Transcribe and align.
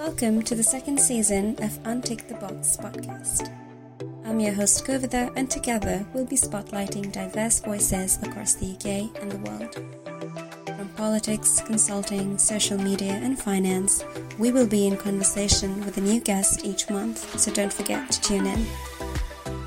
Welcome 0.00 0.40
to 0.44 0.54
the 0.54 0.62
second 0.62 0.98
season 0.98 1.62
of 1.62 1.78
Untick 1.82 2.26
the 2.26 2.34
Box 2.36 2.78
podcast. 2.80 3.54
I'm 4.24 4.40
your 4.40 4.54
host 4.54 4.86
Kovida, 4.86 5.30
and 5.36 5.50
together 5.50 6.06
we'll 6.14 6.24
be 6.24 6.36
spotlighting 6.36 7.12
diverse 7.12 7.60
voices 7.60 8.18
across 8.22 8.54
the 8.54 8.70
UK 8.70 9.14
and 9.20 9.30
the 9.30 9.36
world. 9.36 9.74
From 10.64 10.88
politics, 10.96 11.60
consulting, 11.60 12.38
social 12.38 12.78
media, 12.78 13.12
and 13.12 13.38
finance, 13.38 14.02
we 14.38 14.50
will 14.50 14.66
be 14.66 14.86
in 14.86 14.96
conversation 14.96 15.84
with 15.84 15.98
a 15.98 16.00
new 16.00 16.22
guest 16.22 16.64
each 16.64 16.88
month, 16.88 17.38
so 17.38 17.52
don't 17.52 17.72
forget 17.72 18.10
to 18.10 18.22
tune 18.22 18.46
in. 18.46 18.66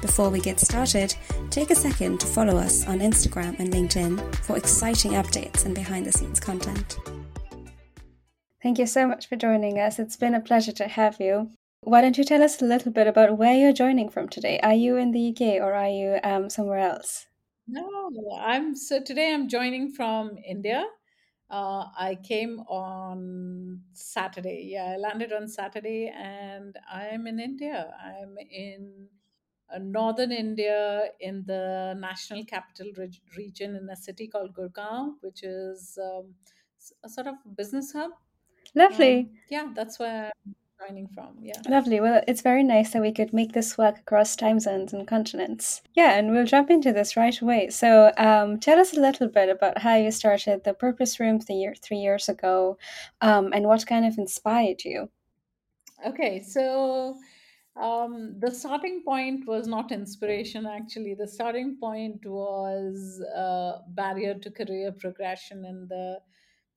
Before 0.01 0.31
we 0.31 0.39
get 0.39 0.59
started, 0.59 1.13
take 1.51 1.69
a 1.69 1.75
second 1.75 2.19
to 2.21 2.25
follow 2.25 2.57
us 2.57 2.87
on 2.87 3.01
Instagram 3.01 3.59
and 3.59 3.71
LinkedIn 3.71 4.33
for 4.37 4.57
exciting 4.57 5.11
updates 5.11 5.65
and 5.65 5.75
behind 5.75 6.07
the 6.07 6.11
scenes 6.11 6.39
content. 6.39 6.97
Thank 8.63 8.79
you 8.79 8.87
so 8.87 9.05
much 9.05 9.27
for 9.27 9.35
joining 9.35 9.77
us. 9.77 9.99
It's 9.99 10.15
been 10.15 10.33
a 10.33 10.39
pleasure 10.39 10.71
to 10.71 10.87
have 10.87 11.19
you. 11.19 11.51
Why 11.81 11.99
don't 11.99 12.17
you 12.17 12.23
tell 12.23 12.41
us 12.41 12.61
a 12.61 12.65
little 12.65 12.93
bit 12.93 13.07
about 13.07 13.37
where 13.37 13.53
you're 13.53 13.73
joining 13.73 14.07
from 14.07 14.29
today? 14.29 14.57
Are 14.63 14.73
you 14.73 14.95
in 14.95 15.11
the 15.11 15.19
UK 15.19 15.59
or 15.59 15.73
are 15.73 15.89
you 15.89 16.17
um, 16.23 16.49
somewhere 16.49 16.79
else? 16.79 17.27
No, 17.67 18.09
I'm 18.39 18.73
so 18.73 19.01
today 19.01 19.33
I'm 19.33 19.49
joining 19.49 19.91
from 19.91 20.37
India. 20.47 20.85
Uh, 21.51 21.87
I 21.97 22.17
came 22.23 22.61
on 22.69 23.81
Saturday. 23.91 24.69
Yeah, 24.71 24.93
I 24.93 24.95
landed 24.95 25.33
on 25.33 25.49
Saturday 25.49 26.09
and 26.17 26.73
I'm 26.89 27.27
in 27.27 27.41
India. 27.41 27.93
I'm 28.01 28.37
in 28.49 29.07
uh, 29.75 29.79
northern 29.79 30.31
India 30.31 31.09
in 31.19 31.43
the 31.45 31.95
national 31.99 32.45
capital 32.45 32.93
reg- 32.97 33.27
region 33.37 33.75
in 33.75 33.89
a 33.89 33.97
city 33.97 34.29
called 34.29 34.55
Gurgaon, 34.55 35.15
which 35.19 35.43
is 35.43 35.99
um, 36.01 36.35
a 37.03 37.09
sort 37.09 37.27
of 37.27 37.35
business 37.57 37.91
hub. 37.91 38.11
Lovely. 38.75 39.19
Um, 39.19 39.29
yeah, 39.49 39.69
that's 39.75 39.99
where 39.99 40.31
I'm 40.45 40.55
joining 40.79 41.07
from. 41.07 41.37
Yeah. 41.41 41.61
Lovely. 41.67 41.99
Well, 41.99 42.21
it's 42.27 42.41
very 42.41 42.63
nice 42.63 42.91
that 42.91 43.01
we 43.01 43.11
could 43.11 43.33
make 43.33 43.53
this 43.53 43.77
work 43.77 43.99
across 43.99 44.35
time 44.35 44.59
zones 44.59 44.93
and 44.93 45.07
continents. 45.07 45.81
Yeah, 45.93 46.17
and 46.17 46.31
we'll 46.31 46.45
jump 46.45 46.69
into 46.69 46.91
this 46.91 47.15
right 47.15 47.39
away. 47.39 47.69
So, 47.69 48.11
um, 48.17 48.59
tell 48.59 48.79
us 48.79 48.95
a 48.95 48.99
little 48.99 49.27
bit 49.27 49.49
about 49.49 49.79
how 49.79 49.95
you 49.95 50.11
started 50.11 50.63
the 50.63 50.73
Purpose 50.73 51.19
Room 51.19 51.39
three, 51.39 51.55
year, 51.55 51.75
three 51.81 51.97
years 51.97 52.29
ago 52.29 52.77
um, 53.21 53.51
and 53.53 53.67
what 53.67 53.85
kind 53.85 54.05
of 54.05 54.17
inspired 54.17 54.83
you. 54.83 55.09
Okay, 56.05 56.41
so 56.41 57.15
um, 57.81 58.35
the 58.39 58.51
starting 58.51 59.03
point 59.03 59.47
was 59.47 59.67
not 59.67 59.91
inspiration, 59.91 60.65
actually. 60.65 61.15
The 61.15 61.27
starting 61.27 61.77
point 61.79 62.25
was 62.25 63.21
a 63.35 63.79
barrier 63.89 64.35
to 64.35 64.51
career 64.51 64.91
progression 64.91 65.65
in 65.65 65.87
the 65.87 66.19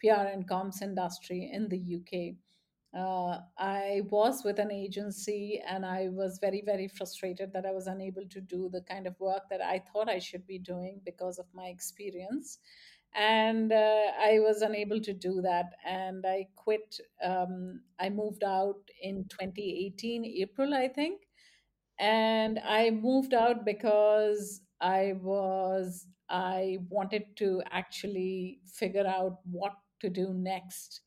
PR 0.01 0.27
and 0.33 0.49
comms 0.49 0.83
industry 0.83 1.51
in 1.53 1.69
the 1.69 1.79
UK. 1.97 2.37
Uh, 2.97 3.41
I 3.59 4.03
was 4.09 4.43
with 4.43 4.59
an 4.59 4.73
agency 4.73 5.61
and 5.69 5.85
I 5.85 6.09
was 6.09 6.39
very, 6.41 6.63
very 6.65 6.89
frustrated 6.89 7.53
that 7.53 7.67
I 7.67 7.73
was 7.73 7.89
unable 7.89 8.27
to 8.31 8.41
do 8.41 8.71
the 8.73 8.81
kind 8.81 9.07
of 9.07 9.19
work 9.21 9.43
that 9.51 9.61
I 9.61 9.83
thought 9.93 10.09
I 10.09 10.19
should 10.19 10.47
be 10.47 10.59
doing 10.59 11.01
because 11.05 11.39
of 11.39 11.47
my 11.53 11.67
experience. 11.67 12.59
And 13.15 13.73
uh, 13.73 14.13
I 14.19 14.39
was 14.41 14.63
unable 14.63 15.01
to 15.01 15.13
do 15.13 15.41
that. 15.43 15.73
And 15.85 16.25
I 16.27 16.49
quit. 16.57 16.99
Um, 17.23 17.81
I 17.99 18.09
moved 18.11 18.45
out 18.45 18.81
in 19.03 19.25
2018, 19.29 20.25
April, 20.25 20.75
I 20.75 20.89
think. 20.89 21.23
And 21.99 22.59
I 22.65 22.91
moved 22.91 23.33
out 23.35 23.65
because 23.65 24.61
I 24.81 25.15
was, 25.23 26.07
I 26.29 26.79
wanted 26.91 27.25
to 27.37 27.63
actually 27.71 28.61
figure 28.67 29.07
out 29.07 29.39
what 29.51 29.73
to 30.01 30.09
do 30.09 30.33
next 30.35 31.01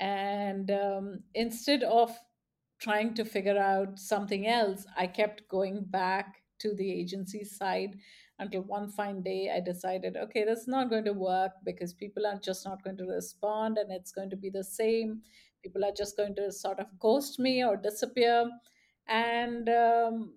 and 0.00 0.70
um, 0.70 1.20
instead 1.34 1.82
of 1.82 2.18
trying 2.80 3.14
to 3.14 3.24
figure 3.24 3.58
out 3.58 3.98
something 3.98 4.46
else, 4.46 4.86
I 4.96 5.06
kept 5.06 5.46
going 5.48 5.84
back 5.84 6.42
to 6.60 6.74
the 6.74 6.90
agency 6.90 7.44
side 7.44 7.96
until 8.38 8.62
one 8.62 8.88
fine 8.88 9.22
day 9.22 9.52
I 9.54 9.60
decided, 9.60 10.16
okay, 10.16 10.44
that's 10.44 10.66
not 10.66 10.88
going 10.88 11.04
to 11.04 11.12
work 11.12 11.52
because 11.64 11.92
people 11.92 12.26
are 12.26 12.38
just 12.38 12.64
not 12.64 12.82
going 12.82 12.96
to 12.96 13.04
respond 13.04 13.76
and 13.76 13.92
it's 13.92 14.12
going 14.12 14.30
to 14.30 14.36
be 14.36 14.48
the 14.48 14.64
same. 14.64 15.20
People 15.62 15.84
are 15.84 15.92
just 15.94 16.16
going 16.16 16.34
to 16.36 16.50
sort 16.50 16.80
of 16.80 16.86
ghost 16.98 17.38
me 17.38 17.62
or 17.62 17.76
disappear. 17.76 18.48
And 19.06 19.68
um, 19.68 20.32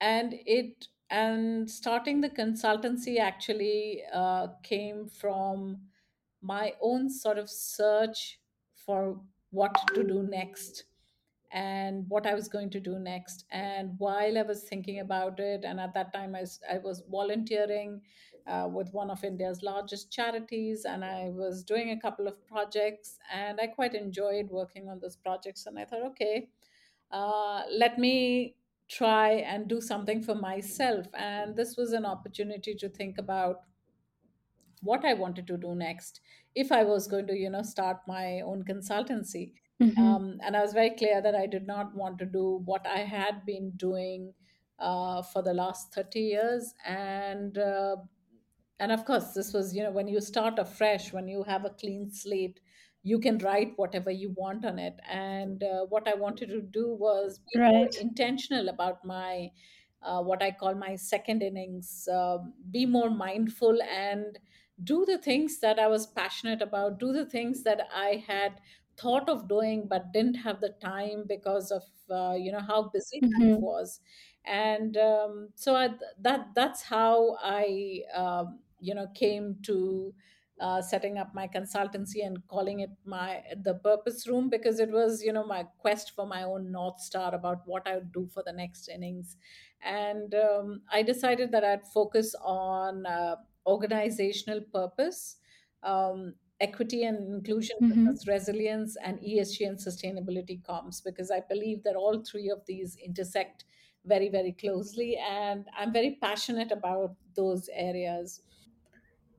and 0.00 0.34
it 0.46 0.86
and 1.10 1.68
starting 1.68 2.20
the 2.20 2.30
consultancy 2.30 3.18
actually 3.18 4.02
uh, 4.12 4.48
came 4.62 5.08
from 5.08 5.78
my 6.46 6.72
own 6.80 7.10
sort 7.10 7.38
of 7.38 7.50
search 7.50 8.38
for 8.74 9.20
what 9.50 9.74
to 9.94 10.04
do 10.04 10.22
next 10.22 10.84
and 11.52 12.04
what 12.08 12.26
I 12.26 12.34
was 12.34 12.48
going 12.48 12.70
to 12.70 12.80
do 12.80 12.98
next. 12.98 13.44
And 13.50 13.94
while 13.98 14.38
I 14.38 14.42
was 14.42 14.64
thinking 14.64 15.00
about 15.00 15.40
it, 15.40 15.64
and 15.64 15.80
at 15.80 15.94
that 15.94 16.12
time 16.12 16.34
I 16.34 16.40
was, 16.40 16.60
I 16.70 16.78
was 16.78 17.02
volunteering 17.10 18.02
uh, 18.46 18.68
with 18.72 18.92
one 18.92 19.10
of 19.10 19.24
India's 19.24 19.62
largest 19.62 20.12
charities, 20.12 20.84
and 20.84 21.04
I 21.04 21.30
was 21.30 21.64
doing 21.64 21.90
a 21.90 22.00
couple 22.00 22.28
of 22.28 22.46
projects, 22.46 23.18
and 23.32 23.60
I 23.60 23.66
quite 23.66 23.94
enjoyed 23.94 24.50
working 24.50 24.88
on 24.88 25.00
those 25.00 25.16
projects. 25.16 25.66
And 25.66 25.78
I 25.78 25.84
thought, 25.84 26.06
okay, 26.12 26.48
uh, 27.10 27.62
let 27.70 27.98
me 27.98 28.56
try 28.88 29.30
and 29.30 29.66
do 29.68 29.80
something 29.80 30.22
for 30.22 30.34
myself. 30.34 31.06
And 31.14 31.56
this 31.56 31.76
was 31.76 31.92
an 31.92 32.04
opportunity 32.04 32.74
to 32.74 32.88
think 32.88 33.18
about 33.18 33.62
what 34.82 35.04
I 35.04 35.14
wanted 35.14 35.46
to 35.48 35.56
do 35.56 35.74
next 35.74 36.20
if 36.54 36.72
I 36.72 36.82
was 36.84 37.06
going 37.06 37.26
to, 37.26 37.36
you 37.36 37.50
know, 37.50 37.62
start 37.62 37.98
my 38.06 38.40
own 38.40 38.64
consultancy. 38.64 39.52
Mm-hmm. 39.82 40.00
Um, 40.00 40.38
and 40.42 40.56
I 40.56 40.62
was 40.62 40.72
very 40.72 40.90
clear 40.90 41.20
that 41.20 41.34
I 41.34 41.46
did 41.46 41.66
not 41.66 41.94
want 41.94 42.18
to 42.20 42.26
do 42.26 42.62
what 42.64 42.86
I 42.86 43.00
had 43.00 43.44
been 43.44 43.72
doing 43.76 44.32
uh, 44.78 45.22
for 45.22 45.42
the 45.42 45.52
last 45.52 45.94
30 45.94 46.20
years. 46.20 46.74
And 46.86 47.58
uh, 47.58 47.96
and 48.78 48.92
of 48.92 49.04
course, 49.04 49.32
this 49.32 49.52
was, 49.52 49.74
you 49.74 49.82
know, 49.82 49.90
when 49.90 50.06
you 50.06 50.20
start 50.20 50.58
afresh, 50.58 51.12
when 51.12 51.28
you 51.28 51.42
have 51.44 51.64
a 51.64 51.70
clean 51.70 52.10
slate, 52.12 52.60
you 53.02 53.18
can 53.18 53.38
write 53.38 53.72
whatever 53.76 54.10
you 54.10 54.34
want 54.36 54.66
on 54.66 54.78
it. 54.78 54.98
And 55.08 55.62
uh, 55.62 55.86
what 55.88 56.06
I 56.08 56.14
wanted 56.14 56.48
to 56.48 56.60
do 56.60 56.94
was 56.94 57.40
be 57.54 57.60
more 57.60 57.88
intentional 58.00 58.68
about 58.68 59.04
my 59.04 59.50
uh, 60.02 60.22
what 60.22 60.42
I 60.42 60.50
call 60.50 60.74
my 60.74 60.94
second 60.94 61.42
innings, 61.42 62.08
um, 62.12 62.52
be 62.70 62.86
more 62.86 63.10
mindful 63.10 63.78
and 63.82 64.38
do 64.82 65.04
the 65.04 65.18
things 65.18 65.58
that 65.60 65.78
I 65.78 65.86
was 65.88 66.06
passionate 66.06 66.62
about, 66.62 66.98
do 66.98 67.12
the 67.12 67.26
things 67.26 67.62
that 67.64 67.88
I 67.92 68.24
had 68.26 68.60
thought 68.96 69.28
of 69.28 69.48
doing 69.48 69.88
but 69.88 70.12
didn't 70.12 70.36
have 70.36 70.60
the 70.60 70.70
time 70.70 71.24
because 71.26 71.70
of 71.70 71.82
uh, 72.10 72.34
you 72.34 72.50
know 72.52 72.60
how 72.60 72.88
busy 72.88 73.22
life 73.38 73.52
Mm-hmm. 73.52 73.60
was 73.60 74.00
and 74.44 74.96
um, 74.96 75.50
so 75.54 75.74
I, 75.74 75.90
that 76.20 76.54
that's 76.54 76.82
how 76.82 77.36
I 77.42 78.02
um, 78.14 78.60
you 78.80 78.94
know 78.94 79.06
came 79.14 79.58
to 79.64 80.14
uh, 80.58 80.80
setting 80.80 81.18
up 81.18 81.34
my 81.34 81.46
consultancy 81.46 82.24
and 82.24 82.46
calling 82.48 82.80
it 82.80 82.90
my 83.04 83.42
the 83.62 83.74
purpose 83.74 84.26
room 84.26 84.48
because 84.48 84.80
it 84.80 84.90
was 84.90 85.22
you 85.22 85.32
know 85.32 85.44
my 85.44 85.64
quest 85.64 86.12
for 86.12 86.26
my 86.26 86.42
own 86.44 86.72
north 86.72 86.98
star 87.00 87.34
about 87.34 87.66
what 87.66 87.86
I 87.86 87.96
would 87.96 88.12
do 88.12 88.26
for 88.26 88.42
the 88.42 88.52
next 88.52 88.88
innings 88.88 89.36
and 89.82 90.34
um, 90.34 90.82
I 90.90 91.02
decided 91.02 91.52
that 91.52 91.64
I'd 91.64 91.86
focus 91.86 92.34
on 92.40 93.04
uh, 93.04 93.36
organizational 93.66 94.60
purpose 94.72 95.36
um, 95.82 96.34
equity 96.60 97.04
and 97.04 97.18
inclusion 97.34 97.76
Mm-hmm. 97.82 98.12
resilience 98.26 98.96
and 99.04 99.18
ESG 99.20 99.66
and 99.68 99.78
sustainability 99.78 100.62
comms 100.62 101.02
because 101.04 101.30
I 101.30 101.40
believe 101.48 101.82
that 101.84 101.96
all 101.96 102.22
three 102.22 102.48
of 102.50 102.64
these 102.66 102.96
intersect 102.96 103.64
very 104.04 104.28
very 104.28 104.52
closely 104.52 105.16
and 105.16 105.66
i'm 105.76 105.92
very 105.92 106.16
passionate 106.22 106.70
about 106.70 107.16
those 107.34 107.68
areas 107.74 108.42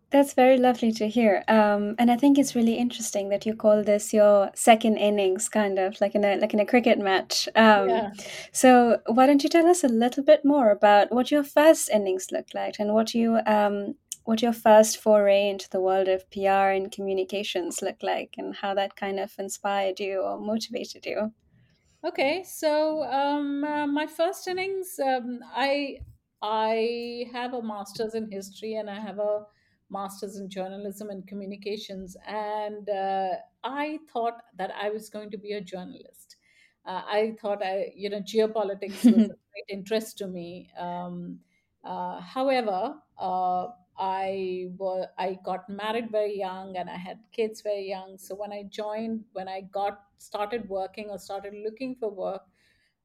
That's 0.10 0.34
very 0.34 0.58
lovely 0.58 0.94
to 0.94 1.09
hear. 1.09 1.44
Um, 1.50 1.96
and 2.00 2.09
I 2.09 2.16
think 2.16 2.38
it's 2.38 2.56
really 2.56 2.76
interesting 2.76 3.28
that 3.28 3.46
you 3.46 3.54
call 3.54 3.84
this 3.84 4.14
your 4.14 4.52
second 4.56 4.96
innings, 4.98 5.50
kind 5.50 5.78
of 5.78 6.00
like 6.00 6.16
in 6.16 6.23
a 6.23 6.38
like 6.38 6.53
in 6.53 6.62
a 6.62 6.66
cricket 6.66 6.97
match. 6.97 7.50
Um, 7.56 7.90
yeah 7.90 8.12
so 8.53 9.02
why 9.08 9.28
don't 9.28 9.44
you 9.44 9.50
tell 9.50 9.68
us 9.68 9.84
a 9.84 9.90
little 9.90 10.23
bit 10.23 10.46
more 10.46 10.72
about 10.72 11.12
what 11.12 11.30
your 11.32 11.44
first 11.44 11.90
innings 11.90 12.32
looked 12.32 12.56
like 12.56 12.80
and 12.80 12.94
what 12.94 13.14
you 13.14 13.40
um, 13.46 13.96
what 14.28 14.41
your 14.41 14.53
first 14.53 14.97
foray 14.97 15.50
into 15.50 15.70
the 15.70 15.79
world 15.79 16.09
of 16.09 16.29
PR 16.32 16.70
and 16.78 16.91
communications 16.91 17.82
looked 17.82 18.03
like, 18.03 18.35
and 18.38 18.58
how 18.58 18.74
that 18.74 18.97
kind 18.97 19.20
of 19.22 19.34
inspired 19.40 20.02
you 20.02 20.22
or 20.22 20.38
motivated 20.38 21.06
you? 21.06 21.34
okay 22.06 22.44
so 22.44 23.03
um, 23.03 23.64
uh, 23.64 23.88
my 23.88 24.06
first 24.06 24.47
innings 24.47 25.00
um, 25.03 25.40
i 25.56 25.97
i 26.41 27.26
have 27.32 27.53
a 27.53 27.62
master's 27.62 28.14
in 28.14 28.29
history 28.32 28.76
and 28.76 28.90
i 28.90 29.00
have 29.00 29.20
a 29.20 29.46
master's 29.90 30.38
in 30.38 30.50
journalism 30.50 31.09
and 31.09 31.28
communications 31.28 32.16
and 32.28 32.90
uh, 32.90 33.30
i 33.64 33.97
thought 34.12 34.41
that 34.58 34.72
i 34.80 34.90
was 34.90 35.09
going 35.09 35.32
to 35.32 35.38
be 35.38 35.53
a 35.53 35.62
journalist 35.62 36.35
uh, 36.85 37.02
i 37.08 37.35
thought 37.41 37.64
i 37.64 37.91
you 37.96 38.09
know 38.09 38.22
geopolitics 38.22 39.09
was 39.09 39.30
of 39.30 39.38
great 39.52 39.70
interest 39.70 40.18
to 40.18 40.28
me 40.28 40.70
um, 40.78 41.40
uh, 41.84 42.20
however 42.22 42.96
uh, 43.18 43.68
I 43.97 44.70
was 44.78 45.08
I 45.17 45.40
got 45.44 45.70
married 45.70 46.11
very 46.11 46.38
young 46.38 46.78
and 46.78 46.90
I 46.90 46.97
had 46.97 47.20
kids 47.32 47.61
very 47.61 47.88
young. 47.90 48.17
So 48.17 48.35
when 48.35 48.52
I 48.53 48.64
joined, 48.64 49.26
when 49.34 49.47
I 49.47 49.61
got 49.61 50.05
started 50.17 50.70
working 50.70 51.09
or 51.09 51.17
started 51.17 51.53
looking 51.53 51.96
for 51.96 52.09
work, 52.09 52.44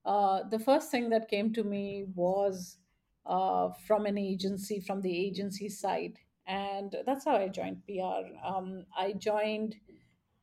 uh, 0.05 0.43
the 0.49 0.59
first 0.59 0.91
thing 0.91 1.11
that 1.11 1.29
came 1.29 1.53
to 1.55 1.65
me 1.65 2.05
was 2.15 2.79
uh, 3.25 3.71
from 3.87 4.06
an 4.06 4.19
agency, 4.19 4.81
from 4.81 5.00
the 5.00 5.17
agency 5.27 5.69
side, 5.69 6.19
and 6.47 6.97
that's 7.06 7.25
how 7.25 7.37
I 7.37 7.49
joined 7.49 7.87
PR. 7.87 8.25
Um, 8.44 8.87
I 8.97 9.12
joined 9.12 9.77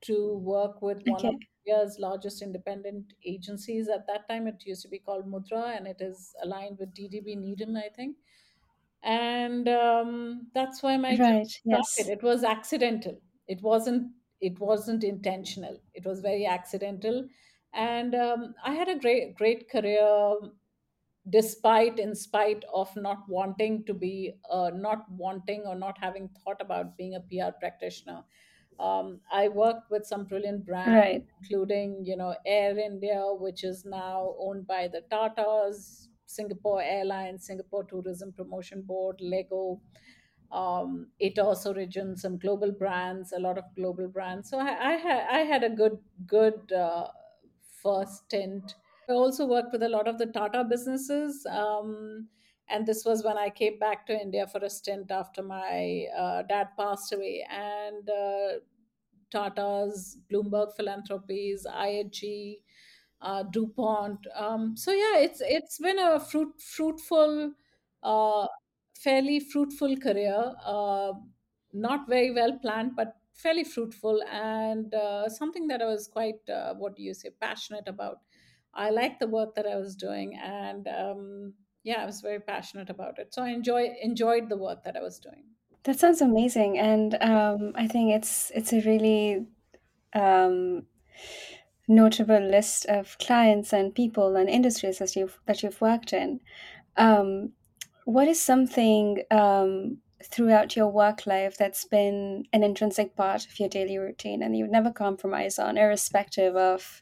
to 0.01 0.37
work 0.37 0.81
with 0.81 1.03
one 1.03 1.25
of 1.25 1.33
Okay. 1.33 1.49
India's 1.65 1.99
largest 1.99 2.41
independent 2.41 3.13
agencies. 3.25 3.89
At 3.89 4.07
that 4.07 4.27
time, 4.29 4.47
it 4.47 4.65
used 4.65 4.81
to 4.83 4.87
be 4.87 4.99
called 4.99 5.25
Mudra, 5.27 5.75
and 5.77 5.87
it 5.87 5.97
is 5.99 6.35
aligned 6.41 6.79
with 6.79 6.93
DDB 6.93 7.35
Needham, 7.35 7.75
I 7.75 7.89
think 7.95 8.17
and 9.03 9.67
um, 9.69 10.47
that's 10.53 10.83
why 10.83 10.97
my 10.97 11.19
Right. 11.19 11.51
Yes. 11.65 12.13
it 12.13 12.23
was 12.23 12.43
accidental 12.43 13.21
it 13.47 13.61
wasn't 13.61 14.11
it 14.41 14.59
wasn't 14.59 15.03
intentional 15.03 15.79
it 15.93 16.05
was 16.05 16.21
very 16.21 16.45
accidental 16.45 17.27
and 17.73 18.15
um, 18.15 18.55
i 18.63 18.73
had 18.73 18.87
a 18.89 18.99
great 18.99 19.35
great 19.35 19.69
career 19.69 20.35
despite 21.29 21.99
in 21.99 22.15
spite 22.15 22.63
of 22.73 22.95
not 22.95 23.27
wanting 23.29 23.85
to 23.85 23.93
be 23.93 24.33
uh, 24.49 24.71
not 24.73 25.09
wanting 25.11 25.63
or 25.65 25.75
not 25.75 25.97
having 25.97 26.29
thought 26.29 26.61
about 26.61 26.97
being 26.97 27.15
a 27.15 27.19
pr 27.21 27.51
practitioner 27.59 28.23
um, 28.79 29.21
i 29.31 29.47
worked 29.49 29.89
with 29.91 30.05
some 30.05 30.25
brilliant 30.25 30.65
brands 30.65 30.85
Right. 30.85 31.25
including 31.41 32.05
you 32.05 32.15
know 32.17 32.35
air 32.45 32.77
india 32.79 33.21
which 33.45 33.63
is 33.63 33.85
now 33.85 34.35
owned 34.39 34.67
by 34.67 34.87
the 34.87 35.01
tatas 35.11 36.08
singapore 36.37 36.81
airlines 36.81 37.45
singapore 37.45 37.83
tourism 37.83 38.31
promotion 38.31 38.81
board 38.81 39.15
lego 39.19 39.79
um, 40.51 41.07
Atos 41.21 41.65
Origin, 41.65 42.17
some 42.17 42.37
global 42.37 42.71
brands, 42.71 43.33
a 43.33 43.39
lot 43.39 43.57
of 43.57 43.65
global 43.75 44.07
brands. 44.07 44.49
So 44.49 44.57
I, 44.59 44.93
I 44.93 44.93
had 44.93 45.27
I 45.31 45.37
had 45.39 45.63
a 45.63 45.69
good 45.69 45.97
good 46.25 46.71
uh, 46.71 47.07
first 47.83 48.25
stint. 48.25 48.75
I 49.07 49.13
also 49.13 49.45
worked 49.45 49.71
with 49.71 49.83
a 49.83 49.89
lot 49.89 50.07
of 50.07 50.17
the 50.17 50.27
Tata 50.27 50.63
businesses, 50.63 51.45
um, 51.49 52.27
and 52.69 52.85
this 52.85 53.03
was 53.05 53.23
when 53.23 53.37
I 53.37 53.49
came 53.49 53.79
back 53.79 54.05
to 54.07 54.19
India 54.19 54.47
for 54.47 54.63
a 54.63 54.69
stint 54.69 55.11
after 55.11 55.41
my 55.41 56.05
uh, 56.17 56.43
dad 56.43 56.67
passed 56.77 57.13
away. 57.13 57.45
And 57.49 58.07
uh, 58.09 58.59
Tata's, 59.31 60.17
Bloomberg 60.31 60.75
Philanthropies, 60.75 61.65
IHG, 61.65 62.57
uh, 63.21 63.43
DuPont. 63.43 64.25
Um, 64.35 64.75
so 64.77 64.91
yeah, 64.91 65.17
it's 65.17 65.41
it's 65.41 65.77
been 65.79 65.99
a 65.99 66.19
fruit 66.19 66.61
fruitful, 66.61 67.53
uh, 68.03 68.47
fairly 68.95 69.39
fruitful 69.39 69.97
career. 69.97 70.53
Uh, 70.63 71.13
not 71.71 72.07
very 72.09 72.31
well 72.31 72.57
planned, 72.59 72.95
but 72.95 73.15
fairly 73.33 73.63
fruitful, 73.63 74.21
and 74.29 74.93
uh, 74.93 75.29
something 75.29 75.67
that 75.67 75.81
I 75.81 75.85
was 75.85 76.07
quite 76.07 76.47
uh, 76.49 76.73
what 76.75 76.95
do 76.95 77.03
you 77.03 77.13
say 77.13 77.29
passionate 77.29 77.87
about. 77.87 78.21
I 78.73 78.89
liked 78.91 79.19
the 79.19 79.27
work 79.27 79.55
that 79.55 79.65
I 79.65 79.75
was 79.75 79.95
doing, 79.95 80.35
and 80.37 80.87
um, 80.87 81.53
yeah, 81.83 82.01
I 82.03 82.05
was 82.05 82.21
very 82.21 82.39
passionate 82.39 82.89
about 82.89 83.19
it. 83.19 83.33
So 83.33 83.43
I 83.43 83.49
enjoy 83.49 83.95
enjoyed 84.01 84.49
the 84.49 84.57
work 84.57 84.83
that 84.83 84.95
I 84.97 85.01
was 85.01 85.19
doing. 85.19 85.55
That 85.83 85.97
sounds 85.99 86.21
amazing, 86.21 86.77
and 86.77 87.15
um, 87.21 87.71
I 87.75 87.87
think 87.87 88.11
it's 88.13 88.51
it's 88.51 88.73
a 88.73 88.81
really 88.81 89.47
um, 90.13 90.87
notable 91.89 92.39
list 92.39 92.85
of 92.85 93.17
clients 93.17 93.73
and 93.73 93.93
people 93.93 94.35
and 94.35 94.47
industries 94.47 94.99
that 94.99 95.15
you've 95.15 95.39
that 95.47 95.63
you've 95.63 95.81
worked 95.81 96.13
in. 96.13 96.39
Um, 96.95 97.51
what 98.05 98.27
is 98.27 98.41
something 98.41 99.23
um, 99.31 99.97
throughout 100.23 100.75
your 100.75 100.87
work 100.87 101.25
life 101.25 101.57
that's 101.57 101.85
been 101.85 102.45
an 102.53 102.63
intrinsic 102.63 103.15
part 103.15 103.45
of 103.45 103.59
your 103.59 103.69
daily 103.69 103.97
routine 103.97 104.43
and 104.43 104.55
you 104.55 104.63
would 104.63 104.71
never 104.71 104.91
compromise 104.91 105.59
on, 105.59 105.77
irrespective 105.77 106.55
of 106.55 107.01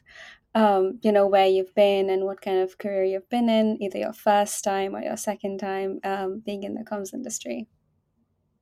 um, 0.54 0.98
you 1.02 1.12
know 1.12 1.26
where 1.26 1.46
you've 1.46 1.74
been 1.74 2.08
and 2.10 2.24
what 2.24 2.40
kind 2.40 2.58
of 2.58 2.78
career 2.78 3.04
you've 3.04 3.28
been 3.28 3.48
in, 3.48 3.80
either 3.82 3.98
your 3.98 4.12
first 4.12 4.64
time 4.64 4.96
or 4.96 5.02
your 5.02 5.16
second 5.16 5.58
time 5.58 6.00
um, 6.04 6.42
being 6.44 6.62
in 6.62 6.74
the 6.74 6.84
comms 6.84 7.12
industry? 7.12 7.68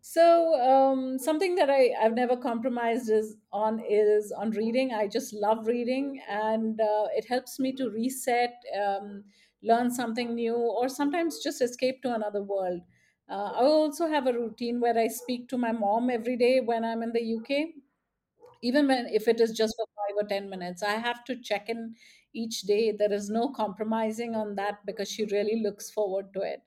So 0.09 0.55
um, 0.61 1.19
something 1.19 1.57
that 1.57 1.69
I, 1.69 1.91
I've 2.01 2.15
never 2.15 2.37
compromised 2.37 3.11
is 3.11 3.37
on 3.53 3.81
is 3.81 4.31
on 4.31 4.51
reading. 4.53 4.93
I 4.93 5.09
just 5.09 5.33
love 5.35 5.67
reading, 5.67 6.21
and 6.29 6.81
uh, 6.81 7.07
it 7.17 7.27
helps 7.29 7.59
me 7.59 7.73
to 7.73 7.91
reset, 7.91 8.55
um, 8.83 9.25
learn 9.65 9.91
something 9.91 10.35
new, 10.37 10.55
or 10.55 10.89
sometimes 10.89 11.43
just 11.43 11.61
escape 11.61 12.03
to 12.03 12.15
another 12.15 12.43
world. 12.43 12.83
Uh, 13.29 13.51
I 13.57 13.65
also 13.65 14.07
have 14.07 14.29
a 14.29 14.33
routine 14.33 14.81
where 14.81 14.97
I 14.97 15.09
speak 15.09 15.49
to 15.49 15.59
my 15.59 15.73
mom 15.73 16.09
every 16.09 16.37
day 16.37 16.61
when 16.61 16.85
I'm 16.85 17.03
in 17.03 17.11
the 17.13 17.23
UK 17.23 17.75
even 18.63 18.87
when 18.89 19.07
if 19.07 19.27
it 19.29 19.41
is 19.41 19.53
just 19.53 19.75
for 19.77 19.87
five 19.99 20.17
or 20.23 20.27
ten 20.29 20.49
minutes 20.51 20.83
i 20.83 20.93
have 21.07 21.25
to 21.25 21.35
check 21.49 21.69
in 21.69 21.95
each 22.43 22.63
day 22.63 22.93
there 22.93 23.13
is 23.13 23.29
no 23.37 23.49
compromising 23.59 24.35
on 24.35 24.55
that 24.57 24.85
because 24.87 25.11
she 25.11 25.25
really 25.27 25.61
looks 25.63 25.91
forward 25.91 26.33
to 26.35 26.41
it 26.41 26.63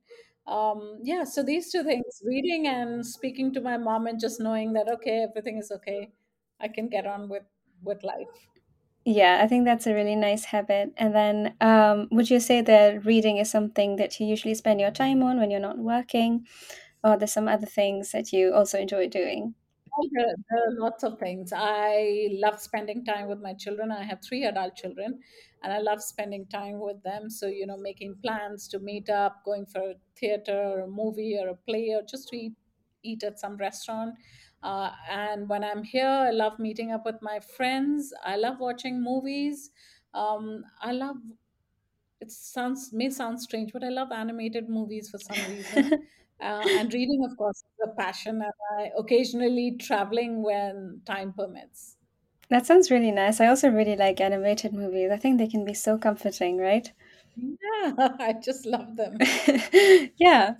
um, 0.50 1.00
yeah 1.04 1.24
so 1.24 1.44
these 1.44 1.72
two 1.72 1.84
things 1.84 2.22
reading 2.25 2.68
and 2.68 3.06
speaking 3.06 3.54
to 3.54 3.62
my 3.62 3.78
mom 3.78 4.07
and 4.07 4.19
just 4.19 4.40
knowing 4.40 4.74
that 4.74 4.90
okay 4.90 5.25
everything 5.30 5.57
is 5.57 5.72
okay 5.72 6.12
i 6.60 6.68
can 6.68 6.88
get 6.90 7.06
on 7.07 7.30
with 7.30 7.44
with 7.84 8.04
life 8.04 8.48
Yeah, 9.06 9.40
I 9.44 9.48
think 9.48 9.66
that's 9.66 9.88
a 9.88 9.94
really 9.94 10.16
nice 10.16 10.46
habit. 10.46 10.94
And 10.98 11.16
then, 11.16 11.56
um, 11.62 12.07
would 12.12 12.30
you 12.30 12.40
say 12.40 12.62
that 12.62 13.06
reading 13.06 13.38
is 13.38 13.50
something 13.50 13.96
that 13.96 14.19
you 14.19 14.28
usually 14.28 14.54
spend 14.56 14.80
your 14.81 14.92
time 14.92 15.24
on 15.24 15.40
when 15.40 15.50
you're 15.51 15.60
not 15.60 15.78
working, 15.80 16.46
or 17.04 17.18
there's 17.18 17.34
some 17.34 17.48
other 17.48 17.66
things 17.66 18.12
that 18.12 18.34
you 18.34 18.54
also 18.54 18.80
enjoy 18.80 19.07
doing? 19.07 19.56
Oh, 19.98 20.07
there, 20.13 20.36
there 20.50 20.60
are 20.68 20.80
lots 20.80 21.04
of 21.04 21.19
things. 21.19 21.52
I 21.56 22.30
love 22.31 22.60
spending 22.62 23.04
time 23.06 23.28
with 23.28 23.40
my 23.40 23.54
children. 23.54 23.92
I 23.92 24.04
have 24.04 24.19
three 24.24 24.44
adult 24.45 24.75
children, 24.75 25.19
and 25.61 25.73
I 25.73 25.79
love 25.79 26.01
spending 26.01 26.47
time 26.47 26.79
with 26.79 27.03
them. 27.03 27.29
So, 27.29 27.47
you 27.47 27.65
know, 27.67 27.77
making 27.77 28.19
plans 28.23 28.67
to 28.69 28.79
meet 28.79 29.09
up, 29.09 29.44
going 29.45 29.65
for 29.65 29.81
a 29.91 29.95
theater 30.17 30.57
or 30.57 30.81
a 30.81 30.88
movie 30.88 31.38
or 31.39 31.50
a 31.50 31.56
play, 31.56 31.89
or 31.94 32.01
just 32.01 32.29
to 32.29 32.38
eat, 32.38 32.53
eat 33.03 33.23
at 33.23 33.39
some 33.39 33.57
restaurant. 33.57 34.15
Uh, 34.61 34.91
and 35.09 35.47
when 35.50 35.63
I'm 35.63 35.83
here, 35.83 36.07
I 36.07 36.31
love 36.31 36.59
meeting 36.59 36.91
up 36.91 37.06
with 37.06 37.21
my 37.21 37.39
friends. 37.39 38.13
I 38.23 38.35
love 38.35 38.59
watching 38.59 39.01
movies. 39.03 39.71
Um, 40.13 40.65
I 40.81 40.91
love 40.91 41.17
it 42.21 42.31
sounds 42.31 42.91
may 42.94 43.09
sound 43.09 43.41
strange, 43.41 43.71
but 43.73 43.83
I 43.83 43.89
love 43.89 44.11
animated 44.11 44.69
movies 44.69 45.09
for 45.09 45.17
some 45.19 45.44
reason. 45.45 45.95
Uh, 46.41 46.69
and 46.73 46.94
reading, 46.94 47.25
of 47.29 47.35
course, 47.38 47.57
is 47.57 47.89
a 47.91 47.95
passion, 47.95 48.41
and 48.41 48.53
I 48.79 48.91
occasionally 48.97 49.75
traveling 49.77 50.41
when 50.41 51.01
time 51.06 51.33
permits. 51.33 51.97
That 52.51 52.68
sounds 52.68 52.92
really 52.92 53.10
nice. 53.10 53.42
I 53.42 53.48
also 53.48 53.69
really 53.72 53.96
like 53.96 54.22
animated 54.22 54.72
movies. 54.72 55.10
I 55.10 55.18
think 55.18 55.40
they 55.40 55.48
can 55.48 55.66
be 55.66 55.73
so 55.73 55.97
comforting, 55.97 56.57
right? 56.57 56.94
Yeah, 57.35 57.94
I 58.19 58.33
just 58.33 58.66
love 58.66 58.95
them. 58.95 59.18
Yeah. 60.18 60.56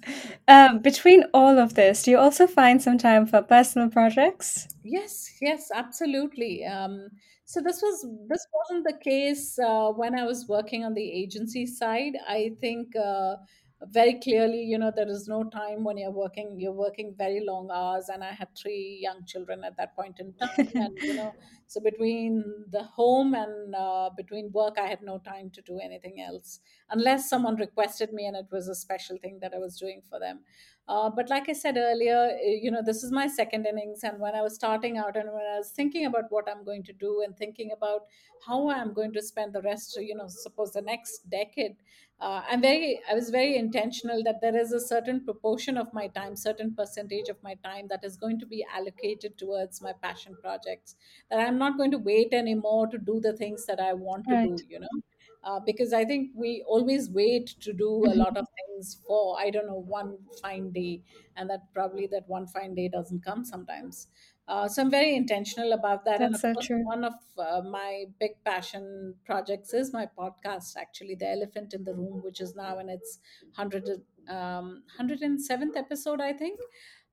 Um, 0.48 0.80
between 0.80 1.25
all 1.34 1.60
of 1.60 1.74
this, 1.75 2.04
do 2.04 2.12
you 2.12 2.18
also 2.18 2.48
find 2.48 2.82
some 2.82 2.98
time 2.98 3.25
for 3.25 3.42
personal 3.42 3.90
projects? 3.90 4.68
Yes, 4.84 5.30
yes, 5.42 5.70
absolutely. 5.74 6.66
Um, 6.66 7.10
so 7.46 7.62
this 7.62 7.82
was 7.82 8.06
this 8.30 8.46
wasn't 8.54 8.86
the 8.88 8.98
case 9.04 9.58
uh, 9.60 9.90
when 9.92 10.18
I 10.18 10.24
was 10.25 10.48
working 10.48 10.86
on 10.86 10.94
the 10.94 11.12
agency 11.12 11.66
side. 11.66 12.13
I 12.28 12.52
think 12.62 12.96
uh, 12.96 13.36
very 13.82 14.20
clearly, 14.22 14.62
you 14.63 14.78
know, 14.78 14.92
there 14.96 15.10
is 15.10 15.28
no 15.28 15.44
time 15.50 15.84
when 15.84 15.98
you're 15.98 16.12
working. 16.12 16.56
You're 16.60 16.72
working 16.86 17.13
very 17.18 17.44
long 17.46 17.70
hours, 17.72 18.08
and 18.10 18.24
I 18.24 18.32
had 18.32 18.50
three 18.56 19.00
young 19.02 19.25
children 19.25 19.63
at 19.66 19.75
that 19.78 19.96
point 19.96 20.20
in 20.20 20.34
time, 20.36 20.72
and 20.78 20.98
you 21.02 21.13
know, 21.13 21.36
so 21.70 21.80
between 21.80 22.44
the 22.72 22.82
home 22.82 23.36
and 23.36 23.76
uh, 23.76 24.10
between 24.18 24.52
work, 24.52 24.78
I 24.80 24.88
had 24.88 25.04
no 25.04 25.20
time 25.20 25.52
to 25.52 25.62
do 25.62 25.80
anything 25.80 26.20
else 26.20 26.62
unless 26.90 27.30
someone 27.30 27.58
requested 27.58 28.12
me, 28.12 28.26
and 28.26 28.36
it 28.36 28.48
was 28.52 28.68
a 28.68 28.74
special 28.74 29.18
thing 29.22 29.38
that 29.44 29.54
I 29.54 29.60
was 29.60 29.78
doing 29.78 30.02
for 30.10 30.20
them. 30.20 30.40
Uh, 30.88 31.08
but 31.08 31.30
like 31.30 31.48
I 31.48 31.54
said 31.54 31.78
earlier, 31.78 32.32
eh, 32.44 32.58
you 32.60 32.72
know, 32.72 32.82
this 32.84 33.04
is 33.04 33.12
my 33.12 33.28
second 33.28 33.68
innings. 33.68 34.04
And 34.04 34.20
when 34.20 34.34
I 34.34 34.42
was 34.42 34.56
starting 34.56 34.98
out 34.98 35.16
and 35.16 35.32
when 35.32 35.46
I 35.46 35.58
was 35.60 35.70
thinking 35.70 36.08
about 36.08 36.32
what 36.32 36.50
I'm 36.50 36.66
going 36.66 36.82
to 36.86 36.94
do 36.94 37.22
and 37.24 37.38
thinking 37.38 37.70
about 37.72 38.06
how 38.48 38.72
I'm 38.72 38.94
going 38.94 39.14
to 39.14 39.22
spend 39.22 39.54
the 39.54 39.62
rest, 39.62 39.96
you 40.02 40.16
know, 40.16 40.26
suppose 40.28 40.72
the 40.72 40.82
next 40.82 41.30
decade, 41.30 41.76
uh, 42.20 42.42
I'm 42.50 42.62
very, 42.62 43.00
I 43.10 43.14
was 43.14 43.30
very 43.30 43.56
intentional 43.56 44.24
that 44.24 44.42
there 44.42 44.58
is 44.58 44.72
a 44.74 44.80
certain 44.80 45.24
proportion 45.24 45.78
of 45.78 45.94
my 45.94 46.08
time, 46.08 46.36
certain 46.36 46.74
percentage 46.74 47.30
of 47.30 47.38
my 47.44 47.54
time 47.64 47.86
that 47.90 48.04
is 48.04 48.18
going 48.18 48.40
to 48.40 48.48
be 48.48 48.66
allocated 48.76 49.38
towards 49.38 49.84
my 49.84 49.94
passion 50.02 50.36
projects. 50.42 50.96
That 51.30 51.40
I'm 51.40 51.59
not 51.60 51.78
going 51.78 51.92
to 51.92 51.98
wait 51.98 52.34
anymore 52.34 52.88
to 52.88 52.98
do 52.98 53.20
the 53.20 53.36
things 53.38 53.66
that 53.68 53.80
I 53.80 53.94
want 53.94 54.28
to 54.30 54.36
Right. 54.36 54.50
do, 54.50 54.63
you 54.68 54.80
know 54.80 54.96
uh, 55.44 55.60
because 55.60 55.94
I 55.94 56.06
think 56.06 56.32
we 56.36 56.63
always 56.68 57.10
wait 57.10 57.48
to 57.62 57.74
do 57.74 58.06
a 58.12 58.16
lot 58.16 58.38
of 58.38 58.46
things 58.58 59.01
for 59.08 59.39
I 59.39 59.50
don't 59.50 59.68
know 59.68 59.80
one 59.80 60.18
fine 60.42 60.72
day, 60.72 61.04
and 61.36 61.50
that 61.50 61.74
probably 61.74 62.08
that 62.08 62.28
one 62.28 62.48
fine 62.48 62.75
day 62.75 62.89
doesn't 62.89 63.24
come 63.24 63.46
sometimes. 63.46 64.08
Uh, 64.48 64.68
so 64.68 64.82
I'm 64.82 64.89
very 64.89 65.16
intentional 65.16 65.74
about 65.74 66.06
that, 66.06 66.22
and 66.24 66.34
That's 66.34 66.42
of 66.42 66.42
so 66.51 66.60
true. 66.60 66.92
one 66.92 67.04
of 67.04 67.13
uh, 67.38 67.62
my 67.62 68.06
big 68.20 68.44
passion 68.44 69.16
projects 69.25 69.74
is 69.74 69.94
my 69.94 70.08
podcast. 70.08 70.75
Actually, 70.75 71.16
the 71.16 71.30
Elephant 71.30 71.74
in 71.74 71.84
the 71.84 71.94
Room, 71.94 72.22
which 72.24 72.42
is 72.42 72.56
now 72.56 72.80
in 72.80 72.89
its 72.89 73.20
hundred 73.54 73.88
um, 74.28 74.84
hundred 74.98 75.22
and 75.22 75.42
seventh 75.42 75.75
episode, 75.78 76.20
I 76.20 76.34
think. 76.34 76.60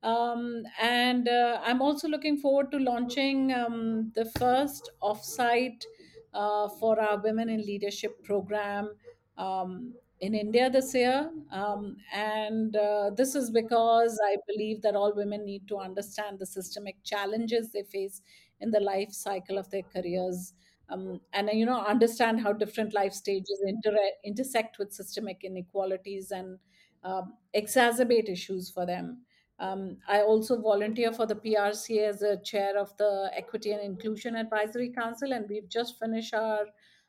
Um, 0.02 0.64
and 0.80 1.28
uh, 1.28 1.60
I'm 1.64 1.82
also 1.82 2.08
looking 2.08 2.36
forward 2.36 2.70
to 2.72 2.78
launching 2.78 3.52
um, 3.52 4.12
the 4.14 4.24
first 4.38 4.90
offsite 5.02 5.84
uh, 6.32 6.68
for 6.68 7.00
our 7.00 7.20
Women 7.20 7.48
in 7.48 7.60
Leadership 7.62 8.22
program 8.22 8.94
um, 9.36 9.94
in 10.20 10.34
India 10.34 10.70
this 10.70 10.94
year. 10.94 11.30
Um, 11.50 11.96
and 12.12 12.76
uh, 12.76 13.10
this 13.16 13.34
is 13.34 13.50
because 13.50 14.18
I 14.24 14.36
believe 14.46 14.82
that 14.82 14.94
all 14.94 15.14
women 15.14 15.44
need 15.44 15.66
to 15.68 15.78
understand 15.78 16.38
the 16.38 16.46
systemic 16.46 17.02
challenges 17.02 17.72
they 17.72 17.82
face 17.82 18.22
in 18.60 18.70
the 18.70 18.80
life 18.80 19.12
cycle 19.12 19.58
of 19.58 19.70
their 19.70 19.82
careers. 19.82 20.54
Um, 20.88 21.20
and 21.32 21.50
you 21.52 21.66
know 21.66 21.80
understand 21.80 22.40
how 22.42 22.52
different 22.52 22.94
life 22.94 23.12
stages 23.12 23.60
inter- 23.66 23.96
intersect 24.24 24.78
with 24.78 24.92
systemic 24.92 25.42
inequalities 25.42 26.30
and 26.30 26.60
um, 27.02 27.34
exacerbate 27.56 28.28
issues 28.28 28.70
for 28.70 28.86
them 28.86 29.22
um, 29.58 29.96
I 30.06 30.20
also 30.20 30.60
volunteer 30.60 31.12
for 31.12 31.26
the 31.26 31.34
PRCA 31.34 32.08
as 32.08 32.22
a 32.22 32.36
chair 32.36 32.78
of 32.78 32.96
the 32.98 33.30
Equity 33.34 33.72
and 33.72 33.80
Inclusion 33.80 34.36
Advisory 34.36 34.90
Council, 34.90 35.32
and 35.32 35.48
we've 35.48 35.68
just 35.68 35.98
finished 35.98 36.34
our 36.34 36.66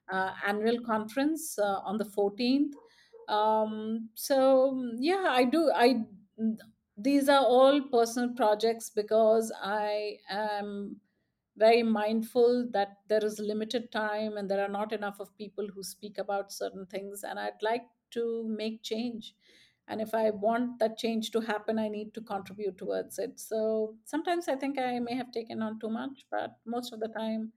uh, 0.10 0.34
annual 0.46 0.80
conference 0.82 1.60
uh, 1.60 1.80
on 1.84 1.98
the 1.98 2.06
14th. 2.06 2.72
Um, 3.28 4.10
so 4.16 4.82
yeah, 4.98 5.26
I 5.28 5.44
do. 5.44 5.70
I 5.76 6.06
these 6.98 7.28
are 7.28 7.44
all 7.44 7.82
personal 7.82 8.34
projects 8.34 8.90
because 8.90 9.52
I 9.62 10.18
am 10.30 11.02
very 11.58 11.84
mindful 11.84 12.70
that 12.72 12.98
there 13.10 13.24
is 13.26 13.40
limited 13.40 13.92
time 13.92 14.38
and 14.38 14.50
there 14.50 14.64
are 14.64 14.70
not 14.70 14.94
enough 14.94 15.20
of 15.20 15.36
people 15.38 15.68
who 15.74 15.84
speak 15.84 16.18
about 16.18 16.54
certain 16.54 16.86
things, 16.86 17.24
and 17.24 17.38
I'd 17.38 17.62
like 17.62 17.84
to 18.12 18.48
make 18.48 18.84
change 18.84 19.34
and 19.88 20.02
if 20.02 20.14
i 20.14 20.30
want 20.30 20.80
that 20.80 20.98
change 20.98 21.32
to 21.32 21.40
happen 21.40 21.80
i 21.80 21.88
need 21.88 22.14
to 22.14 22.22
contribute 22.22 22.78
towards 22.78 23.20
it 23.20 23.40
so 23.40 23.96
sometimes 24.06 24.48
i 24.48 24.56
think 24.56 24.80
i 24.80 25.00
may 25.00 25.16
have 25.16 25.32
taken 25.32 25.62
on 25.62 25.80
too 25.80 25.90
much 25.90 26.26
but 26.32 26.58
most 26.66 26.94
of 26.94 27.00
the 27.00 27.10
time 27.10 27.52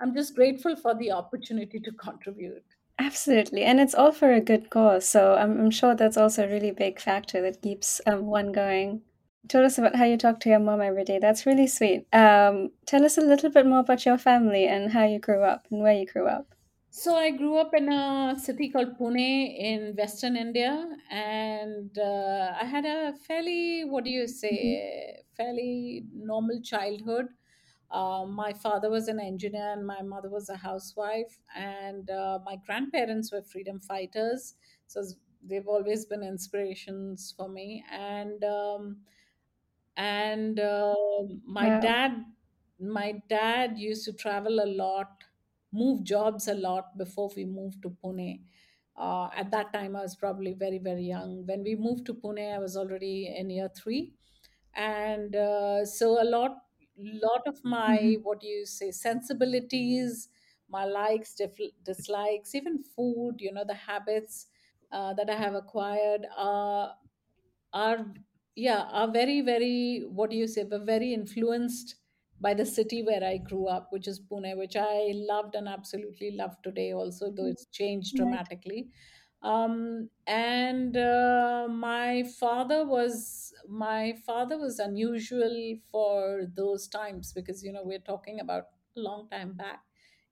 i'm 0.00 0.14
just 0.14 0.34
grateful 0.34 0.76
for 0.76 0.94
the 0.94 1.10
opportunity 1.10 1.80
to 1.80 1.92
contribute 1.92 2.64
Absolutely. 2.98 3.62
And 3.64 3.80
it's 3.80 3.94
all 3.94 4.12
for 4.12 4.32
a 4.32 4.40
good 4.40 4.70
cause. 4.70 5.08
So 5.08 5.34
I'm, 5.34 5.58
I'm 5.58 5.70
sure 5.70 5.94
that's 5.94 6.16
also 6.16 6.44
a 6.44 6.48
really 6.48 6.70
big 6.70 7.00
factor 7.00 7.40
that 7.42 7.62
keeps 7.62 8.00
um, 8.06 8.26
one 8.26 8.52
going. 8.52 9.02
Told 9.48 9.64
us 9.64 9.76
about 9.76 9.96
how 9.96 10.04
you 10.04 10.16
talk 10.16 10.38
to 10.40 10.48
your 10.48 10.60
mom 10.60 10.80
every 10.80 11.04
day. 11.04 11.18
That's 11.18 11.44
really 11.44 11.66
sweet. 11.66 12.06
Um, 12.12 12.70
tell 12.86 13.04
us 13.04 13.18
a 13.18 13.22
little 13.22 13.50
bit 13.50 13.66
more 13.66 13.80
about 13.80 14.06
your 14.06 14.18
family 14.18 14.68
and 14.68 14.92
how 14.92 15.04
you 15.04 15.18
grew 15.18 15.42
up 15.42 15.66
and 15.70 15.82
where 15.82 15.94
you 15.94 16.06
grew 16.06 16.28
up. 16.28 16.54
So 16.94 17.16
I 17.16 17.30
grew 17.30 17.56
up 17.56 17.72
in 17.74 17.90
a 17.90 18.36
city 18.38 18.68
called 18.70 18.98
Pune 18.98 19.56
in 19.58 19.96
Western 19.96 20.36
India, 20.36 20.94
and 21.10 21.96
uh, 21.98 22.54
I 22.60 22.64
had 22.66 22.84
a 22.84 23.14
fairly, 23.16 23.82
what 23.84 24.04
do 24.04 24.10
you 24.10 24.28
say, 24.28 25.22
fairly 25.34 26.04
normal 26.12 26.60
childhood. 26.60 27.28
Uh, 27.90 28.26
my 28.26 28.52
father 28.52 28.90
was 28.90 29.08
an 29.08 29.20
engineer, 29.20 29.72
and 29.72 29.86
my 29.86 30.02
mother 30.02 30.28
was 30.28 30.50
a 30.50 30.56
housewife, 30.56 31.40
and 31.56 32.10
uh, 32.10 32.38
my 32.44 32.56
grandparents 32.56 33.32
were 33.32 33.42
freedom 33.42 33.80
fighters. 33.80 34.54
So 34.86 35.02
they've 35.42 35.66
always 35.66 36.04
been 36.04 36.22
inspirations 36.22 37.32
for 37.34 37.48
me, 37.48 37.84
and 37.90 38.44
um, 38.44 39.06
and 39.96 40.58
uh, 40.58 40.94
my 41.44 41.68
Wow. 41.68 41.80
dad 41.80 42.24
my 42.78 43.12
dad 43.28 43.78
used 43.78 44.04
to 44.04 44.12
travel 44.12 44.60
a 44.60 44.66
lot 44.66 45.21
move 45.72 46.02
jobs 46.04 46.48
a 46.48 46.54
lot 46.54 46.96
before 46.98 47.30
we 47.36 47.44
moved 47.44 47.82
to 47.82 47.90
pune. 47.90 48.44
Uh, 48.94 49.30
at 49.34 49.50
that 49.50 49.72
time 49.72 49.96
i 49.96 50.02
was 50.02 50.16
probably 50.16 50.52
very 50.54 50.78
very 50.78 51.02
young. 51.04 51.46
When 51.46 51.62
we 51.62 51.74
moved 51.76 52.06
to 52.06 52.14
pune 52.14 52.52
i 52.54 52.58
was 52.58 52.76
already 52.76 53.26
in 53.36 53.50
year 53.50 53.70
three. 53.76 54.14
And 54.74 55.36
uh, 55.36 55.84
so 55.84 56.22
a 56.22 56.24
lot 56.24 56.64
lot 56.98 57.46
of 57.46 57.62
my 57.64 57.96
hmm 57.96 58.22
what 58.22 58.40
do 58.40 58.46
you 58.46 58.66
say 58.66 58.90
sensibilities 58.90 60.28
my 60.68 60.84
likes 60.84 61.34
dif- 61.34 61.72
dislikes 61.82 62.54
even 62.54 62.82
food 62.82 63.36
you 63.38 63.50
know 63.52 63.64
the 63.64 63.74
habits 63.74 64.46
uh, 64.92 65.14
that 65.14 65.30
i 65.30 65.34
have 65.34 65.54
acquired 65.54 66.26
are 66.36 66.94
are 67.72 68.14
yeah 68.54 68.82
are 69.00 69.10
very 69.10 69.40
very 69.40 70.00
what 70.00 70.30
do 70.30 70.36
you 70.36 70.46
say 70.46 70.64
were 70.64 70.84
very 70.84 71.12
influenced 71.14 71.96
by 72.42 72.52
the 72.54 72.66
city 72.66 73.02
where 73.02 73.22
i 73.24 73.36
grew 73.38 73.66
up 73.66 73.88
which 73.92 74.08
is 74.12 74.20
pune 74.30 74.56
which 74.58 74.76
i 74.76 75.12
loved 75.32 75.54
and 75.54 75.68
absolutely 75.68 76.30
love 76.42 76.56
today 76.62 76.92
also 76.92 77.30
though 77.30 77.46
it's 77.46 77.66
changed 77.66 78.16
Right. 78.16 78.16
dramatically. 78.16 78.88
Um, 79.42 80.08
and 80.26 80.96
uh, 80.96 81.66
my 81.68 82.22
father 82.38 82.86
was 82.86 83.52
my 83.68 84.14
father 84.24 84.56
was 84.56 84.78
unusual 84.78 85.74
for 85.90 86.46
those 86.54 86.86
times 86.86 87.32
because 87.32 87.64
you 87.64 87.72
know 87.72 87.82
we're 87.84 87.98
talking 87.98 88.38
about 88.38 88.68
a 88.96 89.00
long 89.00 89.28
time 89.30 89.54
back. 89.54 89.80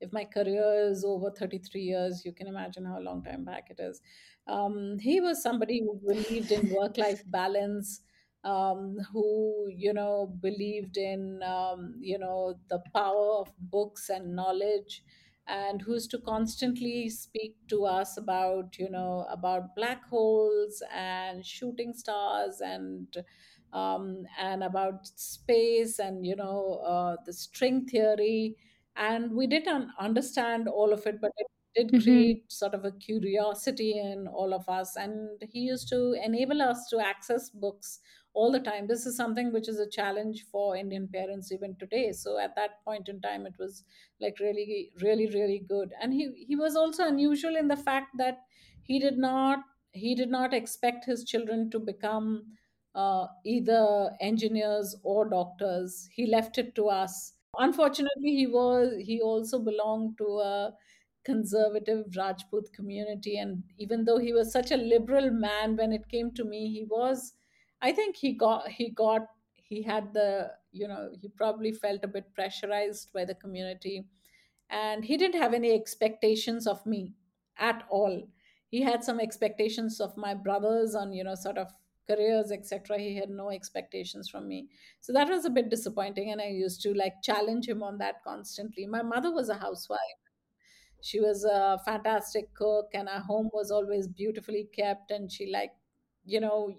If 0.00 0.12
my 0.12 0.24
career 0.24 0.88
is 0.90 1.04
over 1.04 1.30
33 1.30 1.82
years 1.82 2.24
you 2.24 2.32
can 2.32 2.46
imagine 2.46 2.84
how 2.84 3.00
long 3.00 3.24
time 3.24 3.44
back 3.44 3.68
it 3.70 3.80
is. 3.80 4.00
Um, 4.46 4.98
he 5.00 5.20
was 5.20 5.42
somebody 5.42 5.80
who 5.80 6.00
believed 6.06 6.52
in 6.52 6.70
work 6.70 6.96
life 6.96 7.22
balance 7.26 8.02
um, 8.44 8.96
who 9.12 9.68
you 9.70 9.92
know 9.92 10.26
believed 10.40 10.96
in 10.96 11.42
um, 11.42 11.94
you 12.00 12.18
know 12.18 12.58
the 12.68 12.80
power 12.94 13.40
of 13.40 13.52
books 13.58 14.08
and 14.08 14.34
knowledge 14.34 15.02
and 15.46 15.82
who's 15.82 16.06
to 16.06 16.18
constantly 16.18 17.08
speak 17.08 17.56
to 17.68 17.84
us 17.84 18.16
about 18.16 18.78
you 18.78 18.88
know 18.90 19.26
about 19.30 19.74
black 19.76 20.04
holes 20.08 20.82
and 20.92 21.44
shooting 21.44 21.92
stars 21.92 22.60
and 22.60 23.16
um, 23.72 24.26
and 24.38 24.62
about 24.64 25.06
space 25.06 25.98
and 25.98 26.26
you 26.26 26.36
know 26.36 26.80
uh, 26.84 27.16
the 27.24 27.32
string 27.32 27.86
theory. 27.86 28.56
And 28.96 29.32
we 29.32 29.46
didn't 29.46 29.90
understand 29.98 30.68
all 30.68 30.92
of 30.92 31.06
it 31.06 31.20
but 31.20 31.30
it 31.36 31.46
did 31.76 31.92
hmm 31.92 32.00
create 32.02 32.50
sort 32.50 32.74
of 32.74 32.84
a 32.84 32.90
curiosity 32.92 33.98
in 33.98 34.26
all 34.26 34.52
of 34.52 34.68
us. 34.68 34.96
And 34.96 35.40
he 35.48 35.60
used 35.60 35.88
to 35.90 36.12
enable 36.22 36.60
us 36.60 36.88
to 36.90 36.98
access 36.98 37.48
books 37.50 38.00
all 38.32 38.52
the 38.52 38.60
time. 38.60 38.86
This 38.86 39.06
is 39.06 39.16
something 39.16 39.52
which 39.52 39.68
is 39.68 39.78
a 39.78 39.88
challenge 39.88 40.44
for 40.50 40.76
indian 40.76 41.08
parents 41.08 41.50
even 41.52 41.76
today. 41.76 42.12
So 42.12 42.38
at 42.38 42.54
that 42.56 42.82
point 42.84 43.08
in 43.08 43.20
time 43.20 43.46
it 43.46 43.58
was 43.58 43.84
like 44.20 44.38
really 44.40 44.92
really 45.00 45.28
really 45.28 45.58
good. 45.58 45.92
And 46.00 46.12
he 46.14 46.44
he 46.46 46.56
was 46.56 46.76
also 46.76 47.06
unusual 47.06 47.56
in 47.56 47.68
the 47.68 47.76
fact 47.76 48.16
that 48.18 48.38
he 48.82 48.98
did 48.98 49.18
not 49.18 49.64
he 49.92 50.14
did 50.14 50.28
not 50.30 50.54
expect 50.54 51.04
his 51.04 51.24
children 51.24 51.70
to 51.70 51.78
become 51.80 52.56
uh, 52.94 53.26
either 53.44 54.16
engineers 54.20 54.96
or 55.02 55.28
doctors. 55.28 56.08
He 56.12 56.26
left 56.26 56.58
it 56.58 56.74
to 56.76 56.88
us. 56.88 57.34
Unfortunately 57.58 58.34
he 58.36 58.46
was 58.46 58.94
he 59.04 59.20
also 59.20 59.58
belonged 59.58 60.18
to 60.18 60.24
a 60.40 60.76
conservative 61.24 62.06
rajput 62.16 62.72
community. 62.72 63.36
And 63.38 63.64
even 63.78 64.04
though 64.04 64.18
he 64.18 64.32
was 64.32 64.52
such 64.52 64.70
a 64.70 64.76
liberal 64.76 65.30
man 65.30 65.76
when 65.76 65.92
it 65.92 66.08
came 66.08 66.32
to 66.34 66.44
me 66.44 66.70
he 66.72 66.84
was 66.84 67.34
i 67.82 67.92
think 67.92 68.16
he 68.16 68.32
got 68.32 68.68
he 68.68 68.90
got 68.90 69.22
he 69.70 69.82
had 69.82 70.12
the 70.12 70.50
you 70.72 70.86
know 70.88 71.10
he 71.20 71.28
probably 71.28 71.72
felt 71.72 72.04
a 72.04 72.08
bit 72.08 72.34
pressurized 72.34 73.12
by 73.12 73.24
the 73.24 73.34
community. 73.34 74.06
And 74.70 75.04
he 75.04 75.16
didn't 75.16 75.40
have 75.40 75.52
any 75.54 75.72
expectations 75.72 76.66
of 76.66 76.84
me 76.86 77.14
at 77.58 77.84
all. 77.90 78.28
He 78.68 78.82
had 78.82 79.02
some 79.02 79.18
expectations 79.20 80.00
of 80.00 80.16
my 80.16 80.34
brothers 80.34 80.94
on 80.94 81.12
you 81.12 81.24
know 81.24 81.34
sort 81.34 81.58
of 81.58 81.72
careers 82.08 82.50
etc 82.50 82.98
he 82.98 83.14
had 83.16 83.30
no 83.30 83.50
expectations 83.50 84.28
from 84.28 84.48
me. 84.48 84.68
So 85.00 85.12
that 85.12 85.28
was 85.28 85.44
a 85.44 85.50
bit 85.50 85.70
disappointing 85.70 86.30
and 86.32 86.40
i 86.40 86.48
used 86.48 86.82
to 86.82 86.94
like 86.94 87.22
challenge 87.22 87.68
him 87.68 87.82
on 87.82 87.98
that 87.98 88.22
constantly. 88.24 88.86
My 88.86 89.02
mother 89.02 89.32
was 89.32 89.48
a 89.48 89.58
housewife. 89.58 90.20
She 91.02 91.20
was 91.20 91.44
a 91.44 91.78
fantastic 91.84 92.54
cook 92.54 92.90
and 92.94 93.08
our 93.08 93.20
home 93.20 93.50
was 93.52 93.70
always 93.70 94.06
beautifully 94.08 94.68
kept 94.72 95.10
and 95.10 95.30
she 95.30 95.46
like 95.50 95.72
you 96.24 96.40
know 96.40 96.78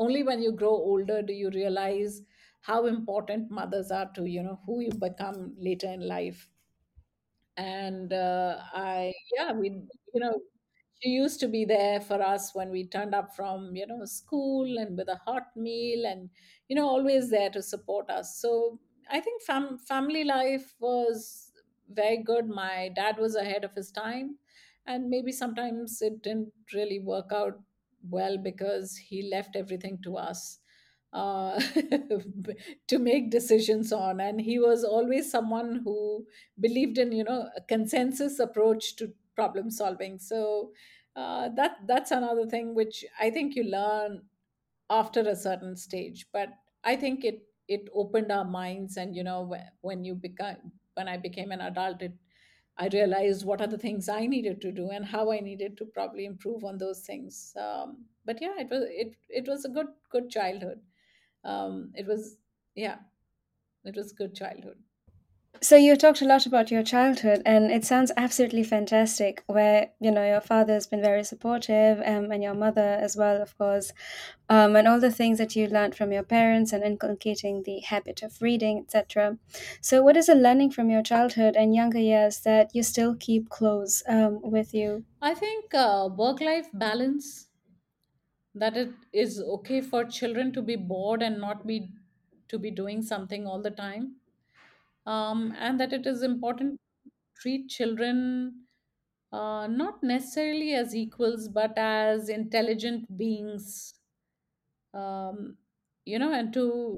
only 0.00 0.22
when 0.24 0.42
you 0.42 0.52
grow 0.52 0.74
older 0.92 1.22
do 1.22 1.32
you 1.32 1.50
realize 1.50 2.22
how 2.62 2.86
important 2.86 3.50
mothers 3.50 3.90
are 3.90 4.10
to 4.14 4.26
you 4.36 4.42
know 4.42 4.60
who 4.66 4.80
you 4.80 4.92
become 5.08 5.54
later 5.58 5.88
in 5.98 6.06
life. 6.08 6.50
And 7.56 8.12
uh, 8.12 8.62
i 8.72 9.12
yeah 9.36 9.52
we 9.52 9.68
you 10.14 10.20
know 10.20 10.40
she 11.02 11.10
used 11.10 11.40
to 11.40 11.48
be 11.48 11.64
there 11.64 12.00
for 12.00 12.22
us 12.22 12.54
when 12.54 12.70
we 12.70 12.86
turned 12.86 13.14
up 13.14 13.34
from 13.36 13.76
you 13.76 13.86
know 13.86 14.04
school 14.04 14.78
and 14.78 14.96
with 14.96 15.08
a 15.08 15.16
hot 15.26 15.54
meal 15.56 16.06
and 16.06 16.30
you 16.68 16.76
know 16.76 16.88
always 16.88 17.30
there 17.30 17.50
to 17.50 17.62
support 17.62 18.08
us. 18.10 18.36
So 18.40 18.80
i 19.10 19.20
think 19.20 19.42
fam- 19.42 19.78
family 19.78 20.24
life 20.24 20.74
was 20.80 21.52
very 21.88 22.18
good. 22.22 22.48
My 22.48 22.88
dad 22.94 23.18
was 23.18 23.34
ahead 23.36 23.64
of 23.64 23.74
his 23.74 23.90
time 23.90 24.38
and 24.86 25.10
maybe 25.10 25.32
sometimes 25.32 26.00
it 26.00 26.22
didn't 26.22 26.52
really 26.72 27.00
work 27.00 27.32
out 27.32 27.60
well 28.02 28.38
because 28.38 28.96
he 28.96 29.28
left 29.30 29.56
everything 29.56 30.00
to 30.02 30.16
us 30.16 30.58
uh, 31.12 31.60
to 32.88 32.98
make 32.98 33.30
decisions 33.30 33.92
on. 33.92 34.20
And 34.20 34.40
he 34.40 34.58
was 34.58 34.84
always 34.84 35.30
someone 35.30 35.76
who 35.84 36.26
believed 36.58 36.98
in 36.98 37.12
you 37.12 37.24
know 37.24 37.48
a 37.56 37.60
consensus 37.62 38.38
approach 38.38 38.96
to 38.96 39.14
problem 39.34 39.70
solving. 39.70 40.18
So 40.18 40.72
uh, 41.16 41.48
that 41.56 41.78
that's 41.86 42.10
another 42.12 42.46
thing 42.46 42.72
which 42.74 43.04
i 43.18 43.30
think 43.30 43.56
you 43.56 43.64
learn 43.64 44.28
after 44.88 45.20
a 45.20 45.36
certain 45.36 45.76
stage. 45.76 46.26
But 46.32 46.50
I 46.84 46.96
think 46.96 47.24
it 47.24 47.46
it 47.68 47.88
opened 47.94 48.32
our 48.32 48.44
minds, 48.44 48.96
and 48.96 49.14
you 49.14 49.22
know, 49.24 49.42
when, 49.42 49.68
when 49.80 50.04
you 50.04 50.14
become 50.14 50.72
when 50.94 51.08
I 51.08 51.16
became 51.16 51.52
an 51.52 51.60
adult, 51.60 52.02
it 52.02 52.14
I 52.80 52.88
realized 52.92 53.46
what 53.46 53.62
are 53.62 53.68
the 53.68 53.78
things 53.78 54.08
I 54.08 54.26
needed 54.26 54.60
to 54.62 54.72
do 54.72 54.90
and 54.90 55.04
how 55.06 55.30
I 55.32 55.40
needed 55.40 55.78
to 55.78 55.86
probably 55.86 56.26
improve 56.26 56.64
on 56.64 56.78
those 56.78 57.02
things. 57.02 57.54
Um, 57.56 58.06
but 58.26 58.42
yeah, 58.42 58.54
it 58.58 58.70
was 58.70 58.84
it 58.90 59.16
it 59.28 59.48
was 59.48 59.66
a 59.66 59.70
good 59.70 59.88
good 60.10 60.30
childhood. 60.30 60.80
Um, 61.44 61.92
it 61.96 62.06
was 62.06 62.38
yeah, 62.76 62.98
it 63.84 63.96
was 63.96 64.12
good 64.12 64.34
childhood. 64.34 64.78
So 65.62 65.74
you 65.76 65.96
talked 65.96 66.20
a 66.20 66.26
lot 66.26 66.44
about 66.44 66.70
your 66.70 66.82
childhood, 66.82 67.40
and 67.46 67.70
it 67.70 67.82
sounds 67.86 68.12
absolutely 68.14 68.62
fantastic. 68.62 69.42
Where 69.46 69.90
you 69.98 70.10
know 70.10 70.22
your 70.26 70.42
father 70.42 70.74
has 70.74 70.86
been 70.86 71.00
very 71.00 71.24
supportive, 71.24 71.98
um, 72.04 72.30
and 72.30 72.42
your 72.42 72.52
mother 72.52 72.82
as 73.06 73.16
well, 73.16 73.40
of 73.40 73.56
course, 73.56 73.90
um, 74.50 74.76
and 74.76 74.86
all 74.86 75.00
the 75.00 75.10
things 75.10 75.38
that 75.38 75.56
you 75.56 75.66
learned 75.66 75.94
from 75.94 76.12
your 76.12 76.24
parents 76.24 76.74
and 76.74 76.84
inculcating 76.84 77.62
the 77.62 77.80
habit 77.80 78.22
of 78.22 78.42
reading, 78.42 78.80
etc. 78.80 79.38
So, 79.80 80.02
what 80.02 80.18
is 80.18 80.28
a 80.28 80.34
learning 80.34 80.72
from 80.72 80.90
your 80.90 81.02
childhood 81.02 81.56
and 81.56 81.74
younger 81.74 81.98
years 82.00 82.40
that 82.40 82.74
you 82.74 82.82
still 82.82 83.16
keep 83.16 83.48
close 83.48 84.02
um, 84.06 84.40
with 84.42 84.74
you? 84.74 85.06
I 85.22 85.34
think 85.34 85.72
uh, 85.72 86.10
work 86.14 86.42
life 86.42 86.68
balance 86.74 87.48
that 88.54 88.76
it 88.76 88.92
is 89.12 89.40
okay 89.42 89.80
for 89.80 90.04
children 90.04 90.52
to 90.52 90.62
be 90.62 90.76
bored 90.76 91.20
and 91.22 91.40
not 91.40 91.66
be 91.66 91.92
to 92.48 92.58
be 92.60 92.70
doing 92.70 93.02
something 93.02 93.44
all 93.46 93.60
the 93.60 93.70
time 93.72 94.19
um, 95.14 95.54
and 95.58 95.80
that 95.80 95.92
it 95.92 96.06
is 96.06 96.22
important 96.22 96.78
to 97.04 97.10
treat 97.40 97.68
children 97.68 98.66
uh, 99.32 99.66
not 99.66 100.02
necessarily 100.02 100.74
as 100.74 100.94
equals 100.94 101.48
but 101.48 101.76
as 101.76 102.28
intelligent 102.28 103.16
beings 103.18 103.94
um, 104.94 105.56
you 106.04 106.18
know 106.18 106.32
and 106.32 106.52
to 106.52 106.96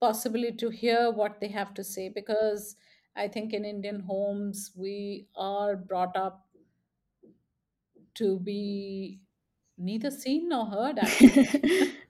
possibly 0.00 0.52
to 0.52 0.70
hear 0.70 1.10
what 1.10 1.40
they 1.40 1.48
have 1.48 1.74
to 1.74 1.84
say 1.84 2.08
because 2.08 2.76
i 3.16 3.28
think 3.28 3.52
in 3.52 3.64
indian 3.64 4.00
homes 4.00 4.72
we 4.76 5.28
are 5.36 5.76
brought 5.76 6.16
up 6.16 6.48
to 8.14 8.38
be 8.40 9.20
neither 9.78 10.10
seen 10.10 10.48
nor 10.48 10.66
heard 10.66 10.98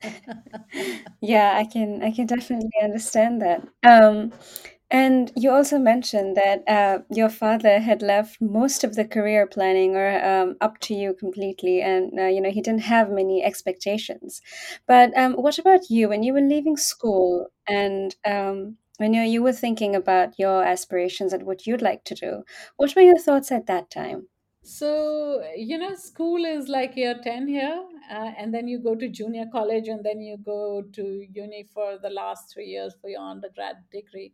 Yeah, 1.21 1.54
I 1.57 1.64
can 1.64 2.02
I 2.02 2.11
can 2.11 2.26
definitely 2.26 2.71
understand 2.83 3.42
that. 3.42 3.66
Um, 3.83 4.33
and 4.90 5.32
you 5.37 5.50
also 5.50 5.78
mentioned 5.78 6.37
that 6.37 6.68
uh, 6.68 7.00
your 7.11 7.28
father 7.28 7.78
had 7.78 8.02
left 8.02 8.40
most 8.40 8.82
of 8.85 8.97
the 8.97 9.04
career 9.04 9.47
planning 9.47 9.94
or 9.94 10.25
um, 10.25 10.56
up 10.61 10.78
to 10.80 10.94
you 10.94 11.14
completely, 11.14 11.80
and 11.80 12.18
uh, 12.18 12.26
you 12.26 12.40
know 12.40 12.50
he 12.50 12.61
didn't 12.61 12.82
have 12.82 13.11
many 13.11 13.42
expectations. 13.44 14.40
But 14.87 15.16
um, 15.16 15.35
what 15.35 15.59
about 15.59 15.90
you 15.90 16.09
when 16.09 16.23
you 16.23 16.32
were 16.32 16.40
leaving 16.40 16.76
school 16.76 17.49
and 17.68 18.16
um, 18.25 18.78
when 18.99 19.14
you 19.14 19.23
you 19.23 19.42
were 19.42 19.52
thinking 19.52 19.94
about 19.94 20.38
your 20.38 20.64
aspirations 20.64 21.32
and 21.32 21.44
what 21.44 21.66
you'd 21.66 21.82
like 21.82 22.04
to 22.04 22.14
do? 22.14 22.42
What 22.76 22.94
were 22.97 23.02
your 23.02 23.18
thoughts 23.18 23.52
at 23.52 23.66
that 23.66 23.90
time? 23.90 24.28
So, 24.62 25.42
you 25.56 25.78
know, 25.78 25.94
school 25.94 26.44
is 26.44 26.68
like 26.68 26.97
year 26.97 27.18
10 27.23 27.49
here, 27.49 27.82
uh, 28.11 28.32
and 28.37 28.52
then 28.54 28.68
you 28.68 28.78
go 28.78 28.94
to 28.94 29.09
junior 29.09 29.47
college, 29.52 29.88
and 29.88 30.04
then 30.04 30.20
you 30.20 30.37
go 30.37 30.82
to 30.82 31.26
uni 31.32 31.64
for 31.73 31.99
the 31.99 32.11
last 32.11 32.52
three 32.52 32.66
years 32.66 32.94
for 33.00 33.09
your 33.09 33.23
undergrad 33.23 33.76
degree. 33.90 34.32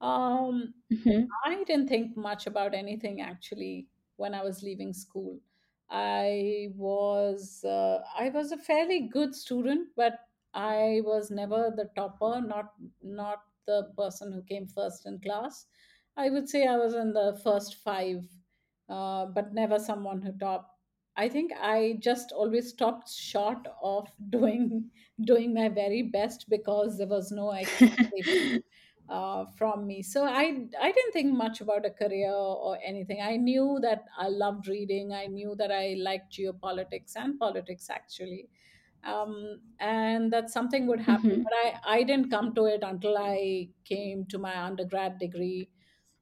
Um, 0.00 0.74
hmm 0.90 1.38
I 1.46 1.62
didn't 1.64 1.88
think 1.88 2.16
much 2.16 2.46
about 2.46 2.74
anything 2.74 3.20
actually 3.20 3.88
when 4.16 4.34
I 4.34 4.42
was 4.44 4.62
leaving 4.62 4.92
school. 4.92 5.40
I 5.90 6.68
was 6.76 7.64
uh, 7.64 8.02
I 8.16 8.28
was 8.30 8.52
a 8.52 8.58
fairly 8.58 9.08
good 9.08 9.34
student, 9.34 9.88
but 9.96 10.18
I 10.54 11.00
was 11.04 11.30
never 11.30 11.72
the 11.74 11.90
topper, 11.96 12.40
not 12.40 12.74
not 13.02 13.42
the 13.66 13.92
person 13.96 14.32
who 14.32 14.42
came 14.42 14.66
first 14.66 15.06
in 15.06 15.20
class. 15.20 15.66
I 16.16 16.30
would 16.30 16.48
say 16.48 16.66
I 16.66 16.76
was 16.76 16.94
in 16.94 17.12
the 17.12 17.40
first 17.44 17.76
five, 17.76 18.24
uh, 18.88 19.26
but 19.26 19.52
never 19.54 19.78
someone 19.78 20.22
who 20.22 20.32
topped. 20.32 20.74
I 21.16 21.28
think 21.28 21.52
I 21.60 21.98
just 22.00 22.32
always 22.32 22.68
stopped 22.70 23.10
short 23.12 23.66
of 23.82 24.08
doing 24.30 24.90
doing 25.24 25.54
my 25.54 25.68
very 25.68 26.02
best 26.02 26.48
because 26.48 26.98
there 26.98 27.06
was 27.08 27.30
no 27.32 27.52
expectation 27.52 28.62
uh, 29.08 29.46
from 29.56 29.86
me. 29.86 30.02
So 30.02 30.24
I 30.24 30.68
I 30.80 30.92
didn't 30.92 31.12
think 31.12 31.32
much 31.34 31.60
about 31.60 31.86
a 31.86 31.90
career 31.90 32.32
or 32.32 32.78
anything. 32.82 33.20
I 33.22 33.36
knew 33.36 33.78
that 33.82 34.04
I 34.16 34.28
loved 34.28 34.68
reading. 34.68 35.12
I 35.12 35.26
knew 35.26 35.54
that 35.56 35.72
I 35.72 35.94
liked 35.98 36.32
geopolitics 36.32 37.16
and 37.16 37.38
politics 37.38 37.88
actually, 37.90 38.48
um, 39.04 39.60
and 39.78 40.32
that 40.32 40.50
something 40.50 40.86
would 40.86 41.00
happen. 41.00 41.26
hmm 41.26 41.42
But 41.42 41.52
I 41.64 41.80
I 41.98 42.02
didn't 42.02 42.30
come 42.30 42.54
to 42.54 42.66
it 42.66 42.82
until 42.82 43.16
I 43.18 43.70
came 43.84 44.26
to 44.26 44.38
my 44.38 44.56
undergrad 44.62 45.18
degree. 45.18 45.70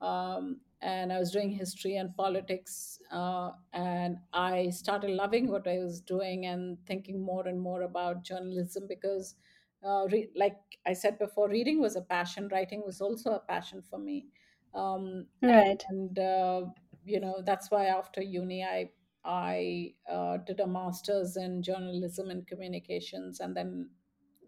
Um, 0.01 0.61
and 0.83 1.11
I 1.13 1.19
was 1.19 1.31
doing 1.33 1.51
history 1.51 1.97
and 1.97 2.15
politics, 2.15 3.01
uh, 3.11 3.53
and 3.73 4.19
I 4.35 4.69
started 4.71 5.11
loving 5.11 5.49
what 5.49 5.67
I 5.67 5.79
was 5.79 6.03
doing 6.03 6.45
and 6.45 6.85
thinking 6.87 7.23
more 7.23 7.49
and 7.49 7.59
more 7.61 7.81
about 7.83 8.23
journalism 8.25 8.87
because 8.87 9.37
uh, 9.85 10.07
re- 10.11 10.31
like 10.37 10.59
I 10.87 10.93
said 10.93 11.19
before, 11.19 11.49
reading 11.49 11.81
was 11.81 11.97
a 11.97 12.03
passion. 12.03 12.49
Writing 12.49 12.83
was 12.85 13.01
also 13.01 13.33
a 13.33 13.41
passion 13.41 13.83
for 13.83 13.99
me, 13.99 14.29
um, 14.75 15.27
Right. 15.41 15.87
and 15.89 16.19
uh, 16.19 16.67
you 17.05 17.21
know 17.21 17.43
that's 17.45 17.71
why 17.71 17.87
after 17.87 18.23
uni 18.23 18.65
I 18.65 18.91
I 19.25 19.95
uh, 20.09 20.39
did 20.39 20.61
a 20.61 20.67
master's 20.67 21.37
in 21.37 21.63
journalism 21.63 22.31
and 22.31 22.47
communications, 22.47 23.41
and 23.41 23.57
then 23.57 23.91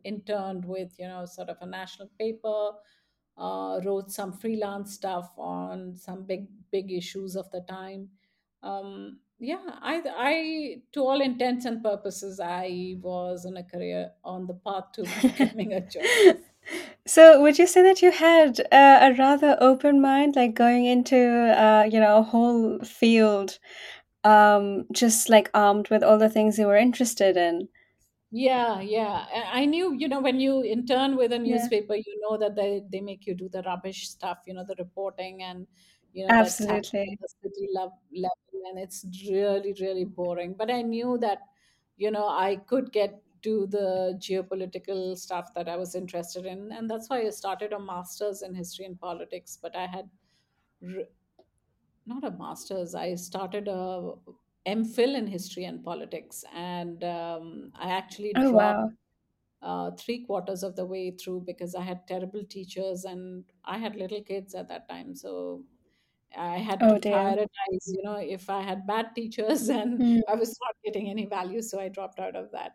interned 0.04 0.64
with 0.64 0.98
you 0.98 1.08
know 1.08 1.24
sort 1.26 1.48
of 1.48 1.58
a 1.60 1.66
national 1.66 2.08
paper. 2.18 2.72
Uh, 3.36 3.80
wrote 3.84 4.10
some 4.10 4.32
freelance 4.32 4.94
stuff 4.94 5.32
on 5.38 5.94
some 5.94 6.24
big 6.26 6.48
big 6.72 6.90
issues 6.90 7.36
of 7.36 7.48
the 7.52 7.60
time. 7.60 8.10
Um, 8.64 9.20
yeah, 9.40 9.78
I, 9.80 10.02
I, 10.16 10.82
to 10.92 11.00
all 11.00 11.20
intents 11.20 11.64
and 11.64 11.82
purposes, 11.82 12.40
I 12.40 12.96
was 13.00 13.46
on 13.46 13.56
a 13.56 13.62
career 13.64 14.12
on 14.24 14.46
the 14.46 14.54
path 14.54 14.92
to 14.94 15.06
becoming 15.22 15.72
a 15.72 15.80
journalist. 15.80 16.44
So, 17.06 17.40
would 17.42 17.58
you 17.58 17.66
say 17.66 17.82
that 17.82 18.02
you 18.02 18.10
had 18.12 18.60
uh, 18.72 18.98
a 19.02 19.14
rather 19.18 19.56
open 19.60 20.00
mind, 20.00 20.36
like 20.36 20.54
going 20.54 20.84
into 20.84 21.16
uh, 21.18 21.88
you 21.90 21.98
know 22.00 22.18
a 22.18 22.22
whole 22.22 22.78
field, 22.80 23.58
um, 24.24 24.86
just 24.92 25.28
like 25.30 25.50
armed 25.54 25.90
with 25.90 26.02
all 26.04 26.18
the 26.18 26.30
things 26.30 26.58
you 26.58 26.66
were 26.66 26.76
interested 26.76 27.36
in? 27.36 27.68
Yeah, 28.30 28.80
yeah. 28.80 29.26
I 29.34 29.62
I 29.62 29.64
knew, 29.64 29.94
you 29.94 30.06
know, 30.08 30.20
when 30.20 30.38
you 30.40 30.62
intern 30.62 31.16
with 31.16 31.32
a 31.32 31.38
Yeah, 31.42 31.68
newspaper, 31.78 31.94
you 31.94 32.14
know 32.20 32.36
that 32.38 32.54
they, 32.56 32.82
they 32.92 33.00
make 33.00 33.26
you 33.26 33.34
do 33.34 33.48
the 33.48 33.62
rubbish 33.62 34.08
stuff, 34.08 34.38
you 34.46 34.52
know, 34.54 34.64
the 34.68 34.76
reporting 34.78 35.42
and, 35.42 35.66
you 36.18 36.26
know, 36.26 36.36
that's 36.36 36.60
absolutely. 36.60 37.18
the 37.20 37.28
city 37.42 37.68
level. 37.74 37.98
And 38.70 38.78
it's 38.78 39.04
really, 39.30 39.74
really 39.80 40.04
boring. 40.04 40.54
But 40.54 40.70
I 40.70 40.82
knew 40.82 41.18
that, 41.18 41.38
you 41.96 42.10
know, 42.10 42.28
I 42.28 42.56
could 42.56 42.92
get 42.92 43.22
to 43.42 43.66
the 43.68 44.18
geopolitical 44.18 45.16
stuff 45.16 45.54
that 45.54 45.68
I 45.68 45.76
was 45.76 45.94
interested 45.94 46.44
in. 46.44 46.72
And 46.72 46.90
that's 46.90 47.08
why 47.08 47.20
I 47.20 47.30
started 47.30 47.72
a 47.72 47.78
master's 47.80 48.42
in 48.42 48.54
history 48.54 48.84
and 48.86 49.00
politics. 49.00 49.58
But 49.60 49.76
I 49.76 49.86
had 49.86 50.10
r- 50.82 51.06
not 52.06 52.24
a 52.24 52.30
master's. 52.30 52.94
I 52.94 53.14
started 53.14 53.68
a 53.68 54.14
MPhil 54.66 55.16
in 55.16 55.26
history 55.26 55.64
and 55.64 55.82
politics, 55.84 56.44
and 56.52 57.02
um, 57.04 57.72
I 57.74 57.90
actually 57.90 58.34
Oh 58.34 58.52
dropped 58.52 58.52
wow. 58.52 58.92
uh, 59.62 59.90
three 59.92 60.24
quarters 60.24 60.62
of 60.62 60.76
the 60.76 60.86
way 60.86 61.10
through 61.12 61.42
because 61.46 61.74
I 61.74 61.82
had 61.82 62.06
terrible 62.06 62.44
teachers 62.44 63.04
and 63.04 63.44
I 63.64 63.78
had 63.78 63.96
little 63.96 64.22
kids 64.22 64.54
at 64.54 64.68
that 64.68 64.88
time. 64.88 65.14
So 65.14 65.64
I 66.36 66.58
had 66.58 66.86
to 66.88 66.90
Oh 66.90 66.98
dear. 66.98 67.36
prioritize, 67.36 67.86
you 67.86 68.02
know, 68.02 68.16
if 68.16 68.50
I 68.50 68.62
had 68.62 68.86
bad 68.86 69.14
teachers 69.14 69.68
and 69.68 70.02
Mm, 70.02 70.20
I 70.28 70.34
was 70.34 70.56
not 70.64 70.74
getting 70.84 71.08
any 71.10 71.26
value, 71.26 71.62
so 71.62 71.80
I 71.80 71.88
dropped 71.88 72.18
out 72.18 72.36
of 72.36 72.50
that. 72.52 72.72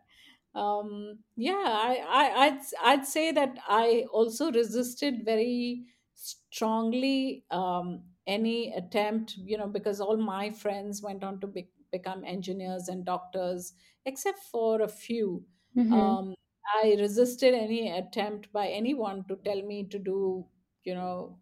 Um, 0.55 1.19
yeah, 1.35 1.53
I, 1.65 1.95
I, 2.07 2.45
I'd, 2.45 2.61
I'd 2.81 3.05
say 3.07 3.31
that 3.31 3.57
I 3.67 4.05
also 4.11 4.51
resisted 4.51 5.25
very 5.25 5.85
strongly 6.13 7.45
um, 7.51 8.03
any 8.27 8.73
attempt, 8.73 9.35
you 9.37 9.57
know, 9.57 9.67
because 9.67 9.99
all 9.99 10.17
my 10.17 10.51
friends 10.51 11.01
went 11.01 11.23
on 11.23 11.39
to 11.41 11.47
be, 11.47 11.69
become 11.91 12.23
engineers 12.23 12.87
and 12.87 13.03
doctors, 13.05 13.73
except 14.05 14.39
for 14.39 14.81
a 14.81 14.87
few. 14.87 15.45
mm-hmm. 15.75 16.13
Um, 16.13 16.35
I 16.81 16.95
resisted 16.99 17.53
any 17.53 17.89
attempt 17.91 18.51
by 18.51 18.67
anyone 18.69 19.25
to 19.27 19.35
tell 19.37 19.61
me 19.61 19.87
to 19.89 19.99
do, 19.99 20.47
you 20.83 20.93
know, 20.95 21.39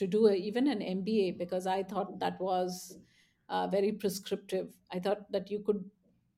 to 0.00 0.06
do 0.06 0.26
a, 0.28 0.34
even 0.34 0.66
an 0.68 0.82
MBA 0.82 1.30
because 1.32 1.66
I 1.66 1.82
thought 1.84 2.18
that 2.20 2.40
was 2.40 2.98
uh, 3.48 3.66
very 3.68 3.92
prescriptive. 3.92 4.76
I 4.90 5.00
thought 5.00 5.30
that 5.32 5.50
you 5.50 5.60
could 5.60 5.90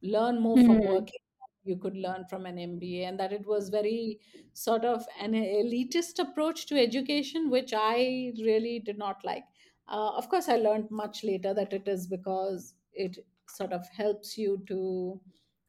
learn 0.02 0.40
more 0.40 0.58
from 0.58 0.82
Mm-hmm. 0.82 0.94
working 0.94 1.20
you 1.64 1.76
could 1.76 1.94
learn 1.96 2.24
from 2.28 2.44
an 2.44 2.58
MBA, 2.58 3.04
and 3.04 3.20
that 3.20 3.32
it 3.32 3.46
was 3.46 3.68
very 3.68 4.20
sort 4.52 4.84
of 4.84 5.06
an 5.20 5.32
elitist 5.32 6.18
approach 6.18 6.66
to 6.66 6.76
education, 6.76 7.50
which 7.50 7.72
I 7.72 8.32
really 8.40 8.80
did 8.80 8.98
not 8.98 9.24
like. 9.24 9.44
Uh, 9.86 10.10
of 10.16 10.28
course, 10.28 10.48
I 10.48 10.56
learned 10.56 10.90
much 10.90 11.22
later 11.22 11.54
that 11.54 11.72
it 11.72 11.86
is 11.86 12.08
because 12.08 12.74
it 12.92 13.16
sort 13.48 13.72
of 13.72 13.88
helps 13.90 14.36
you 14.36 14.64
to 14.66 15.20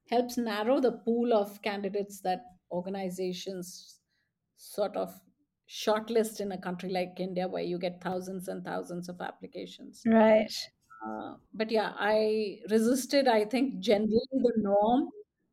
helps 0.09 0.37
narrow 0.37 0.79
the 0.79 0.91
pool 0.91 1.33
of 1.33 1.61
candidates 1.61 2.21
that 2.21 2.43
organizations 2.71 4.01
sort 4.57 4.95
of 4.95 5.19
shortlist 5.81 6.39
in 6.39 6.51
a 6.51 6.57
country 6.61 6.89
like 6.89 7.19
India 7.19 7.47
where 7.47 7.63
you 7.63 7.79
get 7.79 8.01
thousands 8.01 8.47
and 8.47 8.63
thousands 8.63 9.09
of 9.09 9.21
applications. 9.21 10.05
Right. 10.05 10.53
Uh, 11.05 11.35
but 11.53 11.69
yeah, 11.69 11.93
I 11.97 12.61
resisted, 12.69 13.27
I 13.27 13.45
think, 13.45 13.79
generally 13.79 14.21
the 14.31 14.53
norm, 14.57 15.09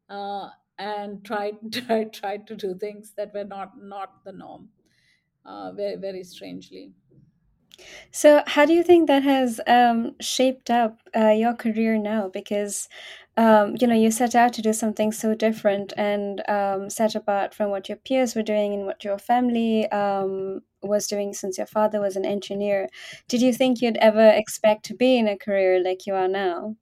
uh, 0.09 0.51
and 0.79 1.25
tried, 1.25 1.73
tried 1.73 2.13
tried 2.13 2.47
to 2.47 2.57
do 2.57 2.75
things 2.79 3.15
that 3.15 3.35
were 3.35 3.45
not 3.45 3.77
not 3.79 4.25
the 4.25 4.33
norm, 4.33 4.71
uh, 5.45 5.73
very 5.73 5.97
very 5.97 6.25
strangely. 6.25 6.95
So, 8.13 8.43
how 8.47 8.65
do 8.67 8.73
you 8.73 8.83
think 8.83 9.07
that 9.09 9.23
has 9.23 9.61
um, 9.67 10.17
shaped 10.21 10.71
up 10.71 11.01
uh, 11.17 11.31
your 11.31 11.55
career 11.55 11.99
now? 11.99 12.29
Because, 12.29 12.89
um, 13.41 13.77
you 13.81 13.87
know, 13.87 13.95
you 13.95 14.11
set 14.11 14.35
out 14.35 14.53
to 14.55 14.63
do 14.63 14.73
something 14.73 15.13
so 15.13 15.35
different 15.35 15.93
and 15.97 16.47
um, 16.49 16.91
set 16.91 17.15
apart 17.15 17.55
from 17.55 17.71
what 17.71 17.89
your 17.89 17.97
peers 17.99 18.35
were 18.35 18.43
doing 18.43 18.75
and 18.75 18.85
what 18.87 19.03
your 19.05 19.19
family 19.19 19.91
um, 19.91 20.61
was 20.83 21.07
doing 21.07 21.33
since 21.33 21.57
your 21.59 21.67
father 21.67 22.01
was 22.01 22.17
an 22.17 22.27
engineer. 22.27 22.89
Did 23.29 23.41
you 23.43 23.53
think 23.55 23.81
you'd 23.81 23.97
ever 23.99 24.29
expect 24.31 24.85
to 24.87 24.95
be 24.95 25.17
in 25.19 25.29
a 25.29 25.39
career 25.39 25.83
like 25.83 26.07
you 26.07 26.15
are 26.15 26.29
now? 26.29 26.77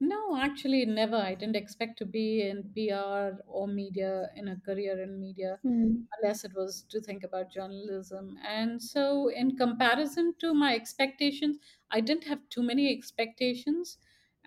No, 0.00 0.36
actually, 0.36 0.84
never. 0.86 1.14
I 1.14 1.36
didn't 1.36 1.54
expect 1.54 1.98
to 1.98 2.04
be 2.06 2.42
in 2.42 2.72
PR 2.74 3.38
or 3.46 3.68
media 3.68 4.28
in 4.34 4.48
a 4.48 4.56
career 4.58 5.00
in 5.00 5.20
media 5.20 5.60
Mm. 5.64 6.08
unless 6.18 6.44
it 6.44 6.52
was 6.52 6.82
to 6.84 7.00
think 7.00 7.22
about 7.22 7.52
journalism. 7.52 8.38
And 8.44 8.82
so, 8.82 9.28
in 9.28 9.56
comparison 9.56 10.34
to 10.40 10.52
my 10.52 10.74
expectations, 10.74 11.58
I 11.92 12.00
didn't 12.00 12.24
have 12.24 12.48
too 12.48 12.62
many 12.62 12.92
expectations. 12.92 13.98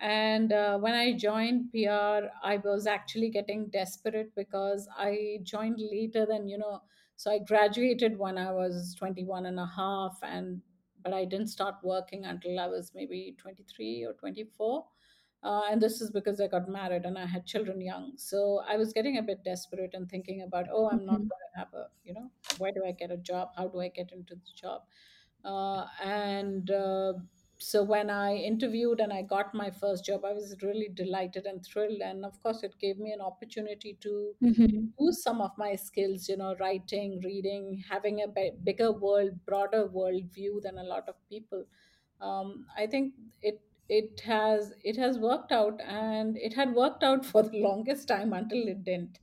And 0.02 0.52
uh, 0.52 0.78
when 0.78 0.94
I 0.94 1.12
joined 1.16 1.72
PR, 1.72 2.30
I 2.42 2.56
was 2.58 2.86
actually 2.88 3.30
getting 3.30 3.70
desperate 3.70 4.34
because 4.34 4.88
I 4.96 5.38
joined 5.44 5.78
later 5.80 6.26
than, 6.26 6.48
you 6.48 6.58
know, 6.58 6.82
so 7.16 7.30
I 7.30 7.38
graduated 7.38 8.18
when 8.18 8.36
I 8.38 8.50
was 8.52 8.94
21 8.96 9.46
and 9.46 9.60
a 9.60 9.66
half, 9.66 10.18
and 10.22 10.62
but 11.02 11.12
I 11.12 11.24
didn't 11.24 11.48
start 11.48 11.76
working 11.84 12.24
until 12.24 12.58
I 12.58 12.66
was 12.66 12.94
maybe 12.94 13.36
23 13.38 14.04
or 14.04 14.12
24 14.14 14.88
uh, 15.44 15.62
and 15.70 15.80
this 15.82 16.00
is 16.00 16.10
because 16.10 16.40
I 16.40 16.46
got 16.48 16.68
married 16.68 17.04
and 17.04 17.18
I 17.18 17.26
had 17.26 17.46
children 17.46 17.80
young. 17.80 18.16
So 18.16 18.60
I 18.66 18.76
was 18.76 18.92
getting 18.92 19.18
a 19.18 19.22
bit 19.22 19.42
desperate 19.44 19.94
and 19.94 20.08
thinking 20.08 20.42
about, 20.42 20.66
oh, 20.70 20.88
I'm 20.88 21.04
not 21.04 21.18
Mhm. 21.18 21.28
going 21.28 21.40
to 21.52 21.58
have 21.58 21.74
a, 21.74 21.90
you 22.04 22.12
know, 22.14 22.30
where 22.58 22.72
do 22.72 22.84
I 22.86 22.92
get 22.92 23.10
a 23.10 23.16
job? 23.16 23.50
How 23.56 23.66
do 23.68 23.80
I 23.80 23.88
get 23.88 24.12
into 24.12 24.36
the 24.36 24.50
job? 24.54 24.86
Uh, 25.44 25.86
and 26.00 26.70
uh, 26.70 27.14
so 27.62 27.82
when 27.82 28.10
I 28.10 28.34
interviewed 28.36 29.00
and 29.00 29.12
I 29.12 29.22
got 29.22 29.54
my 29.54 29.70
first 29.70 30.04
job, 30.04 30.24
I 30.24 30.32
was 30.32 30.56
really 30.62 30.88
delighted 30.88 31.46
and 31.46 31.64
thrilled. 31.64 32.00
And 32.00 32.24
of 32.24 32.40
course, 32.42 32.62
it 32.62 32.78
gave 32.78 32.98
me 32.98 33.12
an 33.12 33.20
opportunity 33.20 33.94
to 34.02 34.36
Mhm. 34.40 34.92
use 34.98 35.22
some 35.22 35.40
of 35.40 35.56
my 35.58 35.74
skills, 35.76 36.28
you 36.28 36.36
know, 36.36 36.54
writing, 36.60 37.20
reading, 37.24 37.82
having 37.88 38.20
a 38.22 38.28
bigger 38.64 38.92
world, 38.92 39.44
broader 39.46 39.86
world 39.86 40.32
view 40.32 40.60
than 40.62 40.78
a 40.78 40.84
lot 40.84 41.08
of 41.08 41.16
people. 41.28 41.64
Um, 42.20 42.66
I 42.76 42.86
think 42.86 43.14
it 43.42 43.60
it 43.88 44.20
has 44.20 44.72
it 44.84 44.96
has 44.96 45.18
worked 45.18 45.52
out, 45.52 45.80
and 45.82 46.36
it 46.38 46.54
had 46.54 46.74
worked 46.74 47.02
out 47.02 47.24
for 47.32 47.42
the 47.42 47.58
longest 47.58 48.08
time 48.08 48.32
until 48.32 48.68
it 48.68 48.84
didn't. 48.84 49.18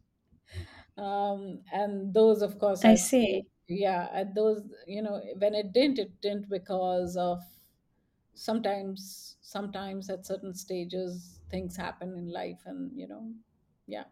Um, 0.97 1.63
and 1.71 2.13
those, 2.13 2.41
of 2.41 2.59
course, 2.59 2.83
I 2.83 2.95
see. 2.95 3.47
yeah, 3.67 4.09
and 4.13 4.35
those, 4.35 4.63
you 4.87 5.01
know, 5.01 5.21
when 5.37 5.55
it 5.55 5.73
didn't, 5.73 5.99
it 5.99 6.21
didn't 6.21 6.49
because 6.49 7.15
of 7.17 7.41
sometimes 8.39 9.37
sometimes 9.41 10.09
at 10.09 10.25
certain 10.25 10.53
stages 10.53 11.41
things 11.49 11.75
happen 11.77 12.17
in 12.17 12.27
life 12.31 12.61
and 12.65 12.97
you 12.97 13.07
know 13.07 13.33
yeah 13.87 14.05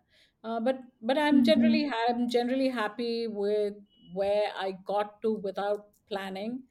uh, 0.44 0.60
but 0.60 0.80
but 1.02 1.18
i'm 1.18 1.44
Mhm. 1.44 1.44
generally 1.44 1.90
i'm 2.02 2.30
generally 2.30 2.70
happy 2.70 3.28
with 3.28 3.76
where 4.14 4.52
i 4.56 4.72
got 4.94 5.22
to 5.22 5.34
without 5.34 5.90
planning 6.08 6.64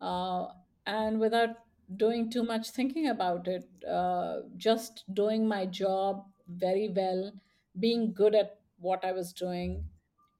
uh, 0.00 0.46
and 0.86 1.20
without 1.20 1.56
doing 1.96 2.30
too 2.30 2.42
much 2.42 2.70
thinking 2.70 3.08
about 3.08 3.46
it 3.48 3.68
uh, 3.84 4.40
just 4.56 5.04
doing 5.14 5.46
my 5.48 5.66
job 5.66 6.26
very 6.48 6.88
well 6.88 7.32
being 7.78 8.12
good 8.12 8.34
at 8.34 8.60
what 8.78 9.04
i 9.04 9.12
was 9.12 9.32
doing 9.32 9.88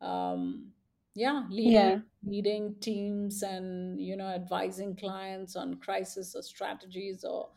um, 0.01 0.74
yeah 1.15 1.47
leading 1.51 1.93
Yeah. 1.93 2.03
leading 2.25 2.75
teams 2.81 3.43
and 3.43 4.01
you 4.01 4.17
know 4.17 4.27
advising 4.29 4.97
clients 4.97 5.57
on 5.57 5.75
crisis 5.77 6.35
or 6.35 6.43
strategies 6.43 7.25
or 7.25 7.51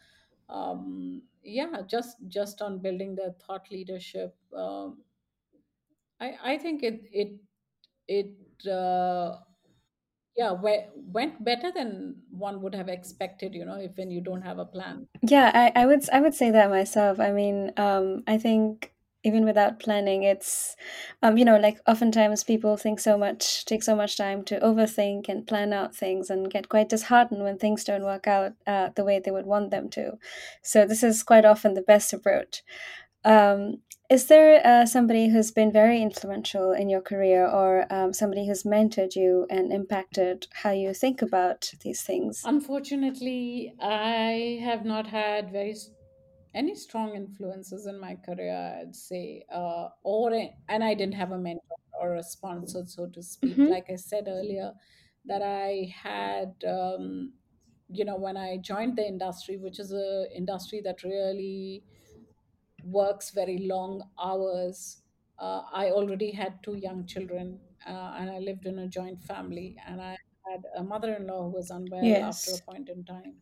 um, 0.50 1.24
yeah 1.44 1.82
just 1.88 2.18
just 2.28 2.62
on 2.62 2.80
building 2.80 3.16
their 3.16 3.32
thought 3.34 3.70
leadership 3.72 4.36
um, 4.54 5.04
I, 6.20 6.54
I 6.54 6.58
think 6.58 6.84
it 6.84 7.02
it 7.12 7.40
it 8.08 8.68
uh, 8.68 9.40
yeah 10.38 10.54
we- 10.54 10.88
went 10.96 11.44
better 11.44 11.72
than 11.72 12.24
one 12.32 12.62
would 12.62 12.76
have 12.76 12.90
expected 12.90 13.54
you 13.56 13.66
know 13.66 13.80
if 13.80 13.98
when 13.98 14.12
you 14.12 14.22
don't 14.22 14.44
have 14.44 14.60
a 14.60 14.66
plan 14.66 15.08
Yeah, 15.22 15.52
I, 15.54 15.82
I 15.84 15.86
would 15.86 16.08
I 16.12 16.22
would 16.22 16.36
say 16.36 16.52
that 16.52 16.70
myself. 16.70 17.20
I 17.20 17.32
mean, 17.32 17.72
um, 17.78 18.24
I 18.28 18.38
think 18.38 18.94
even 19.24 19.46
without 19.46 19.80
planning, 19.80 20.24
it's 20.24 20.76
um, 21.22 21.38
you 21.38 21.46
know, 21.46 21.58
like 21.58 21.80
oftentimes 21.88 22.44
people 22.44 22.78
think 22.78 23.00
so 23.00 23.18
much, 23.18 23.66
take 23.66 23.84
so 23.84 23.96
much 23.96 24.18
time 24.18 24.44
to 24.46 24.60
overthink 24.60 25.28
and 25.28 25.48
plan 25.48 25.74
out 25.74 25.96
things 25.96 26.30
and 26.30 26.52
get 26.52 26.70
quite 26.70 26.90
disheartened 26.90 27.44
when 27.44 27.58
things 27.58 27.84
don't 27.84 28.04
work 28.04 28.28
out 28.28 28.54
uh, 28.66 28.90
the 28.96 29.04
way 29.04 29.20
they 29.20 29.32
would 29.32 29.46
want 29.46 29.72
them 29.72 29.90
to. 29.90 30.18
So 30.62 30.86
this 30.86 31.04
is 31.04 31.24
quite 31.24 31.46
often 31.46 31.74
the 31.74 31.82
best 31.82 32.14
approach. 32.14 32.64
Um, 33.26 33.82
is 34.10 34.28
there 34.28 34.66
uh, 34.66 34.86
somebody 34.86 35.28
who's 35.28 35.52
been 35.52 35.70
very 35.70 36.02
influential 36.02 36.72
in 36.72 36.88
your 36.88 37.02
career 37.02 37.46
or 37.46 37.86
um, 37.92 38.14
somebody 38.14 38.48
who's 38.48 38.64
mentored 38.64 39.18
you 39.18 39.46
and 39.50 39.74
impacted 39.74 40.48
how 40.54 40.72
you 40.72 40.94
think 40.94 41.22
about 41.22 41.74
these 41.82 42.04
things? 42.04 42.42
Unfortunately, 42.46 43.74
I 43.82 44.62
have 44.64 44.86
not 44.86 45.08
had 45.08 45.52
very 45.52 45.76
any 46.58 46.76
strong 46.76 47.16
influences 47.16 47.86
in 47.88 48.00
my 48.00 48.16
career. 48.16 48.56
I'd 48.82 48.96
say, 48.96 49.46
uh, 49.52 49.90
or 50.04 50.34
and 50.68 50.84
I 50.84 50.94
didn't 50.94 51.16
have 51.16 51.32
a 51.32 51.38
mentor 51.38 51.78
or 52.02 52.16
a 52.16 52.24
sponsor, 52.24 52.86
so 52.86 53.08
to 53.08 53.24
speak. 53.24 53.60
Mm-hmm. 53.60 53.74
Like 53.76 53.90
I 53.90 53.96
said 53.96 54.28
earlier, 54.28 54.74
that 55.26 55.42
I 55.42 55.94
had, 55.96 56.64
um, 56.66 57.34
you 57.90 58.06
know, 58.06 58.18
when 58.18 58.38
I 58.38 58.58
joined 58.58 58.98
the 58.98 59.08
industry, 59.08 59.58
which 59.58 59.80
is 59.80 59.92
a 59.94 60.28
industry 60.36 60.82
that 60.82 61.04
really 61.04 61.84
works 62.84 63.32
very 63.32 63.58
long 63.60 64.10
hours. 64.20 65.04
Uh, 65.40 65.64
I 65.72 65.92
already 65.92 66.32
had 66.32 66.64
two 66.64 66.76
young 66.76 67.06
children, 67.06 67.60
uh, 67.86 68.16
and 68.20 68.30
I 68.30 68.40
lived 68.40 68.66
in 68.66 68.80
a 68.80 68.88
joint 68.88 69.22
family, 69.24 69.78
and 69.86 70.02
I 70.02 70.18
had 70.50 70.66
a 70.76 70.84
mother-in-law 70.84 71.44
who 71.44 71.50
was 71.52 71.70
unwell 71.70 72.22
after 72.24 72.54
a 72.54 72.58
Yes. 72.58 72.68
point 72.70 72.90
in 72.90 73.04
time. 73.06 73.42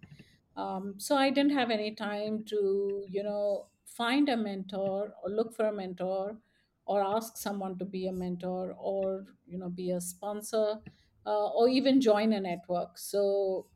Um, 0.56 1.00
so 1.00 1.16
I 1.18 1.30
didn't 1.32 1.52
have 1.54 1.70
any 1.72 1.94
time 1.94 2.44
to, 2.46 3.06
you 3.10 3.24
know, 3.24 3.68
find 3.86 4.30
a 4.30 4.38
mentor 4.38 5.14
or 5.24 5.30
look 5.30 5.54
for 5.54 5.66
a 5.66 5.72
mentor 5.74 6.40
or 6.86 7.02
ask 7.04 7.38
someone 7.38 7.78
to 7.80 7.86
be 7.86 8.08
a 8.08 8.14
mentor 8.14 8.74
or, 8.78 9.26
you 9.46 9.58
know, 9.58 9.70
be 9.70 9.92
a 9.92 10.00
sponsor 10.02 10.82
uh, 11.26 11.48
or 11.52 11.68
even 11.68 12.00
join 12.02 12.32
a 12.34 12.40
network. 12.40 12.98
So 12.98 13.70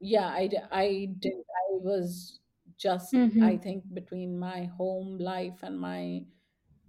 yeah, 0.00 0.28
I, 0.28 0.46
d- 0.48 0.58
I 0.70 1.14
did. 1.18 1.32
I 1.34 1.72
was 1.72 2.40
just, 2.76 3.16
I 3.40 3.56
Mm-hmm. 3.56 3.58
think, 3.58 3.92
between 3.94 4.38
my 4.38 4.64
home 4.64 5.18
life 5.18 5.62
and 5.62 5.78
my 5.80 6.26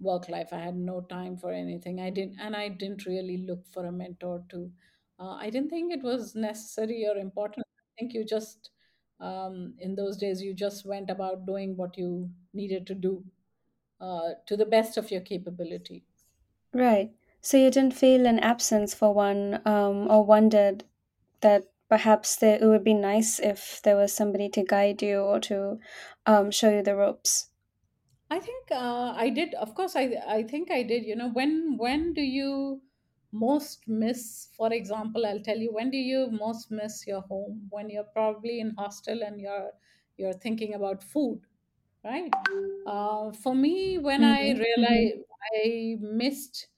work 0.00 0.28
life. 0.28 0.52
I 0.52 0.58
had 0.60 0.76
no 0.76 1.00
time 1.02 1.36
for 1.36 1.52
anything. 1.52 2.00
I 2.00 2.10
didn't, 2.10 2.38
and 2.40 2.56
I 2.56 2.68
didn't 2.68 3.06
really 3.06 3.38
look 3.38 3.66
for 3.66 3.86
a 3.86 3.92
mentor 3.92 4.44
to. 4.50 4.72
Uh, 5.18 5.32
I 5.34 5.50
didn't 5.50 5.70
think 5.70 5.92
it 5.92 6.02
was 6.02 6.34
necessary 6.34 7.06
or 7.06 7.16
important. 7.16 7.66
I 7.80 8.00
think 8.00 8.14
you 8.14 8.24
just, 8.24 8.70
um, 9.20 9.74
in 9.78 9.94
those 9.96 10.16
days, 10.16 10.42
you 10.42 10.54
just 10.54 10.84
went 10.86 11.10
about 11.10 11.46
doing 11.46 11.76
what 11.76 11.96
you 11.98 12.30
needed 12.52 12.86
to 12.88 12.94
do 12.94 13.24
uh, 14.00 14.34
to 14.46 14.56
the 14.56 14.66
best 14.66 14.96
of 14.96 15.10
your 15.10 15.20
capability. 15.22 16.04
Right. 16.72 17.14
So 17.42 17.56
you 17.58 17.70
didn't 17.70 17.92
feel 17.94 18.26
an 18.26 18.38
absence 18.38 18.94
for 18.94 19.12
one, 19.12 19.60
um, 19.66 20.10
or 20.10 20.24
wondered 20.24 20.84
that 21.40 21.70
perhaps 21.88 22.36
there, 22.36 22.62
it 22.62 22.66
would 22.66 22.84
be 22.84 22.94
nice 22.94 23.38
if 23.40 23.82
there 23.82 23.96
was 23.96 24.12
somebody 24.14 24.48
to 24.50 24.64
guide 24.64 25.02
you 25.02 25.20
or 25.20 25.40
to 25.40 25.78
um, 26.26 26.50
show 26.50 26.70
you 26.70 26.82
the 26.82 26.96
ropes. 26.96 27.50
I 28.30 28.40
think 28.40 28.70
uh, 28.70 29.12
I 29.16 29.28
did. 29.30 29.54
Of 29.54 29.74
course, 29.74 29.94
I 29.96 30.04
I 30.26 30.42
think 30.42 30.70
I 30.70 30.82
did. 30.82 31.04
You 31.04 31.16
know, 31.16 31.28
when 31.30 31.76
when 31.76 32.12
do 32.14 32.22
you 32.22 32.82
most 33.32 33.86
miss? 33.88 34.48
For 34.56 34.72
example, 34.72 35.26
I'll 35.26 35.40
tell 35.42 35.58
you 35.58 35.72
when 35.72 35.90
do 35.90 35.98
you 35.98 36.30
most 36.30 36.70
miss 36.70 37.06
your 37.06 37.22
home? 37.22 37.66
When 37.70 37.90
you're 37.90 38.04
probably 38.04 38.60
in 38.60 38.74
hostel 38.76 39.22
and 39.22 39.40
you're 39.40 39.72
you're 40.16 40.32
thinking 40.34 40.74
about 40.74 41.02
food, 41.04 41.42
right? 42.04 42.32
Uh, 42.86 43.32
for 43.32 43.54
me, 43.54 43.98
when 43.98 44.24
I 44.24 44.40
Mm-hmm. 44.40 44.58
Mm-hmm. 44.78 45.08
realized 45.08 45.24
I 45.54 45.96
missed, 46.00 46.68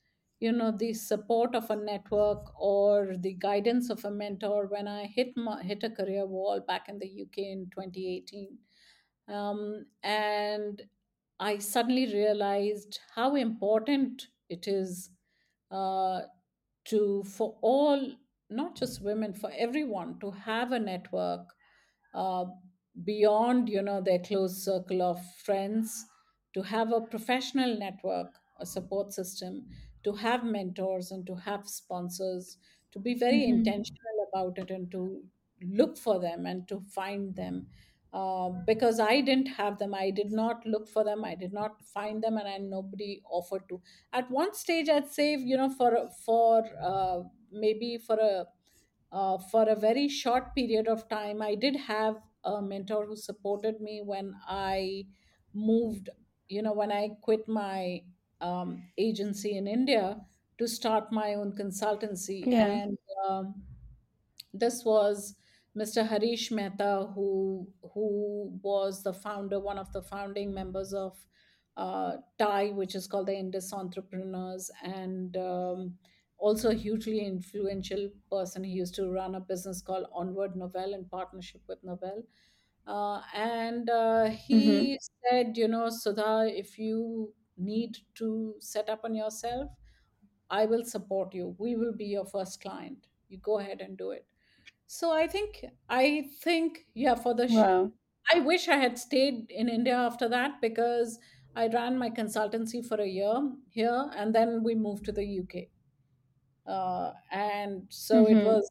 you 0.41 0.53
know, 0.53 0.73
the 0.73 0.93
support 0.95 1.55
of 1.55 1.71
a 1.71 1.77
network 1.77 2.53
or 2.61 3.17
the 3.17 3.35
guidance 3.35 3.91
of 3.91 4.05
a 4.05 4.11
mentor 4.11 4.67
when 4.67 4.89
I 4.89 5.07
hit 5.07 5.37
my, 5.37 5.63
hit 5.63 5.85
a 5.85 5.91
career 5.91 6.27
wall 6.27 6.61
back 6.61 6.89
in 6.89 6.99
the 6.99 7.09
UK 7.09 7.51
in 7.53 7.71
2018 7.71 8.59
um, 9.29 9.87
and 10.03 10.89
I 11.39 11.59
suddenly 11.59 12.07
realized 12.13 12.99
how 13.15 13.37
important 13.37 14.29
it 14.49 14.67
is 14.67 15.11
uh, 15.71 16.23
to 16.85 17.23
for 17.25 17.59
all 17.63 18.13
not 18.49 18.77
just 18.77 19.03
women 19.03 19.33
for 19.35 19.51
everyone 19.57 20.19
to 20.21 20.31
have 20.31 20.73
a 20.73 20.79
network 20.79 21.55
uh, 22.15 22.45
beyond 23.05 23.69
you 23.69 23.83
know 23.83 24.01
their 24.01 24.19
close 24.19 24.63
circle 24.65 25.03
of 25.03 25.19
friends 25.37 26.07
to 26.55 26.63
have 26.63 26.93
a 26.93 27.01
professional 27.01 27.79
network 27.79 28.35
a 28.59 28.67
support 28.67 29.13
system 29.13 29.69
to 30.03 30.13
have 30.13 30.45
mentors 30.45 31.11
and 31.11 31.27
to 31.27 31.35
have 31.37 31.69
sponsors 31.69 32.59
to 32.91 32.99
be 32.99 33.15
very 33.15 33.45
Mm-hmm. 33.45 33.45
intentional 33.45 34.27
about 34.29 34.59
it 34.59 34.71
and 34.71 34.91
to 34.91 35.23
look 35.63 35.97
for 35.97 36.19
them 36.21 36.47
and 36.47 36.67
to 36.69 36.81
find 36.81 37.37
them 37.37 37.69
uh, 38.13 38.49
because 38.67 38.99
i 39.01 39.21
didn't 39.21 39.47
have 39.47 39.79
them 39.79 39.95
i 39.95 40.11
did 40.11 40.31
not 40.33 40.65
look 40.67 40.89
for 40.89 41.05
them 41.05 41.25
i 41.25 41.35
did 41.35 41.53
not 41.53 41.83
find 41.85 42.23
them 42.23 42.37
and 42.37 42.49
I, 42.49 42.59
nobody 42.59 43.23
offered 43.31 43.69
to 43.69 43.81
at 44.13 44.31
one 44.31 44.55
stage 44.55 44.89
i'd 44.89 45.09
say 45.11 45.37
you 45.37 45.57
know 45.57 45.71
for 45.71 46.09
for 46.25 46.65
uh, 46.81 47.23
maybe 47.51 47.99
for 47.99 48.17
a 48.21 48.47
uh, 49.13 49.39
for 49.51 49.69
a 49.69 49.75
very 49.75 50.09
short 50.09 50.55
period 50.55 50.89
of 50.89 51.09
time 51.09 51.43
i 51.43 51.55
did 51.55 51.77
have 51.77 52.17
a 52.45 52.61
mentor 52.63 53.07
who 53.07 53.17
supported 53.17 53.81
me 53.81 54.01
when 54.05 54.35
i 54.47 55.05
moved 55.53 56.09
you 56.49 56.63
know 56.63 56.73
when 56.73 56.93
i 56.93 57.09
quit 57.23 57.47
my 57.49 58.03
um, 58.41 58.91
agency 58.99 59.57
in 59.57 59.67
india 59.67 60.27
to 60.59 60.67
start 60.69 61.11
my 61.13 61.35
own 61.35 61.53
consultancy 61.53 62.41
Yeah. 62.45 62.75
and 62.75 62.97
um, 63.29 63.63
this 64.53 64.85
was 64.85 65.37
Mr. 65.75 66.07
Harish 66.07 66.51
Mehta, 66.51 67.13
who 67.15 67.73
who 67.95 68.59
was 68.63 69.03
the 69.03 69.13
founder, 69.13 69.61
one 69.61 69.79
of 69.79 69.93
the 69.93 70.03
founding 70.03 70.53
members 70.55 70.93
of 70.93 71.27
uh, 71.77 72.17
TIE, 72.39 72.71
which 72.71 72.95
is 72.95 73.07
called 73.07 73.27
the 73.29 73.37
Indus 73.37 73.73
Entrepreneurs, 73.73 74.71
and 74.83 75.37
um, 75.37 75.99
also 76.39 76.71
a 76.71 76.75
hugely 76.75 77.21
influential 77.25 78.11
person. 78.31 78.65
He 78.65 78.73
used 78.73 78.95
to 78.97 79.11
run 79.11 79.35
a 79.35 79.41
business 79.41 79.81
called 79.83 80.07
Onward 80.13 80.55
Novell 80.55 80.95
in 80.95 81.05
partnership 81.07 81.63
with 81.69 81.83
Novell. 81.85 82.25
Uh, 82.87 83.23
and 83.35 83.89
uh, 83.91 84.25
Mm-hmm. 84.53 84.85
he 84.89 84.99
said, 85.29 85.57
you 85.57 85.69
know, 85.69 85.89
Sudha, 85.91 86.47
if 86.49 86.79
you 86.79 87.35
need 87.57 87.99
to 88.15 88.57
set 88.59 88.89
up 88.89 89.03
on 89.05 89.15
yourself, 89.15 89.71
I 90.51 90.67
will 90.67 90.85
support 90.85 91.35
you. 91.35 91.57
We 91.59 91.77
will 91.77 91.93
be 91.95 92.07
your 92.07 92.27
first 92.27 92.61
client. 92.61 93.07
You 93.29 93.39
go 93.39 93.59
ahead 93.59 93.81
and 93.81 93.97
do 93.99 94.11
it. 94.11 94.27
So 94.97 95.13
I 95.13 95.27
think 95.27 95.65
I 95.89 96.29
think 96.41 96.87
yeah 96.95 97.15
for 97.15 97.35
the 97.35 97.47
Wow. 97.47 97.93
I 98.35 98.41
wish 98.41 98.69
I 98.69 98.77
had 98.77 98.99
stayed 98.99 99.51
in 99.51 99.69
India 99.69 99.95
after 99.95 100.29
that 100.29 100.61
because 100.61 101.19
I 101.57 101.69
ran 101.69 101.99
my 101.99 102.11
consultancy 102.11 102.85
for 102.87 103.01
a 103.01 103.07
year 103.07 103.35
here 103.69 104.11
and 104.17 104.35
then 104.35 104.63
we 104.65 104.75
moved 104.75 105.05
to 105.07 105.13
the 105.13 105.25
UK 105.27 105.71
uh, 106.67 107.13
and 107.31 107.87
so 107.91 108.27
it 108.27 108.43
Mm-hmm. 108.43 108.51
was 108.51 108.71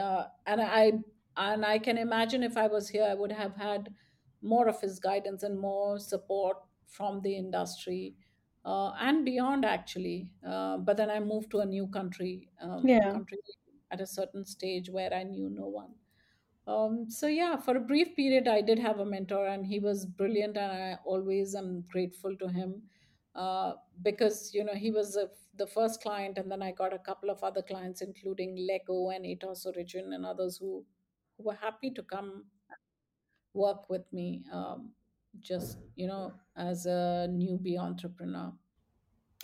uh, 0.00 0.26
and 0.46 0.60
i 0.62 0.92
and 1.36 1.64
i 1.66 1.78
can 1.78 1.98
imagine 1.98 2.42
if 2.42 2.56
i 2.56 2.66
was 2.68 2.88
here 2.90 3.04
i 3.04 3.14
would 3.14 3.32
have 3.32 3.56
had 3.56 3.94
more 4.42 4.68
of 4.68 4.80
his 4.80 5.00
guidance 5.00 5.42
and 5.42 5.58
more 5.60 5.98
support 5.98 6.58
from 6.86 7.20
the 7.22 7.36
industry 7.36 8.16
uh, 8.64 8.90
and 9.00 9.24
beyond 9.24 9.64
actually 9.64 10.30
uh, 10.46 10.76
but 10.78 10.96
then 10.96 11.10
i 11.10 11.20
moved 11.20 11.50
to 11.50 11.60
a 11.60 11.66
new 11.66 11.86
country 11.88 12.50
um, 12.60 12.82
Yeah. 12.82 13.18
country 13.18 13.38
at 13.90 14.00
a 14.00 14.06
certain 14.06 14.44
stage 14.44 14.90
where 14.90 15.12
i 15.12 15.22
knew 15.22 15.48
no 15.48 15.66
one 15.66 15.94
um, 16.68 17.06
so 17.08 17.26
yeah, 17.28 17.56
for 17.56 17.78
a 17.78 17.80
brief 17.80 18.14
period, 18.14 18.46
I 18.46 18.60
did 18.60 18.78
have 18.78 18.98
a 18.98 19.04
mentor, 19.04 19.46
and 19.46 19.64
he 19.64 19.78
was 19.78 20.04
brilliant, 20.04 20.58
and 20.58 20.70
I 20.70 20.98
always 21.06 21.54
am 21.54 21.82
grateful 21.90 22.36
to 22.36 22.48
him 22.48 22.82
uh, 23.34 23.72
because 24.02 24.52
you 24.52 24.64
know 24.64 24.74
he 24.74 24.90
was 24.90 25.16
a, 25.16 25.30
the 25.56 25.66
first 25.66 26.02
client, 26.02 26.36
and 26.36 26.50
then 26.50 26.60
I 26.60 26.72
got 26.72 26.92
a 26.92 26.98
couple 26.98 27.30
of 27.30 27.42
other 27.42 27.62
clients, 27.62 28.02
including 28.02 28.54
Lego 28.68 29.08
and 29.08 29.24
Atos 29.24 29.64
Origin 29.64 30.12
and 30.12 30.26
others 30.26 30.58
who, 30.58 30.84
who 31.38 31.44
were 31.44 31.54
happy 31.54 31.90
to 31.90 32.02
come 32.02 32.44
work 33.54 33.88
with 33.88 34.04
me, 34.12 34.44
um, 34.52 34.90
just 35.40 35.78
you 35.96 36.06
know 36.06 36.34
as 36.54 36.84
a 36.84 37.28
newbie 37.30 37.78
entrepreneur. 37.78 38.52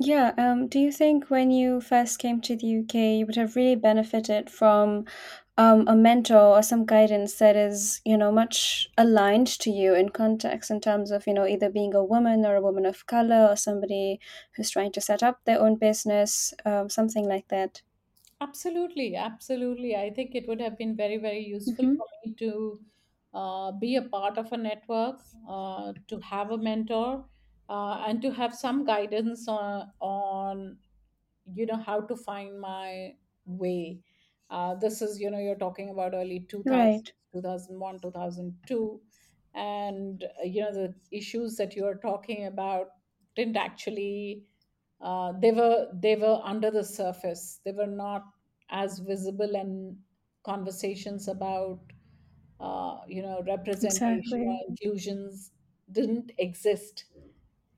Yeah, 0.00 0.34
um, 0.38 0.66
do 0.68 0.78
you 0.80 0.90
think 0.92 1.30
when 1.30 1.50
you 1.52 1.80
first 1.80 2.18
came 2.18 2.40
to 2.42 2.56
the 2.56 2.66
UK, 2.66 3.18
you 3.18 3.26
would 3.26 3.36
have 3.36 3.54
really 3.56 3.76
benefited 3.76 4.50
from 4.50 5.04
um, 5.56 5.86
a 5.86 5.94
mentor 5.94 6.36
or 6.58 6.62
some 6.64 6.84
guidance 6.84 7.36
that 7.38 7.54
is, 7.56 8.00
you 8.04 8.16
know, 8.16 8.32
much 8.32 8.88
aligned 8.98 9.46
to 9.60 9.70
you 9.70 9.94
in 9.94 10.08
context 10.08 10.70
in 10.70 10.80
terms 10.80 11.10
of, 11.12 11.26
you 11.28 11.34
know, 11.34 11.46
either 11.46 11.70
being 11.70 11.94
a 11.94 12.04
woman 12.04 12.44
or 12.44 12.56
a 12.56 12.60
woman 12.62 12.86
of 12.86 13.06
color 13.06 13.46
or 13.50 13.56
somebody 13.56 14.20
who's 14.56 14.70
trying 14.70 14.90
to 14.92 15.00
set 15.00 15.22
up 15.22 15.44
their 15.44 15.60
own 15.60 15.76
business, 15.76 16.52
um, 16.64 16.88
something 16.88 17.28
like 17.28 17.46
that? 17.48 17.82
Absolutely, 18.40 19.16
absolutely. 19.16 19.96
I 19.96 20.10
think 20.10 20.34
it 20.34 20.46
would 20.48 20.60
have 20.60 20.76
been 20.78 20.96
very, 20.96 21.16
very 21.16 21.40
useful 21.44 21.84
Mm-hmm. 21.84 21.94
for 21.96 22.06
me 22.24 22.34
to 22.34 22.84
uh, 23.32 23.72
be 23.72 23.96
a 23.96 24.02
part 24.02 24.38
of 24.38 24.52
a 24.52 24.56
network, 24.56 25.20
uh, 25.48 25.92
to 26.08 26.20
have 26.20 26.50
a 26.50 26.58
mentor, 26.58 27.28
uh, 27.68 28.04
and 28.06 28.22
to 28.22 28.30
have 28.32 28.54
some 28.54 28.84
guidance 28.84 29.48
on, 29.48 29.90
on 30.00 30.78
you 31.54 31.66
know 31.66 31.76
how 31.76 32.00
to 32.00 32.16
find 32.16 32.60
my 32.60 33.14
way 33.46 34.00
uh, 34.50 34.74
this 34.74 35.02
is 35.02 35.20
you 35.20 35.30
know 35.30 35.38
you're 35.38 35.56
talking 35.56 35.90
about 35.90 36.14
early 36.14 36.40
2000 36.48 36.62
Right. 36.64 37.12
2001 37.32 37.98
2002 38.00 39.02
and 39.54 40.24
uh, 40.24 40.42
you 40.44 40.60
know 40.62 40.72
the 40.72 40.94
issues 41.10 41.56
that 41.56 41.74
you're 41.76 41.96
talking 41.98 42.46
about 42.46 42.88
didn't 43.36 43.56
actually 43.56 44.44
uh, 45.00 45.32
they 45.40 45.52
were 45.52 45.88
they 45.92 46.16
were 46.16 46.40
under 46.44 46.70
the 46.70 46.84
surface 46.84 47.60
they 47.64 47.72
were 47.72 47.86
not 47.86 48.22
as 48.70 48.98
visible 49.00 49.54
and 49.56 49.98
conversations 50.44 51.28
about 51.28 51.80
uh, 52.60 53.00
you 53.08 53.22
know 53.22 53.42
representation 53.46 54.38
or 54.46 54.54
Exactly. 54.54 54.68
inclusions 54.68 55.52
didn't 55.90 56.32
exist 56.38 57.06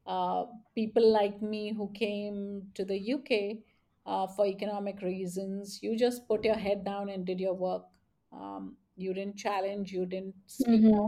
uh, 0.07 0.47
people 0.75 1.13
like 1.13 1.43
me 1.43 1.73
who 1.73 1.91
came 1.93 2.71
to 2.75 2.85
the 2.85 2.99
UK 2.99 3.65
uh, 4.07 4.27
for 4.27 4.47
economic 4.47 5.01
reasons, 5.03 5.81
you 5.83 5.97
just 5.97 6.27
put 6.29 6.45
your 6.45 6.55
head 6.57 6.85
down 6.85 7.09
and 7.11 7.27
did 7.27 7.41
your 7.41 7.55
work. 7.55 7.85
Um, 8.33 8.77
you 8.97 9.13
didn't 9.15 9.37
challenge, 9.37 9.93
you 9.93 10.07
didn't 10.07 10.35
speak 10.47 10.87
Mm-hmm. 10.87 11.07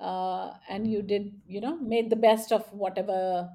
uh, 0.00 0.52
and 0.68 0.86
you 0.90 1.02
did, 1.02 1.40
you 1.46 1.60
know, 1.60 1.76
made 1.76 2.10
the 2.10 2.16
best 2.16 2.52
of 2.52 2.70
whatever 2.72 3.48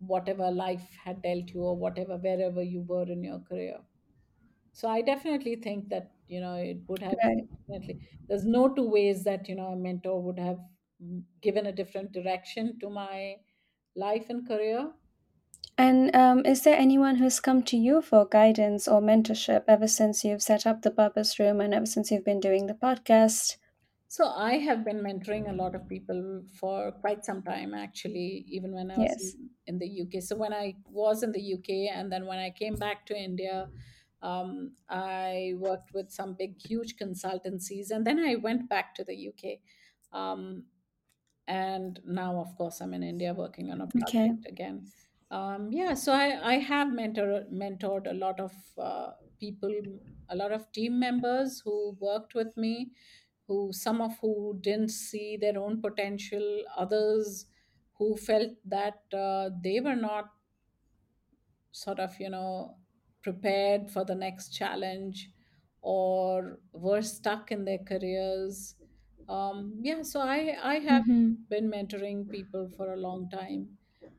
whatever 0.00 0.50
life 0.50 0.88
had 1.04 1.22
dealt 1.22 1.50
you 1.54 1.62
or 1.62 1.76
whatever 1.76 2.16
wherever 2.16 2.62
you 2.62 2.80
were 2.82 3.02
in 3.10 3.22
your 3.24 3.40
career. 3.40 3.78
So 4.72 4.88
I 4.88 5.02
definitely 5.02 5.56
think 5.56 5.88
that 5.90 6.12
you 6.28 6.40
know 6.40 6.54
it 6.56 6.78
would 6.88 7.02
have 7.02 7.18
Right. 7.24 7.48
definitely. 7.68 8.08
There's 8.28 8.46
no 8.46 8.68
two 8.74 8.88
ways 8.88 9.24
that 9.24 9.48
you 9.48 9.56
know 9.56 9.68
a 9.72 9.76
mentor 9.76 10.22
would 10.22 10.38
have 10.38 10.60
given 11.40 11.66
a 11.66 11.72
different 11.72 12.12
direction 12.12 12.78
to 12.80 12.90
my 12.90 13.36
life 13.96 14.26
and 14.30 14.46
career 14.46 14.92
And 15.78 16.14
um, 16.14 16.44
is 16.44 16.62
there 16.64 16.76
anyone 16.76 17.16
who's 17.16 17.40
come 17.40 17.62
to 17.62 17.76
you 17.78 18.02
for 18.02 18.26
guidance 18.28 18.86
or 18.86 19.00
mentorship 19.00 19.64
ever 19.66 19.88
since 19.88 20.22
you've 20.22 20.42
set 20.42 20.66
up 20.66 20.82
the 20.82 20.90
Purpose 20.90 21.38
Room 21.38 21.62
and 21.62 21.72
ever 21.72 21.86
since 21.86 22.10
you've 22.10 22.24
been 22.26 22.38
doing 22.40 22.66
the 22.66 22.74
podcast? 22.74 23.56
So 24.10 24.26
I 24.26 24.54
have 24.58 24.84
been 24.84 25.00
mentoring 25.00 25.50
a 25.50 25.52
lot 25.52 25.74
of 25.74 25.86
people 25.86 26.42
for 26.58 26.92
quite 26.92 27.24
some 27.26 27.42
time, 27.42 27.74
actually, 27.74 28.44
even 28.48 28.72
when 28.72 28.90
I 28.90 28.98
was 28.98 29.16
Yes. 29.16 29.34
in, 29.34 29.50
in 29.66 29.78
the 29.78 29.86
UK. 29.86 30.20
So 30.22 30.34
when 30.36 30.54
I 30.54 30.76
was 30.86 31.22
in 31.22 31.32
the 31.32 31.40
UK 31.40 31.90
and 31.94 32.10
then 32.10 32.24
when 32.26 32.38
I 32.38 32.50
came 32.50 32.78
back 32.78 33.04
to 33.06 33.14
India, 33.16 33.70
um, 34.22 34.74
I 34.88 35.52
worked 35.58 35.92
with 35.92 36.10
some 36.10 36.34
big, 36.34 36.58
huge 36.60 36.96
consultancies, 36.96 37.90
and 37.90 38.06
then 38.06 38.18
I 38.18 38.36
went 38.36 38.68
back 38.68 38.94
to 38.94 39.04
the 39.04 39.14
UK. 39.14 39.60
Um, 40.10 40.64
and 41.48 42.00
now, 42.04 42.40
of 42.40 42.54
course, 42.56 42.80
I'm 42.80 42.94
in 42.94 43.02
India 43.02 43.34
working 43.34 43.70
on 43.70 43.80
a 43.80 43.88
Okay. 43.96 44.32
project 44.32 44.46
again. 44.46 44.92
Um, 45.30 45.72
yeah, 45.72 45.94
so 45.94 46.12
I, 46.12 46.54
I 46.54 46.58
have 46.58 46.92
mentor, 46.92 47.44
mentored 47.52 48.10
a 48.10 48.14
lot 48.14 48.40
of 48.40 48.52
uh, 48.78 49.12
people, 49.40 50.00
a 50.28 50.36
lot 50.36 50.52
of 50.52 50.70
team 50.72 50.98
members 51.00 51.60
who 51.60 51.96
worked 52.00 52.34
with 52.34 52.56
me 52.56 52.92
who 53.46 53.72
some 53.72 54.00
of 54.02 54.18
who 54.20 54.58
didn't 54.62 54.90
see 54.90 55.36
their 55.36 55.58
own 55.58 55.80
potential 55.80 56.64
others 56.76 57.46
who 57.94 58.16
felt 58.16 58.52
that 58.64 59.02
uh, 59.14 59.50
they 59.62 59.80
were 59.80 59.96
not 59.96 60.26
sort 61.72 61.98
of 61.98 62.18
you 62.20 62.30
know 62.30 62.78
prepared 63.22 63.90
for 63.90 64.04
the 64.04 64.14
next 64.14 64.50
challenge 64.50 65.30
or 65.80 66.58
were 66.72 67.02
stuck 67.02 67.50
in 67.52 67.64
their 67.64 67.78
careers 67.78 68.74
um, 69.28 69.74
yeah 69.82 70.02
so 70.02 70.20
i 70.20 70.56
i 70.62 70.76
have 70.78 71.04
Mm-hmm. 71.06 71.34
been 71.48 71.70
mentoring 71.70 72.28
people 72.30 72.68
for 72.76 72.92
a 72.92 72.96
long 72.96 73.28
time 73.30 73.78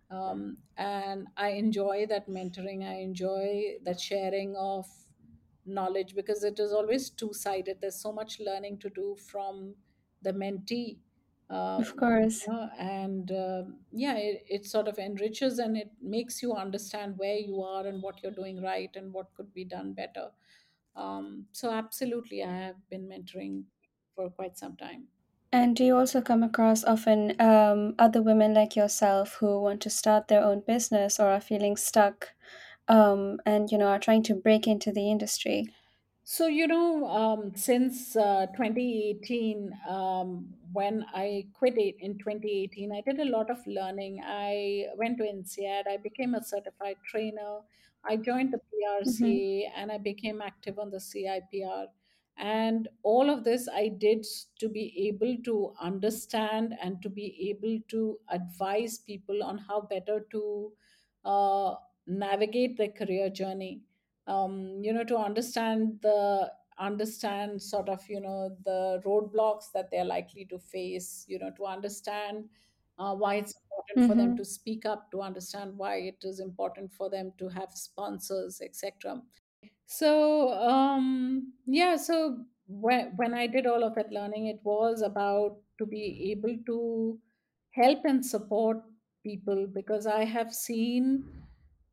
um, 0.10 0.58
and 0.78 1.28
i 1.38 1.50
enjoy 1.50 2.06
that 2.08 2.28
mentoring 2.28 2.84
i 2.88 2.96
enjoy 2.96 3.76
that 3.84 4.00
sharing 4.00 4.56
of 4.56 4.86
knowledge 5.66 6.16
because 6.16 6.44
it 6.44 6.60
is 6.60 6.72
always 6.72 7.10
two 7.10 7.32
sided 7.34 7.80
there's 7.82 8.02
so 8.02 8.12
much 8.12 8.40
learning 8.40 8.78
to 8.80 8.90
do 8.90 9.16
from 9.16 9.76
the 10.22 10.32
mentee 10.32 11.00
uh, 11.50 11.82
Of 11.82 11.96
course. 11.96 12.48
you 12.48 12.54
know, 12.54 12.70
and 12.80 13.32
uh, 13.32 13.64
yeah 13.92 14.16
it, 14.18 14.44
it 14.48 14.66
sort 14.66 14.88
of 14.88 14.98
enriches 14.98 15.60
and 15.60 15.78
it 15.78 15.92
makes 16.02 16.42
you 16.42 16.54
understand 16.54 17.18
where 17.18 17.38
you 17.38 17.62
are 17.62 17.86
and 17.86 18.02
what 18.02 18.22
you're 18.24 18.32
doing 18.32 18.62
right 18.62 18.96
and 18.96 19.14
what 19.14 19.34
could 19.36 19.54
be 19.54 19.66
done 19.66 19.94
better 19.94 20.32
um, 20.96 21.48
so 21.52 21.72
absolutely 21.72 22.44
i 22.44 22.52
have 22.58 22.90
been 22.90 23.08
mentoring 23.08 23.64
for 24.20 24.30
quite 24.42 24.58
some 24.58 24.76
time 24.86 25.08
And 25.52 25.76
do 25.76 25.84
you 25.86 25.96
also 25.96 26.22
come 26.24 26.42
across 26.42 26.84
often 26.84 27.40
um, 27.40 27.94
other 28.00 28.20
women 28.22 28.56
like 28.56 28.76
yourself 28.76 29.36
who 29.36 29.62
want 29.62 29.80
to 29.84 29.90
start 29.92 30.28
their 30.28 30.44
own 30.44 30.62
business 30.62 31.20
or 31.20 31.28
are 31.28 31.40
feeling 31.42 31.78
stuck 31.78 32.30
um, 32.88 33.40
and, 33.46 33.72
you 33.72 33.78
know, 33.78 33.88
are 33.88 34.00
trying 34.00 34.24
to 34.24 34.36
break 34.36 34.68
into 34.68 34.92
the 34.92 35.10
industry? 35.12 35.68
So, 36.24 36.46
you 36.48 36.68
know, 36.68 37.06
um, 37.08 37.56
since 37.56 38.16
uh, 38.16 38.46
2018, 38.56 39.72
um, 39.90 40.54
when 40.72 41.04
I 41.14 41.48
quit 41.54 41.78
it 41.78 41.96
in 42.00 42.20
2018, 42.20 42.92
I 42.94 43.02
did 43.02 43.20
a 43.20 43.26
lot 43.26 43.50
of 43.50 43.66
learning. 43.66 44.22
I 44.24 44.86
went 44.96 45.18
to 45.18 45.24
INSEAD, 45.24 45.88
I 45.88 45.98
became 45.98 46.36
a 46.36 46.44
certified 46.44 46.98
trainer, 47.04 47.62
I 48.06 48.18
joined 48.18 48.54
the 48.54 48.60
Mm-hmm. 49.06 49.40
PRCA, 49.40 49.72
and 49.76 49.92
I 49.92 49.98
became 49.98 50.40
active 50.42 50.78
on 50.78 50.92
the 50.92 51.00
CIPR. 51.00 51.88
And 52.40 52.88
all 53.04 53.30
of 53.30 53.44
this 53.44 53.68
I 53.68 53.90
did 53.90 54.26
to 54.60 54.70
be 54.70 55.08
able 55.10 55.38
to 55.44 55.74
understand 55.80 56.74
and 56.82 57.02
to 57.04 57.10
be 57.10 57.50
able 57.50 57.80
to 57.90 58.20
advise 58.30 58.98
people 59.00 59.44
on 59.44 59.58
how 59.58 59.82
better 59.82 60.22
to 60.32 60.72
uh, 61.26 61.76
navigate 62.08 62.78
their 62.78 62.90
career 62.92 63.30
journey 63.30 63.82
um, 64.28 64.80
you 64.84 64.94
know 64.94 65.04
to 65.04 65.18
understand 65.18 66.00
the 66.02 66.52
understand 66.80 67.62
sort 67.62 67.90
of 67.90 68.02
you 68.08 68.22
know 68.22 68.56
the 68.64 69.02
roadblocks 69.06 69.72
that 69.74 69.92
they're 69.92 70.06
likely 70.06 70.46
to 70.46 70.58
face 70.58 71.26
you 71.28 71.38
know 71.38 71.52
to 71.58 71.66
understand 71.66 72.46
uh, 72.98 73.14
why 73.14 73.36
it's 73.36 73.54
important 73.54 74.04
for 74.06 74.16
them 74.16 74.34
Mm-hmm. 74.34 74.36
to 74.36 74.46
speak 74.46 74.86
up 74.86 75.12
to 75.12 75.22
understand 75.22 75.78
why 75.78 75.96
it 75.98 76.18
is 76.24 76.40
important 76.40 76.92
for 76.94 77.10
them 77.10 77.32
to 77.38 77.50
have 77.50 77.72
sponsors 77.74 78.62
etc 78.62 79.22
so 79.98 80.10
um 80.74 81.54
yeah 81.66 81.96
so 81.96 82.46
when, 82.68 83.12
when 83.16 83.34
i 83.34 83.46
did 83.48 83.66
all 83.66 83.84
of 83.84 83.96
that 83.96 84.12
learning 84.12 84.48
it 84.48 84.60
was 84.64 85.02
about 85.02 85.58
to 85.78 85.86
be 85.86 86.32
able 86.32 86.56
to 86.66 87.20
help 87.72 88.00
and 88.06 88.26
support 88.26 88.78
people 89.24 89.66
because 89.74 90.06
i 90.06 90.24
have 90.24 90.54
seen 90.54 91.06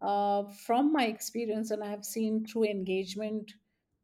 uh, 0.02 0.42
from 0.66 0.92
my 0.92 1.06
experience 1.06 1.70
and 1.70 1.82
i 1.82 1.88
have 1.90 2.04
seen 2.04 2.44
through 2.46 2.64
engagement 2.64 3.52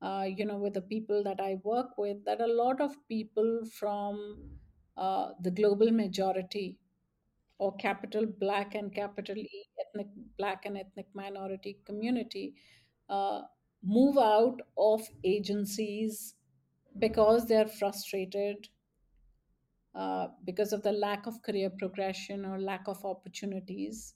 uh, 0.00 0.26
you 0.38 0.44
know 0.44 0.58
with 0.58 0.74
the 0.74 0.86
people 0.94 1.22
that 1.22 1.40
i 1.40 1.54
work 1.62 1.96
with 1.98 2.24
that 2.24 2.40
a 2.40 2.46
lot 2.62 2.80
of 2.80 2.96
people 3.08 3.52
from 3.78 4.50
uh, 4.96 5.30
the 5.40 5.50
global 5.50 5.90
majority 5.90 6.78
or 7.58 7.74
capital 7.76 8.26
black 8.26 8.74
and 8.74 8.94
capital 8.94 9.36
E 9.38 9.64
ethnic 9.82 10.08
black 10.38 10.64
and 10.66 10.76
ethnic 10.78 11.06
minority 11.14 11.72
community 11.86 12.54
uh, 13.08 13.42
move 13.82 14.18
out 14.18 14.60
of 14.76 15.08
agencies 15.24 16.34
because 16.98 17.46
they're 17.46 17.68
frustrated 17.68 18.68
uh, 19.94 20.28
because 20.44 20.72
of 20.72 20.82
the 20.82 20.92
lack 20.92 21.26
of 21.26 21.42
career 21.42 21.70
progression 21.70 22.44
or 22.44 22.58
lack 22.60 22.88
of 22.88 23.04
opportunities. 23.04 24.14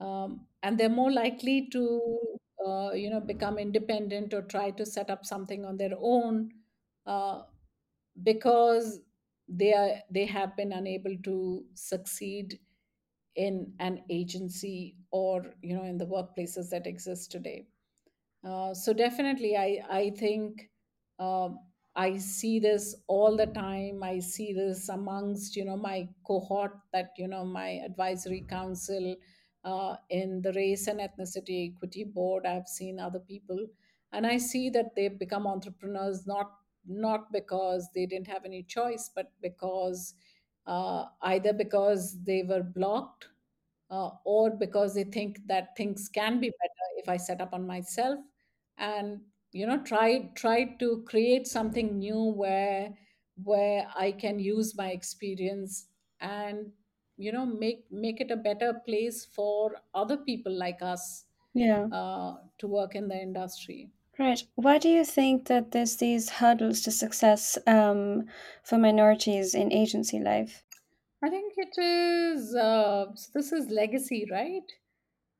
Um, 0.00 0.46
and 0.62 0.78
they're 0.78 0.88
more 0.88 1.12
likely 1.12 1.68
to 1.70 2.18
uh, 2.66 2.92
you 2.92 3.10
know 3.10 3.20
become 3.20 3.58
independent 3.58 4.34
or 4.34 4.42
try 4.42 4.70
to 4.72 4.84
set 4.86 5.10
up 5.10 5.24
something 5.24 5.64
on 5.64 5.76
their 5.76 5.94
own 5.98 6.50
uh, 7.06 7.42
because 8.22 9.00
they 9.48 9.72
are 9.74 10.02
they 10.10 10.26
have 10.26 10.56
been 10.56 10.72
unable 10.72 11.16
to 11.24 11.64
succeed 11.74 12.60
in 13.36 13.74
an 13.80 14.04
agency 14.10 14.96
or 15.10 15.54
you 15.62 15.74
know 15.76 15.84
in 15.84 15.98
the 15.98 16.06
workplaces 16.06 16.70
that 16.70 16.86
exist 16.86 17.30
today 17.32 17.66
uh, 18.44 18.74
so 18.74 18.92
definitely, 18.92 19.56
I 19.56 19.80
I 19.88 20.10
think 20.10 20.70
um, 21.18 21.58
I 21.96 22.18
see 22.18 22.58
this 22.58 22.94
all 23.06 23.36
the 23.36 23.46
time. 23.46 24.02
I 24.02 24.18
see 24.18 24.52
this 24.52 24.88
amongst 24.88 25.56
you 25.56 25.64
know 25.64 25.76
my 25.76 26.08
cohort 26.26 26.78
that 26.92 27.12
you 27.16 27.28
know 27.28 27.44
my 27.44 27.68
advisory 27.88 28.42
council 28.48 29.16
uh, 29.64 29.96
in 30.10 30.42
the 30.42 30.52
race 30.52 30.86
and 30.88 31.00
ethnicity 31.00 31.72
equity 31.74 32.04
board. 32.04 32.44
I've 32.46 32.68
seen 32.68 33.00
other 33.00 33.20
people, 33.20 33.66
and 34.12 34.26
I 34.26 34.36
see 34.38 34.68
that 34.70 34.94
they've 34.94 35.18
become 35.18 35.46
entrepreneurs 35.46 36.26
not 36.26 36.50
not 36.86 37.32
because 37.32 37.88
they 37.94 38.04
didn't 38.04 38.28
have 38.28 38.44
any 38.44 38.62
choice, 38.62 39.10
but 39.14 39.32
because 39.40 40.14
uh, 40.66 41.06
either 41.22 41.52
because 41.54 42.22
they 42.24 42.42
were 42.42 42.62
blocked 42.62 43.28
uh, 43.90 44.10
or 44.24 44.50
because 44.50 44.94
they 44.94 45.04
think 45.04 45.46
that 45.46 45.76
things 45.76 46.08
can 46.08 46.40
be 46.40 46.48
better 46.48 46.88
if 46.98 47.08
I 47.08 47.16
set 47.16 47.40
up 47.40 47.52
on 47.54 47.66
myself 47.66 48.18
and 48.78 49.24
you 49.52 49.66
know 49.66 49.82
try 49.82 50.30
try 50.34 50.64
to 50.78 51.02
create 51.04 51.46
something 51.46 51.98
new 51.98 52.22
where 52.24 52.96
where 53.42 53.88
I 53.94 54.12
can 54.12 54.38
use 54.38 54.76
my 54.76 54.90
experience 54.90 55.88
and 56.20 56.72
you 57.16 57.32
know 57.32 57.46
make 57.46 57.90
make 57.90 58.20
it 58.20 58.30
a 58.30 58.36
better 58.36 58.74
place 58.86 59.24
for 59.24 59.76
other 59.94 60.16
people 60.16 60.52
like 60.52 60.82
us 60.82 61.26
Yeah. 61.54 61.88
uh, 61.90 62.36
to 62.58 62.66
work 62.68 62.94
in 62.94 63.08
the 63.08 63.20
industry. 63.20 63.92
Right. 64.18 64.42
Why 64.56 64.78
do 64.78 64.88
you 64.88 65.04
think 65.04 65.46
that 65.46 65.70
there's 65.70 65.98
these 65.98 66.28
hurdles 66.28 66.80
to 66.80 66.90
success 66.90 67.56
um, 67.64 68.26
for 68.64 68.76
minorities 68.76 69.54
in 69.54 69.72
agency 69.72 70.18
life? 70.18 70.64
I 71.20 71.28
think 71.28 71.54
it 71.56 71.76
is 71.76 72.54
uh, 72.54 73.14
so 73.16 73.30
this 73.34 73.50
is 73.52 73.68
legacy, 73.68 74.26
right? 74.30 74.70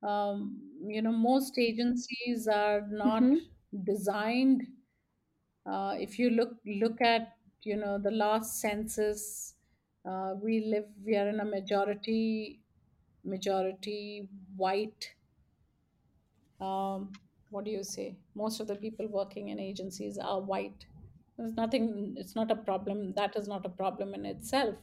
Um, 0.04 0.70
you 0.86 1.02
know, 1.02 1.12
most 1.12 1.58
agencies 1.58 2.48
are 2.48 2.82
not 2.88 3.24
Mm-hmm. 3.24 3.46
designed 3.84 4.62
Uh, 5.66 5.96
if 5.98 6.18
you 6.18 6.30
look 6.30 6.52
look 6.64 7.00
at 7.00 7.36
you 7.62 7.76
know 7.76 7.98
the 7.98 8.10
last 8.10 8.60
census, 8.60 9.56
uh, 10.04 10.34
we 10.40 10.60
live 10.60 10.88
we 11.04 11.16
are 11.16 11.28
in 11.28 11.40
a 11.40 11.44
majority 11.44 12.62
majority 13.24 14.28
white. 14.56 15.14
Um, 16.60 17.12
what 17.50 17.64
do 17.64 17.70
you 17.70 17.82
say? 17.84 18.18
Most 18.34 18.60
of 18.60 18.66
the 18.66 18.76
people 18.76 19.06
working 19.06 19.48
in 19.48 19.58
agencies 19.60 20.18
are 20.18 20.40
white. 20.40 20.86
There's 21.36 21.52
nothing. 21.54 22.14
It's 22.16 22.34
not 22.34 22.50
a 22.50 22.56
problem. 22.56 23.12
That 23.14 23.36
is 23.36 23.46
not 23.48 23.66
a 23.66 23.68
problem 23.68 24.14
in 24.14 24.24
itself. 24.26 24.76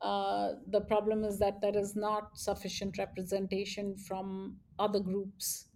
Uh, 0.00 0.54
the 0.66 0.80
problem 0.80 1.24
is 1.24 1.38
that 1.38 1.60
there 1.60 1.76
is 1.76 1.94
not 1.96 2.36
sufficient 2.38 2.96
representation 2.98 3.96
from 3.98 4.58
other 4.78 5.00
groups 5.00 5.66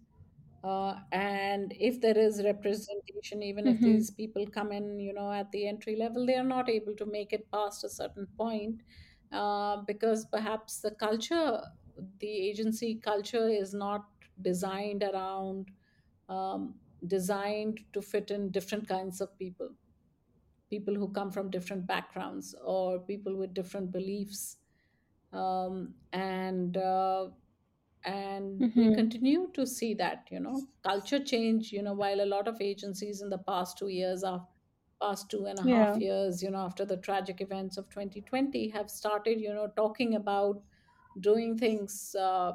uh, 0.63 0.95
and 1.11 1.73
if 1.79 2.01
there 2.01 2.17
is 2.17 2.43
representation 2.43 3.43
even 3.43 3.67
if 3.67 3.81
Mm-hmm. 3.81 3.83
these 3.83 4.09
people 4.11 4.45
come 4.47 4.71
in 4.71 4.99
you 4.99 5.13
know 5.13 5.31
at 5.31 5.51
the 5.51 5.67
entry 5.67 5.95
level 5.95 6.25
they 6.25 6.35
are 6.35 6.43
not 6.55 6.69
able 6.69 6.95
to 6.95 7.05
make 7.05 7.33
it 7.33 7.49
past 7.51 7.83
a 7.83 7.89
certain 7.89 8.27
point 8.37 8.81
uh, 9.31 9.77
because 9.87 10.25
perhaps 10.25 10.79
the 10.79 10.91
culture 10.91 11.61
the 12.19 12.31
agency 12.49 12.95
culture 12.95 13.47
is 13.47 13.73
not 13.73 14.05
designed 14.41 15.03
around 15.03 15.69
um, 16.29 16.75
designed 17.07 17.79
to 17.93 18.01
fit 18.01 18.31
in 18.31 18.51
different 18.51 18.87
kinds 18.87 19.21
of 19.21 19.37
people 19.37 19.69
people 20.69 20.95
who 20.95 21.09
come 21.11 21.31
from 21.31 21.49
different 21.49 21.85
backgrounds 21.87 22.55
or 22.63 22.99
people 22.99 23.35
with 23.35 23.53
different 23.53 23.91
beliefs 23.91 24.57
um, 25.33 25.95
and 26.13 26.77
uh, 26.77 27.27
and 28.03 28.67
we 28.75 28.89
Mm-hmm. 28.89 28.93
continue 28.93 29.49
to 29.53 29.65
see 29.65 29.93
that 29.95 30.27
you 30.31 30.39
know 30.39 30.67
culture 30.83 31.19
change 31.23 31.71
you 31.71 31.81
know 31.81 31.93
while 31.93 32.21
a 32.21 32.25
lot 32.33 32.47
of 32.47 32.61
agencies 32.61 33.21
in 33.21 33.29
the 33.29 33.37
past 33.37 33.77
two 33.77 33.87
years 33.89 34.23
are 34.23 34.47
past 35.01 35.29
two 35.29 35.45
and 35.45 35.59
a 35.59 35.65
half 35.65 35.95
Yeah. 35.95 35.99
years 35.99 36.41
you 36.43 36.49
know 36.51 36.59
after 36.59 36.85
the 36.85 36.97
tragic 36.97 37.41
events 37.41 37.77
of 37.77 37.89
2020 37.89 38.69
have 38.69 38.89
started 38.89 39.39
you 39.41 39.53
know 39.53 39.67
talking 39.75 40.15
about 40.15 40.61
doing 41.19 41.57
things 41.57 42.15
uh, 42.19 42.53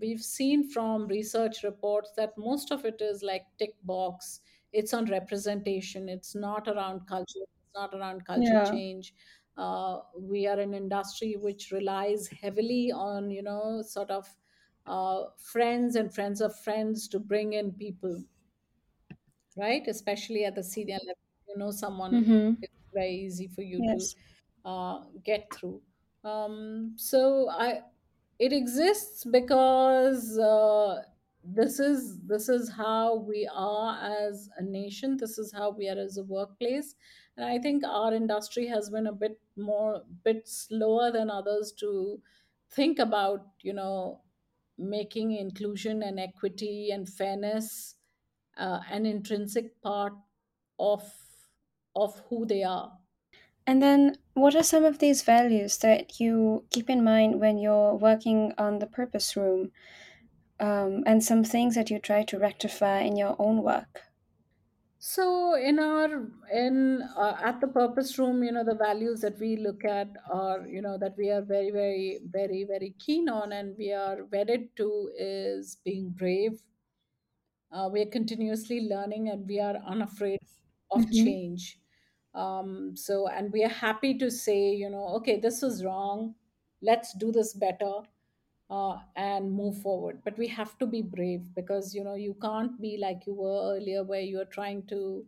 we've 0.00 0.22
seen 0.22 0.68
from 0.70 1.06
research 1.08 1.62
reports 1.62 2.12
that 2.16 2.36
most 2.38 2.70
of 2.72 2.84
it 2.84 3.00
is 3.00 3.22
like 3.22 3.44
tick 3.58 3.74
box 3.84 4.40
it's 4.72 4.92
on 4.94 5.04
representation 5.06 6.08
it's 6.08 6.34
not 6.34 6.68
around 6.68 7.06
culture 7.06 7.40
it's 7.42 7.74
not 7.74 7.94
around 7.94 8.24
culture 8.24 8.58
Yeah. 8.58 8.72
change 8.72 9.14
uh, 9.56 10.00
we 10.16 10.46
are 10.46 10.58
an 10.60 10.74
industry 10.74 11.34
which 11.36 11.70
relies 11.72 12.28
heavily 12.28 12.90
on 12.92 13.30
you 13.30 13.42
know 13.42 13.82
sort 13.82 14.10
of 14.10 14.26
uh, 14.86 15.24
friends 15.38 15.96
and 15.96 16.14
friends 16.14 16.40
of 16.40 16.58
friends 16.60 17.08
to 17.08 17.18
bring 17.18 17.52
in 17.52 17.72
people 17.72 18.22
right? 19.56 19.86
Especially 19.86 20.44
at 20.44 20.54
the 20.54 20.62
senior 20.62 20.96
level, 20.98 21.22
you 21.48 21.56
know 21.56 21.70
someone, 21.70 22.14
Mm-hmm. 22.14 22.54
it's 22.60 22.72
very 22.92 23.14
easy 23.14 23.48
for 23.48 23.62
you 23.62 23.82
to 23.82 24.08
uh, 24.64 25.04
get 25.24 25.52
through. 25.52 25.82
Um, 26.24 26.94
so 26.96 27.48
I, 27.48 27.82
it 28.38 28.52
exists 28.52 29.24
because 29.24 30.38
uh, 30.38 31.02
this 31.54 31.78
is 31.80 32.20
this 32.26 32.48
is 32.48 32.70
how 32.70 33.16
we 33.16 33.48
are 33.52 33.98
as 34.26 34.50
a 34.56 34.62
nation. 34.62 35.16
This 35.16 35.38
is 35.38 35.52
how 35.52 35.70
we 35.70 35.88
are 35.88 35.98
as 35.98 36.16
a 36.18 36.24
workplace, 36.24 36.94
and 37.36 37.46
i 37.46 37.58
think 37.58 37.84
our 37.84 38.12
industry 38.14 38.66
has 38.66 38.90
been 38.90 39.06
a 39.06 39.12
bit 39.12 39.40
more 39.56 40.04
bit 40.24 40.48
slower 40.48 41.10
than 41.10 41.30
others 41.30 41.72
to 41.80 42.22
think 42.70 42.98
about 42.98 43.46
you 43.62 43.72
know 43.72 44.22
making 44.78 45.32
inclusion 45.32 46.02
and 46.02 46.20
equity 46.20 46.90
and 46.90 47.08
fairness 47.08 47.96
uh, 48.56 48.80
an 48.90 49.06
intrinsic 49.06 49.80
part 49.82 50.14
of 50.78 51.02
of 51.96 52.20
who 52.28 52.46
they 52.46 52.62
are. 52.62 52.98
And 53.66 53.82
then, 53.82 54.16
what 54.34 54.54
are 54.56 54.62
some 54.62 54.84
of 54.84 54.98
these 54.98 55.22
values 55.22 55.78
that 55.78 56.18
you 56.20 56.64
keep 56.70 56.88
in 56.88 57.04
mind 57.04 57.38
when 57.40 57.58
you're 57.58 57.94
working 57.94 58.52
on 58.58 58.78
the 58.78 58.86
purpose 58.86 59.36
room, 59.36 59.72
um, 60.60 61.02
and 61.06 61.22
some 61.24 61.44
things 61.44 61.74
that 61.74 61.90
you 61.90 61.98
try 61.98 62.24
to 62.24 62.38
rectify 62.38 63.00
in 63.00 63.16
your 63.16 63.36
own 63.38 63.62
work? 63.62 64.02
So 65.00 65.54
in 65.54 65.78
our 65.80 66.30
in 66.52 67.02
uh, 67.16 67.36
at 67.40 67.60
the 67.60 67.66
purpose 67.68 68.16
room, 68.18 68.42
you 68.44 68.50
know, 68.52 68.64
the 68.64 68.74
values 68.76 69.20
that 69.22 69.38
we 69.38 69.56
look 69.56 69.84
at 69.84 70.08
are, 70.30 70.66
you 70.66 70.82
know, 70.82 70.98
that 70.98 71.16
we 71.16 71.30
are 71.30 71.42
very, 71.42 71.70
very, 71.70 72.20
very, 72.24 72.64
very 72.64 72.90
keen 72.98 73.28
on, 73.28 73.52
and 73.52 73.76
we 73.76 73.92
are 73.92 74.24
wedded 74.24 74.74
to 74.76 75.10
is 75.16 75.76
being 75.84 76.10
brave. 76.10 76.62
Uh, 77.70 77.88
we 77.92 78.00
are 78.02 78.10
continuously 78.10 78.80
learning, 78.80 79.28
and 79.28 79.46
we 79.46 79.60
are 79.60 79.76
unafraid 79.76 80.38
of 80.90 81.10
Mm-hmm. 81.10 81.10
change. 81.10 81.80
Um, 82.34 82.96
so, 82.96 83.26
and 83.28 83.52
we 83.52 83.64
are 83.64 83.68
happy 83.68 84.16
to 84.18 84.30
say, 84.30 84.70
you 84.74 84.88
know, 84.90 85.08
okay, 85.16 85.38
this 85.40 85.62
was 85.62 85.84
wrong. 85.84 86.34
Let's 86.80 87.12
do 87.14 87.32
this 87.32 87.54
better 87.54 88.02
uh, 88.70 88.98
and 89.16 89.52
move 89.52 89.80
forward. 89.82 90.22
But 90.24 90.38
we 90.38 90.46
have 90.48 90.78
to 90.78 90.86
be 90.86 91.02
brave 91.02 91.54
because 91.54 91.94
you 91.94 92.04
know 92.04 92.14
you 92.14 92.34
can't 92.34 92.80
be 92.80 92.96
like 92.98 93.26
you 93.26 93.34
were 93.34 93.74
earlier, 93.76 94.04
where 94.04 94.20
you 94.20 94.40
are 94.40 94.44
trying 94.58 94.86
to 94.86 95.26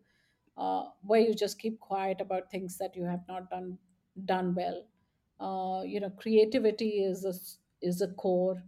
uh, 0.56 0.90
where 1.02 1.20
you 1.20 1.34
just 1.34 1.58
keep 1.58 1.80
quiet 1.80 2.20
about 2.20 2.50
things 2.50 2.78
that 2.78 2.96
you 2.96 3.04
have 3.04 3.26
not 3.28 3.50
done 3.50 3.78
done 4.24 4.54
well. 4.54 4.86
Uh, 5.38 5.82
you 5.84 6.00
know, 6.00 6.10
creativity 6.10 7.02
is 7.02 7.24
a 7.24 7.34
is 7.86 8.00
a 8.02 8.12
core. 8.14 8.62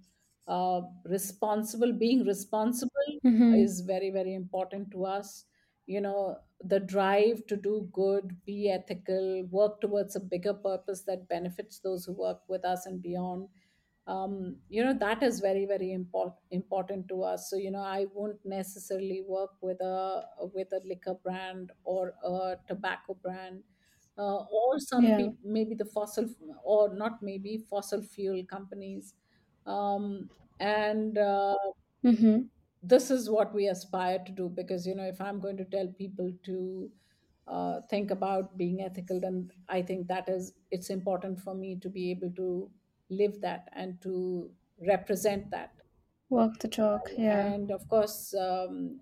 Uh, 0.46 0.82
responsible 1.04 1.92
being 1.92 2.24
responsible 2.24 3.12
Mm-hmm. 3.24 3.64
is 3.64 3.80
very 3.82 4.10
very 4.10 4.34
important 4.34 4.90
to 4.90 5.04
us. 5.04 5.44
You 5.86 6.00
know, 6.00 6.38
the 6.60 6.80
drive 6.80 7.46
to 7.46 7.56
do 7.56 7.88
good, 7.92 8.44
be 8.44 8.70
ethical, 8.70 9.44
work 9.50 9.80
towards 9.80 10.16
a 10.16 10.20
bigger 10.20 10.54
purpose 10.54 11.02
that 11.02 11.28
benefits 11.28 11.80
those 11.80 12.04
who 12.04 12.12
work 12.12 12.42
with 12.48 12.64
us 12.64 12.86
and 12.86 13.02
beyond 13.02 13.48
um, 14.06 14.56
you 14.68 14.82
know 14.84 14.92
that 14.94 15.22
is 15.22 15.40
very 15.40 15.64
very 15.66 15.92
important 15.92 16.36
important 16.50 17.08
to 17.08 17.22
us 17.22 17.48
so 17.50 17.56
you 17.56 17.70
know 17.70 17.82
i 17.82 18.06
won't 18.14 18.38
necessarily 18.44 19.22
work 19.26 19.50
with 19.60 19.80
a 19.80 20.24
with 20.54 20.72
a 20.72 20.80
liquor 20.84 21.14
brand 21.22 21.70
or 21.84 22.14
a 22.24 22.56
tobacco 22.66 23.14
brand 23.14 23.62
uh, 24.18 24.38
or 24.60 24.78
some 24.78 25.14
Yeah. 25.14 25.28
maybe 25.44 25.74
the 25.74 25.84
fossil 25.84 26.26
or 26.64 26.92
not 26.94 27.22
maybe 27.22 27.58
fossil 27.58 28.02
fuel 28.02 28.44
companies 28.44 29.14
um, 29.66 30.30
and 30.58 31.16
uh, 31.18 31.56
Mm-hmm. 32.04 32.42
this 32.82 33.10
is 33.10 33.30
what 33.30 33.54
we 33.54 33.66
aspire 33.68 34.18
to 34.24 34.32
do 34.32 34.48
because 34.48 34.86
you 34.86 34.94
know 34.94 35.04
if 35.12 35.20
i'm 35.20 35.40
going 35.40 35.56
to 35.56 35.64
tell 35.64 35.86
people 35.98 36.32
to 36.42 36.90
uh, 37.48 37.80
think 37.90 38.10
about 38.10 38.56
being 38.56 38.80
ethical 38.82 39.20
then 39.20 39.50
i 39.68 39.80
think 39.82 40.06
that 40.08 40.28
is 40.28 40.52
it's 40.70 40.90
important 40.90 41.40
for 41.40 41.54
me 41.54 41.76
to 41.78 41.88
be 41.88 42.10
able 42.10 42.30
to 42.32 42.70
live 43.12 43.40
that 43.40 43.68
and 43.72 44.00
to 44.02 44.50
represent 44.80 45.50
that 45.50 45.74
Walk 46.30 46.58
the 46.58 46.66
talk. 46.66 47.12
Yeah. 47.16 47.52
and 47.52 47.70
of 47.70 47.86
course 47.88 48.34
um, 48.34 49.00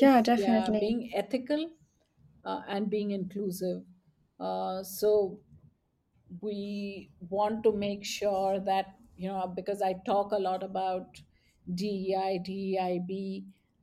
Yeah, 0.00 0.20
yeah 0.32 0.70
definitely. 0.70 0.80
being 0.80 1.10
ethical 1.14 1.70
uh, 2.44 2.62
and 2.68 2.90
being 2.90 3.10
inclusive 3.10 3.84
uh, 4.38 4.82
so 4.82 5.40
we 6.40 7.10
want 7.20 7.62
to 7.64 7.72
make 7.72 8.04
sure 8.04 8.60
that 8.60 8.96
you 9.16 9.28
know 9.28 9.46
because 9.56 9.82
i 9.82 9.92
talk 10.06 10.32
a 10.32 10.38
lot 10.38 10.62
about 10.62 11.20
dei 11.74 12.38
deib 12.48 13.10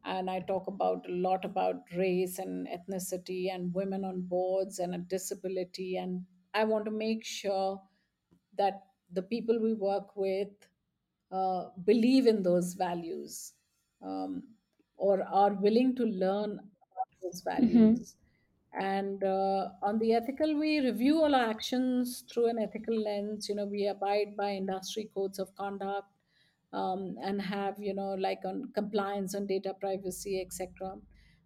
and 0.06 0.30
i 0.30 0.40
talk 0.40 0.68
about 0.68 1.08
a 1.10 1.14
lot 1.28 1.44
about 1.46 1.82
race 1.96 2.40
and 2.40 2.68
ethnicity 2.68 3.54
and 3.54 3.74
women 3.74 4.04
on 4.06 4.22
boards 4.22 4.80
and 4.80 4.96
a 4.96 4.98
disability 4.98 5.98
and 5.98 6.26
i 6.54 6.64
want 6.64 6.86
to 6.86 6.92
make 6.92 7.24
sure 7.26 7.82
that 8.58 8.84
the 9.12 9.22
people 9.22 9.60
we 9.62 9.74
work 9.74 10.16
with 10.16 10.50
uh, 11.32 11.70
believe 11.84 12.28
in 12.28 12.44
those 12.44 12.74
values 12.74 13.54
um, 14.02 14.44
or 14.96 15.24
are 15.24 15.54
willing 15.54 15.96
to 15.96 16.04
learn 16.06 16.52
about 16.54 17.10
those 17.22 17.42
Mm-hmm. 17.60 17.94
values. 17.94 18.16
And 18.74 19.24
uh, 19.24 19.70
on 19.82 20.00
the 20.00 20.14
ethical, 20.14 20.56
we 20.58 20.80
review 20.80 21.22
all 21.24 21.34
our 21.34 21.50
actions 21.50 22.24
through 22.32 22.48
an 22.50 22.60
ethical 22.60 22.96
lens. 23.00 23.50
You 23.50 23.56
know, 23.56 23.66
we 23.66 23.88
abide 23.88 24.36
by 24.38 24.52
industry 24.52 25.10
codes 25.14 25.40
of 25.40 25.56
conduct 25.56 26.08
um, 26.74 27.18
and 27.22 27.42
have, 27.42 27.80
you 27.82 27.94
know, 27.94 28.14
like 28.14 28.42
on 28.46 28.72
compliance 28.74 29.34
on 29.36 29.48
data 29.48 29.74
privacy, 29.74 30.42
etc. 30.42 30.98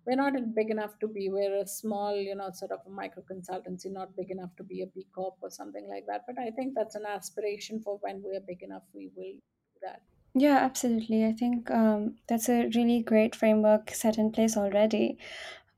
We're 0.05 0.15
not 0.15 0.33
big 0.55 0.71
enough 0.71 0.97
to 0.99 1.07
be, 1.07 1.29
we're 1.29 1.57
a 1.57 1.67
small, 1.67 2.15
you 2.15 2.35
know, 2.35 2.49
sort 2.53 2.71
of 2.71 2.79
a 2.87 2.89
micro 2.89 3.23
consultancy, 3.23 3.91
not 3.91 4.15
big 4.15 4.31
enough 4.31 4.55
to 4.57 4.63
be 4.63 4.81
a 4.81 4.87
B 4.87 5.05
Corp 5.13 5.35
or 5.41 5.49
something 5.49 5.87
like 5.87 6.05
that. 6.07 6.21
But 6.25 6.39
I 6.39 6.49
think 6.51 6.73
that's 6.75 6.95
an 6.95 7.05
aspiration 7.07 7.81
for 7.81 7.97
when 8.01 8.21
we're 8.23 8.39
big 8.39 8.63
enough, 8.63 8.83
we 8.93 9.11
will 9.15 9.33
do 9.33 9.79
that. 9.83 10.01
Yeah, 10.33 10.57
absolutely. 10.57 11.25
I 11.25 11.33
think 11.33 11.69
um, 11.69 12.15
that's 12.27 12.49
a 12.49 12.69
really 12.73 13.01
great 13.01 13.35
framework 13.35 13.91
set 13.91 14.17
in 14.17 14.31
place 14.31 14.57
already. 14.57 15.17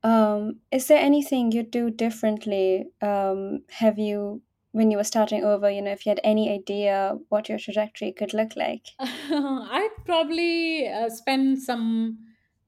Um, 0.04 0.60
is 0.72 0.88
there 0.88 1.00
anything 1.00 1.52
you'd 1.52 1.72
do 1.72 1.90
differently? 1.90 2.86
Um, 3.02 3.64
have 3.70 3.98
you, 3.98 4.42
when 4.72 4.92
you 4.92 4.98
were 4.98 5.04
starting 5.04 5.44
over, 5.44 5.72
you 5.72 5.82
know, 5.82 5.92
if 5.92 6.06
you 6.06 6.12
had 6.12 6.20
any 6.24 6.54
idea 6.54 7.18
what 7.30 7.50
your 7.50 7.58
trajectory 7.58 8.12
could 8.12 8.34
look 8.34 8.56
like? 8.56 8.88
I'd 9.00 9.90
probably 10.06 10.88
uh, 10.88 11.10
spend 11.10 11.62
some. 11.62 12.20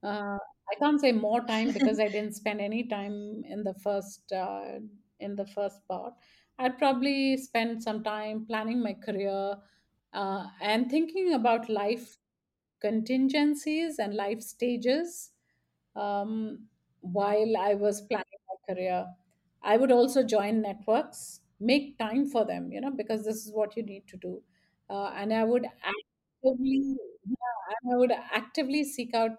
Uh, 0.02 0.38
I 0.70 0.74
can't 0.78 1.00
say 1.00 1.12
more 1.12 1.40
time 1.44 1.72
because 1.78 1.98
I 2.00 2.08
didn't 2.08 2.34
spend 2.36 2.60
any 2.60 2.84
time 2.84 3.44
in 3.44 3.64
the 3.64 3.74
first 3.74 4.32
uh, 4.32 4.78
in 5.18 5.36
the 5.36 5.46
first 5.46 5.86
part. 5.88 6.14
I'd 6.58 6.78
probably 6.78 7.36
spend 7.36 7.82
some 7.82 8.02
time 8.02 8.46
planning 8.46 8.82
my 8.82 8.94
career 8.94 9.56
uh, 10.12 10.46
and 10.60 10.90
thinking 10.90 11.32
about 11.34 11.68
life 11.68 12.16
contingencies 12.80 13.98
and 13.98 14.14
life 14.14 14.40
stages 14.42 15.32
um, 15.94 16.68
while 17.00 17.56
I 17.56 17.74
was 17.74 18.02
planning 18.02 18.40
my 18.48 18.74
career. 18.74 19.06
I 19.62 19.76
would 19.76 19.90
also 19.92 20.22
join 20.22 20.62
networks, 20.62 21.40
make 21.60 21.98
time 21.98 22.26
for 22.26 22.44
them, 22.44 22.70
you 22.72 22.80
know, 22.80 22.90
because 22.90 23.24
this 23.24 23.46
is 23.46 23.52
what 23.52 23.76
you 23.76 23.82
need 23.82 24.06
to 24.08 24.16
do. 24.16 24.42
Uh, 24.88 25.12
and 25.14 25.32
I 25.32 25.44
would 25.44 25.66
actively, 25.66 26.96
yeah, 27.24 27.74
and 27.82 27.92
I 27.94 27.96
would 27.96 28.12
actively 28.12 28.84
seek 28.84 29.14
out 29.14 29.32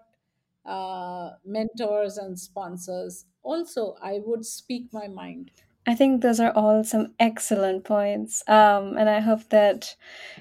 uh, 0.68 1.30
mentors 1.44 2.18
and 2.18 2.38
sponsors. 2.38 3.26
Also, 3.42 3.96
I 4.02 4.20
would 4.24 4.44
speak 4.44 4.92
my 4.92 5.08
mind. 5.08 5.50
I 5.86 5.94
think 5.94 6.20
those 6.20 6.38
are 6.38 6.52
all 6.52 6.84
some 6.84 7.14
excellent 7.18 7.84
points. 7.84 8.44
Um, 8.46 8.98
and 8.98 9.08
I 9.08 9.20
hope 9.20 9.48
that, 9.48 9.96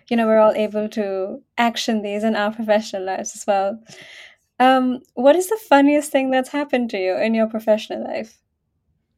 you 0.09 0.17
know, 0.17 0.28
we're 0.28 0.39
all 0.39 0.53
able 0.53 0.89
to 0.89 1.41
action 1.57 2.01
these 2.01 2.23
in 2.23 2.36
our 2.36 2.53
professional 2.53 3.05
lives 3.05 3.34
as 3.36 3.47
well. 3.47 3.82
Um, 4.59 5.01
what 5.13 5.36
is 5.36 5.49
the 5.49 5.59
funniest 5.69 6.11
thing 6.11 6.32
that's 6.32 6.49
happened 6.49 6.89
to 6.91 6.97
you 6.97 7.15
in 7.17 7.34
your 7.34 7.47
professional 7.47 8.03
life? 8.03 8.41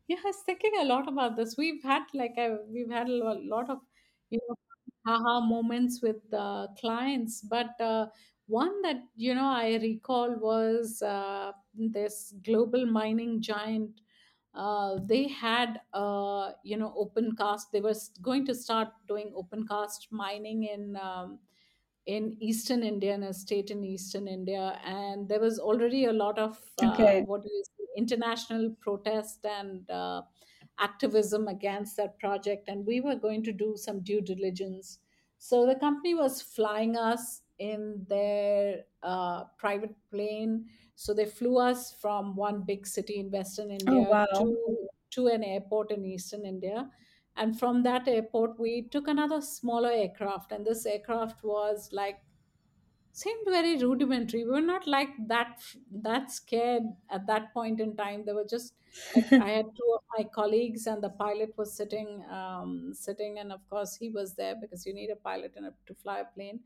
Yeah, 0.08 0.18
I 0.24 0.28
was 0.28 0.38
thinking 0.46 0.72
a 0.80 0.86
lot 0.86 1.08
about 1.08 1.36
this. 1.36 1.56
We've 1.58 1.82
had 1.84 2.04
like 2.14 2.36
a, 2.38 2.58
we've 2.68 2.90
had 2.90 3.08
a 3.08 3.12
lo- 3.12 3.42
lot 3.44 3.70
of 3.70 3.80
you 4.30 4.40
know 4.48 4.56
haha 5.06 5.40
moments 5.42 6.02
with 6.02 6.18
uh, 6.34 6.68
clients, 6.80 7.42
but 7.42 7.80
uh, 7.80 8.08
one 8.50 8.82
that 8.84 8.98
you 9.16 9.34
know 9.36 9.48
I 9.48 9.78
recall 9.78 10.36
was 10.38 11.02
uh, 11.02 11.54
this 11.74 12.34
global 12.44 12.86
mining 12.86 13.42
giant. 13.42 14.02
Uh, 14.54 14.98
they 15.06 15.28
had 15.28 15.82
uh, 15.94 16.52
you 16.64 16.78
know 16.78 16.94
open 16.98 17.36
cast. 17.36 17.72
They 17.72 17.82
were 17.82 17.92
s- 17.92 18.10
going 18.22 18.46
to 18.48 18.56
start 18.56 18.90
doing 19.08 19.32
open 19.36 19.68
cast 19.68 20.12
mining 20.12 20.64
in. 20.64 20.96
Um, 20.98 21.40
in 22.06 22.38
eastern 22.40 22.82
India, 22.84 23.14
in 23.14 23.24
a 23.24 23.34
state 23.34 23.70
in 23.70 23.84
eastern 23.84 24.28
India, 24.28 24.80
and 24.84 25.30
there 25.30 25.40
was 25.40 25.60
already 25.60 26.06
a 26.06 26.14
lot 26.14 26.40
of 26.40 26.60
uh, 26.80 27.14
Okay. 27.14 27.26
what 27.26 27.44
do 27.44 27.50
you 27.52 27.64
say, 27.78 27.86
international 27.98 28.76
protest 28.82 29.46
and 29.46 29.90
uh, 29.92 30.24
activism 30.80 31.48
against 31.48 31.98
that 31.98 32.18
project, 32.20 32.68
and 32.68 32.86
we 32.86 33.00
were 33.02 33.16
going 33.16 33.44
to 33.44 33.52
do 33.52 33.76
some 33.78 34.02
due 34.02 34.22
diligence. 34.22 35.00
So 35.38 35.66
the 35.68 35.76
company 35.76 36.16
was 36.16 36.42
flying 36.42 36.98
us 36.98 37.42
in 37.60 38.06
their 38.10 38.86
uh, 39.04 39.46
private 39.58 39.96
plane. 40.10 40.70
So 40.96 41.14
they 41.14 41.26
flew 41.26 41.58
us 41.60 41.94
from 41.94 42.36
one 42.36 42.64
big 42.64 42.88
city 42.88 43.20
in 43.20 43.32
Western 43.32 43.72
Oh, 43.88 44.04
India 44.04 44.06
wow. 44.10 44.28
to 44.36 44.88
to 45.12 45.28
an 45.28 45.44
airport 45.44 45.92
in 45.92 46.06
Eastern 46.06 46.46
India 46.46 46.88
and 47.36 47.58
from 47.58 47.82
that 47.82 48.08
airport 48.08 48.60
we 48.60 48.88
took 48.90 49.08
another 49.08 49.42
smaller 49.42 49.90
aircraft 49.90 50.52
and 50.52 50.64
this 50.68 50.86
aircraft 50.86 51.44
was 51.44 51.90
like 51.92 52.20
seemed 53.12 53.46
very 53.46 53.78
rudimentary. 53.78 54.44
We 54.46 54.52
were 54.52 54.62
not 54.62 54.88
like 54.88 55.10
that 55.28 55.64
that 55.92 56.32
scared 56.32 56.84
at 57.10 57.28
that 57.28 57.54
point 57.54 57.82
in 57.82 57.96
time. 57.98 58.26
They 58.26 58.34
were 58.34 58.46
just 58.46 58.76
like 59.16 59.38
I 59.40 59.50
had 59.50 59.66
two 59.76 59.92
of 59.96 60.04
my 60.18 60.24
colleagues, 60.26 60.88
and 60.88 61.04
the 61.04 61.10
pilot 61.10 61.58
was 61.58 61.76
sitting 61.76 62.24
um, 62.30 62.94
sitting, 62.94 63.40
and 63.40 63.52
of 63.52 63.68
course 63.70 63.96
he 63.96 64.10
was 64.10 64.36
there 64.36 64.56
because 64.60 64.86
you 64.86 64.94
need 64.94 65.10
a 65.10 65.16
pilot 65.16 65.56
in 65.56 65.66
a, 65.66 65.74
to 65.88 65.96
fly 65.96 66.20
a 66.20 66.26
plane. 66.26 66.62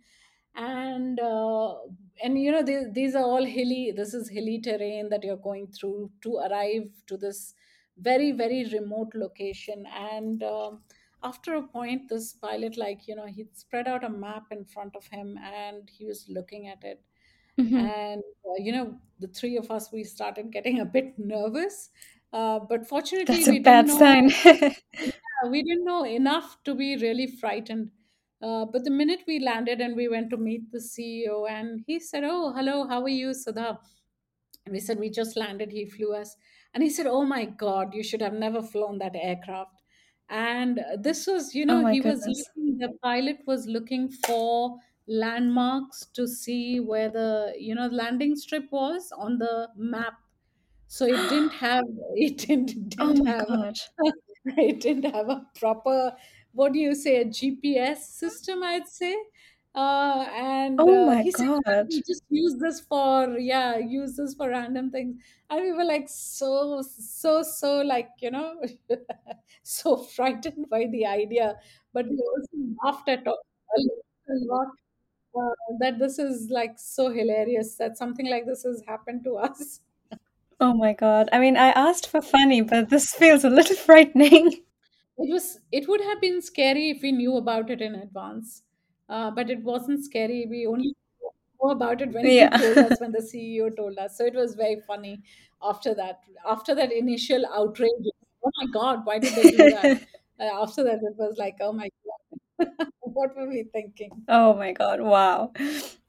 And 0.56 1.20
uh, 1.20 1.76
and 2.24 2.40
you 2.40 2.52
know 2.52 2.64
these, 2.64 2.92
these 2.94 3.16
are 3.16 3.24
all 3.24 3.44
hilly. 3.44 3.92
This 3.96 4.14
is 4.14 4.30
hilly 4.30 4.60
terrain 4.62 5.10
that 5.10 5.24
you're 5.24 5.38
going 5.38 5.68
through 5.68 6.12
to 6.22 6.36
arrive 6.38 6.90
to 7.08 7.18
this 7.18 7.56
very 7.98 8.32
very 8.32 8.66
remote 8.72 9.12
location 9.16 9.86
and. 9.88 10.44
Um, 10.44 10.84
after 11.26 11.56
a 11.56 11.64
point 11.66 12.10
this 12.10 12.34
pilot 12.34 12.76
like 12.78 13.08
you 13.08 13.16
know 13.16 13.26
he 13.26 13.46
spread 13.54 13.88
out 13.88 14.04
a 14.04 14.10
map 14.10 14.44
in 14.52 14.66
front 14.66 14.94
of 14.94 15.06
him 15.08 15.38
and 15.38 15.90
he 15.90 16.06
was 16.06 16.26
looking 16.28 16.68
at 16.68 16.84
it 16.84 17.02
hmm 17.58 17.86
and 17.86 18.24
uh, 18.46 18.56
you 18.60 18.72
know 18.72 19.00
the 19.20 19.28
three 19.28 19.58
of 19.58 19.72
us 19.72 19.92
we 19.92 20.04
started 20.04 20.52
getting 20.52 20.80
a 20.80 20.86
bit 20.86 21.18
nervous 21.18 21.90
uh, 22.34 22.60
but 22.60 22.86
fortunately 22.88 23.46
That's 23.46 23.48
a 23.48 23.52
we 23.52 23.60
didn't 23.60 23.86
bad 23.86 23.88
know 23.88 23.98
sign. 23.98 24.30
yeah, 24.44 25.50
we 25.50 25.64
didn't 25.64 25.86
know 25.86 26.06
enough 26.06 26.58
to 26.64 26.76
be 26.76 26.96
really 26.98 27.28
frightened 27.28 27.92
uh, 28.44 28.66
but 28.66 28.84
the 28.84 28.92
minute 28.92 29.22
we 29.28 29.40
landed 29.40 29.82
and 29.82 29.96
we 29.96 30.08
went 30.08 30.30
to 30.30 30.38
meet 30.38 30.72
the 30.72 30.80
ceo 30.80 31.50
and 31.50 31.84
he 31.88 32.00
said 32.00 32.24
oh 32.26 32.54
hello 32.54 32.88
how 32.88 33.02
are 33.02 33.18
you 33.22 33.34
sudha 33.34 33.80
and 34.66 34.74
we 34.74 34.80
said, 34.80 35.00
We 35.00 35.10
just 35.10 35.36
landed. 35.36 35.72
He 35.72 35.86
flew 35.86 36.14
us. 36.14 36.36
And 36.74 36.84
he 36.84 36.90
said, 36.90 37.06
Oh 37.06 37.24
my 37.24 37.46
God, 37.46 37.94
you 37.94 38.04
should 38.04 38.22
have 38.22 38.34
never 38.34 38.62
flown 38.62 38.98
that 39.00 39.16
aircraft. 39.16 39.82
And 40.30 40.80
this 40.98 41.28
was, 41.28 41.54
you 41.54 41.66
oh 41.70 41.76
know, 41.76 41.82
my 41.82 41.92
he 41.92 42.02
was 42.02 42.26
looking, 42.26 42.78
the 42.80 42.94
pilot 43.04 43.38
was 43.46 43.68
looking 43.68 44.10
for 44.10 44.78
landmarks 45.08 46.06
to 46.14 46.28
see 46.28 46.80
where 46.80 47.10
the, 47.10 47.54
you 47.58 47.76
know, 47.76 47.88
landing 47.88 48.36
strip 48.36 48.72
was 48.72 49.12
on 49.16 49.38
the 49.38 49.70
map. 49.76 50.14
So 50.88 51.06
it 51.06 51.30
didn't 51.30 51.54
have, 51.66 51.84
it 52.16 52.38
didn't, 52.38 52.96
Oh 53.00 53.14
didn't 53.14 53.26
my 53.26 53.32
have 53.32 53.48
god. 53.48 53.76
it 54.46 54.80
didn't 54.80 55.14
have 55.14 55.30
a 55.30 55.46
proper 55.60 56.16
what 56.54 56.74
do 56.74 56.80
you 56.80 56.96
say 56.96 57.18
a 57.22 57.26
gps 57.26 57.98
system 57.98 58.64
i'd 58.64 58.88
say 58.88 59.16
uh, 59.76 60.28
and 60.34 60.88
Oh 60.88 60.98
uh, 60.98 61.10
my 61.10 61.24
he 61.24 61.32
said 61.32 61.50
god. 61.66 61.90
we 61.90 62.02
just 62.08 62.24
use 62.30 62.56
this 62.60 62.80
for 62.82 63.38
yeah 63.40 63.78
use 63.78 64.16
this 64.18 64.36
for 64.36 64.50
random 64.50 64.92
things 64.92 65.22
and 65.50 65.62
we 65.62 65.72
were 65.74 65.84
like 65.84 66.08
so 66.08 66.82
so 66.84 67.42
so 67.44 67.82
like 67.82 68.10
you 68.22 68.32
know 68.32 68.62
so 69.64 69.98
frightened 69.98 70.70
by 70.70 70.86
the 70.92 71.06
idea 71.06 71.56
but 71.94 72.08
we 72.08 72.18
also 72.18 72.58
laughed 72.84 73.10
at 73.10 73.28
all- 73.28 73.44
a 73.78 74.34
lot 74.52 74.68
uh, 75.40 75.56
that 75.80 76.00
this 76.00 76.20
is 76.20 76.50
like 76.52 76.78
so 76.80 77.10
hilarious 77.12 77.76
that 77.78 77.98
something 77.98 78.30
like 78.30 78.46
this 78.46 78.64
has 78.64 78.84
happened 78.88 79.24
to 79.24 79.36
us 79.38 79.82
Oh 80.60 80.74
my 80.74 80.94
god. 80.94 81.30
I 81.32 81.38
mean, 81.40 81.58
I 81.58 81.68
asked 81.70 82.08
for 82.08 82.20
funny, 82.22 82.62
but 82.62 82.90
this 82.90 83.14
feels 83.14 83.44
a 83.44 83.50
little 83.52 83.76
frightening. 83.88 84.64
It 85.18 85.32
was 85.32 85.60
it 85.72 85.88
would 85.88 86.02
have 86.02 86.22
been 86.22 86.42
scary 86.42 86.90
if 86.92 87.02
we 87.02 87.12
knew 87.12 87.38
about 87.38 87.70
it 87.70 87.82
in 87.82 87.96
advance. 87.96 88.64
Uh, 89.10 89.32
but 89.32 89.50
it 89.50 89.64
wasn't 89.64 90.04
scary. 90.06 90.46
We 90.50 90.66
only 90.68 90.96
know 91.62 91.70
about 91.72 92.02
it 92.02 92.12
when 92.14 92.28
he 92.28 92.36
Yeah. 92.38 92.58
told 92.58 92.82
us, 92.82 93.00
when 93.00 93.12
the 93.12 93.22
CEO 93.24 93.70
told 93.70 93.98
us. 94.00 94.18
So 94.18 94.26
it 94.26 94.34
was 94.36 94.56
very 94.56 94.82
funny 94.88 95.24
after 95.62 95.94
that. 95.96 96.22
After 96.46 96.76
that 96.76 96.92
initial 96.92 97.46
outrage, 97.48 98.08
oh 98.46 98.52
my 98.62 98.68
God, 98.74 99.06
why 99.06 99.20
did 99.20 99.36
they 99.36 99.48
do 99.48 99.68
that? 99.70 99.94
Uh, 100.40 100.64
after 100.64 100.84
that, 100.84 100.96
it 101.04 101.16
was 101.18 101.38
like, 101.38 101.56
oh 101.62 101.72
my 101.74 101.90
God, 102.60 102.68
what 103.02 103.36
were 103.38 103.48
we 103.48 103.64
thinking? 103.72 104.28
Oh 104.28 104.54
my 104.54 104.72
God. 104.74 105.02
Wow. 105.02 105.54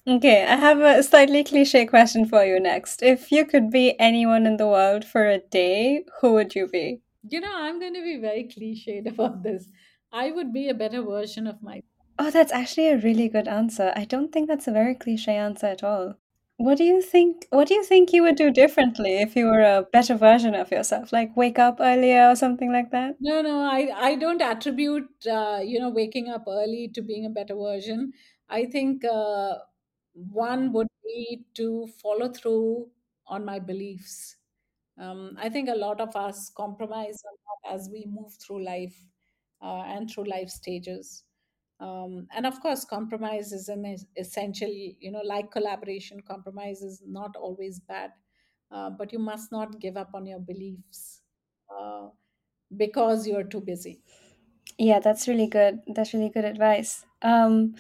Okay, 0.07 0.45
I 0.45 0.57
have 0.57 0.81
a 0.81 1.03
slightly 1.03 1.45
cliche 1.45 1.87
question 1.87 2.27
for 2.27 2.45
you 2.45 2.61
next. 2.61 3.03
If 3.03 3.33
you 3.33 3.47
could 3.47 3.71
be 3.71 3.99
anyone 4.01 4.47
in 4.47 4.57
the 4.59 4.67
world 4.67 5.05
for 5.05 5.25
a 5.27 5.39
day, 5.39 6.05
who 6.21 6.33
would 6.35 6.55
you 6.55 6.67
be? 6.69 7.01
You 7.29 7.41
know, 7.41 7.53
I'm 7.53 7.81
going 7.81 7.95
to 7.95 8.03
be 8.03 8.19
very 8.19 8.45
cliched 8.45 9.07
about 9.13 9.43
this. 9.43 9.73
I 10.13 10.31
would 10.31 10.53
be 10.53 10.69
a 10.69 10.75
better 10.75 11.03
version 11.03 11.47
of 11.47 11.61
myself. 11.63 11.85
Oh, 12.19 12.29
that's 12.33 12.51
actually 12.53 12.89
a 12.89 12.99
really 12.99 13.29
good 13.29 13.47
answer. 13.47 13.93
I 13.95 14.05
don't 14.05 14.33
think 14.33 14.49
that's 14.49 14.67
a 14.67 14.73
very 14.73 14.97
cliche 14.97 15.37
answer 15.37 15.67
at 15.67 15.85
all. 15.85 16.15
What 16.57 16.79
do 16.79 16.83
you 16.85 17.01
think? 17.01 17.47
What 17.51 17.69
do 17.69 17.75
you 17.75 17.85
think 17.85 18.13
you 18.13 18.23
would 18.25 18.35
do 18.37 18.51
differently 18.51 19.19
if 19.19 19.37
you 19.37 19.47
were 19.47 19.61
a 19.63 19.83
better 19.93 20.17
version 20.17 20.55
of 20.57 20.71
yourself? 20.73 21.13
Like 21.13 21.37
wake 21.37 21.59
up 21.61 21.77
earlier 21.81 22.29
or 22.29 22.35
something 22.37 22.73
like 22.73 22.91
that? 22.91 23.17
No, 23.21 23.41
no, 23.43 23.61
I, 23.63 23.91
I 24.11 24.17
don't 24.17 24.43
attribute, 24.43 25.27
uh, 25.27 25.61
you 25.65 25.79
know, 25.79 25.89
waking 25.89 26.29
up 26.29 26.45
early 26.47 26.89
to 26.95 27.03
being 27.03 27.25
a 27.25 27.31
better 27.31 27.55
version. 27.55 28.13
I 28.49 28.67
think 28.67 29.05
uh, 29.05 29.59
one 30.13 30.73
would 30.73 30.89
be 31.05 31.45
to 31.55 31.87
follow 31.87 32.29
through 32.33 32.91
on 33.27 33.45
my 33.45 33.59
beliefs. 33.61 34.37
Um, 34.99 35.37
I 35.39 35.49
think 35.49 35.69
a 35.69 35.75
lot 35.75 36.01
of 36.01 36.15
us 36.17 36.51
compromise 36.51 37.21
a 37.25 37.35
lot 37.71 37.75
as 37.75 37.89
we 37.93 38.07
move 38.09 38.33
through 38.35 38.65
life 38.65 38.97
uh, 39.63 39.83
and 39.87 40.11
through 40.11 40.25
life 40.25 40.49
stages. 40.49 41.25
Um, 41.81 42.29
and 42.31 42.47
of 42.47 42.61
course, 42.61 42.85
compromise 42.85 43.53
is 43.53 43.69
an 43.69 43.85
es- 43.85 44.07
essential, 44.17 44.71
you 44.71 45.11
know, 45.11 45.23
like 45.23 45.51
collaboration, 45.51 46.21
compromise 46.21 46.83
is 46.83 47.03
not 47.05 47.35
always 47.37 47.81
bad, 47.81 48.13
uh, 48.71 48.91
but 48.91 49.13
you 49.13 49.19
must 49.19 49.51
not 49.51 49.81
give 49.81 49.97
up 49.97 50.11
on 50.15 50.27
your 50.27 50.39
beliefs. 50.39 51.23
Uh, 51.69 52.09
because 52.77 53.27
you're 53.27 53.45
too 53.45 53.61
busy. 53.61 54.03
Yeah, 54.79 54.99
that's 55.01 55.29
really 55.29 55.47
good. 55.47 55.81
That's 55.87 56.13
really 56.15 56.29
good 56.31 56.45
advice. 56.45 57.07
Um, 57.23 57.75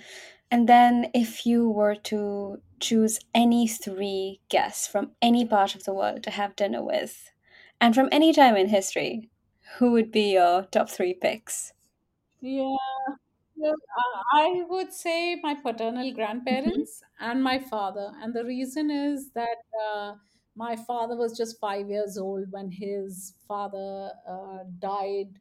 and 0.50 0.68
then 0.68 1.10
if 1.14 1.46
you 1.46 1.68
were 1.70 1.96
to 2.12 2.62
choose 2.80 3.18
any 3.34 3.66
three 3.68 4.40
guests 4.48 4.86
from 4.86 5.12
any 5.22 5.46
part 5.46 5.74
of 5.74 5.84
the 5.84 5.94
world 5.94 6.22
to 6.24 6.30
have 6.30 6.56
dinner 6.56 6.82
with, 6.84 7.30
and 7.80 7.94
from 7.94 8.08
any 8.12 8.32
time 8.32 8.56
in 8.56 8.68
history, 8.68 9.30
who 9.78 9.92
would 9.92 10.12
be 10.12 10.32
your 10.34 10.64
top 10.66 10.88
three 10.90 11.14
picks? 11.14 11.72
Yeah, 12.40 12.76
well, 13.56 13.74
I 13.96 14.60
I 14.60 14.62
would 14.68 14.92
say 14.92 15.36
my 15.36 15.54
paternal 15.54 16.12
hmm 16.50 16.84
grandparents 16.84 17.02
and 17.18 17.42
my 17.42 17.58
father. 17.58 18.12
And 18.20 18.34
the 18.34 18.44
reason 18.44 18.90
is 18.90 19.32
that 19.32 19.58
uh, 19.88 20.16
my 20.54 20.76
father 20.76 21.16
was 21.16 21.36
just 21.36 21.58
five 21.60 21.88
years 21.90 22.18
old 22.18 22.50
when 22.52 22.70
his 22.70 23.36
father 23.48 24.12
uh, 24.28 24.64
died, 24.78 25.40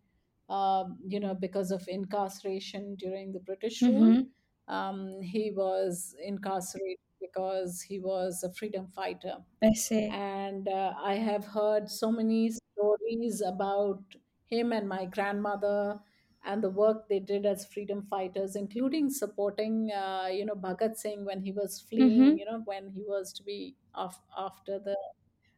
um, 0.49 0.99
you 1.07 1.19
know, 1.19 1.33
because 1.35 1.71
of 1.71 1.87
incarceration 1.87 2.95
during 2.95 3.31
the 3.31 3.39
British 3.39 3.87
rule. 3.87 4.13
hmm 4.13 4.33
Um, 4.67 5.21
he 5.21 5.51
was 5.51 6.15
incarcerated 6.23 6.97
because 7.19 7.81
he 7.81 7.99
was 7.99 8.43
a 8.43 8.53
freedom 8.53 8.87
fighter. 8.87 9.37
I 9.63 9.73
see. 9.73 10.21
and 10.25 10.67
uh, 10.67 10.93
I 10.97 11.15
have 11.15 11.45
heard 11.45 11.89
so 11.89 12.11
many 12.11 12.51
stories 12.51 13.41
about 13.41 14.15
him 14.45 14.71
and 14.71 14.87
my 14.87 15.05
grandmother 15.05 15.99
and 16.45 16.61
the 16.63 16.69
work 16.69 17.07
they 17.07 17.19
did 17.19 17.45
as 17.45 17.65
freedom 17.65 18.03
fighters, 18.03 18.55
including 18.55 19.09
supporting, 19.09 19.91
uh, 19.91 20.27
you 20.31 20.45
know, 20.45 20.55
Bhagat 20.55 20.97
Singh 20.97 21.23
when 21.25 21.41
he 21.41 21.51
was 21.53 21.79
fleeing, 21.79 22.27
hmm 22.27 22.35
you 22.37 22.45
know, 22.45 22.61
when 22.65 22.89
he 22.91 23.03
was 23.03 23.31
to 23.33 23.43
be 23.43 23.77
off 23.95 24.19
after 24.37 24.77
the 24.79 24.97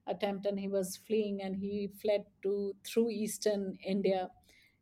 attempt 0.07 0.45
and 0.45 0.59
he 0.59 0.67
was 0.67 0.95
fleeing 0.97 1.41
and 1.41 1.55
he 1.57 1.87
fled 1.87 2.25
to 2.43 2.75
through 2.85 3.09
eastern 3.09 3.77
India, 3.83 4.29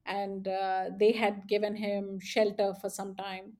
and 0.05 0.47
uh, 0.47 0.89
they 0.97 1.11
had 1.13 1.47
given 1.47 1.75
him 1.75 2.19
shelter 2.19 2.73
for 2.73 2.89
some 2.89 3.15
time. 3.15 3.57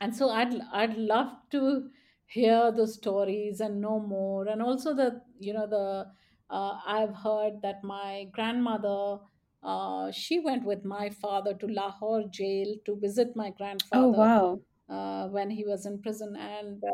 And 0.00 0.14
so 0.16 0.28
i'd 0.30 0.54
i'd 0.80 0.96
love 0.96 1.32
to 1.50 1.90
hear 2.36 2.72
the 2.78 2.86
stories 2.86 3.60
and 3.60 3.80
know 3.80 3.98
more 4.00 4.46
and 4.48 4.60
also 4.62 4.92
the 4.94 5.22
you 5.38 5.52
know 5.52 5.66
the 5.68 6.12
uh, 6.50 6.80
i've 6.94 7.14
heard 7.26 7.62
that 7.62 7.82
my 7.84 8.24
grandmother 8.32 9.20
uh, 9.62 10.10
she 10.12 10.38
went 10.40 10.64
with 10.64 10.84
my 10.84 11.10
father 11.10 11.54
to 11.54 11.66
lahore 11.68 12.24
jail 12.40 12.74
to 12.86 12.96
visit 12.96 13.34
my 13.36 13.50
Oh, 13.92 14.08
grandfather 14.10 14.12
wow. 14.12 14.60
uh, 14.88 15.28
when 15.28 15.50
he 15.50 15.64
was 15.64 15.84
in 15.86 16.00
prison. 16.02 16.36
And 16.36 16.84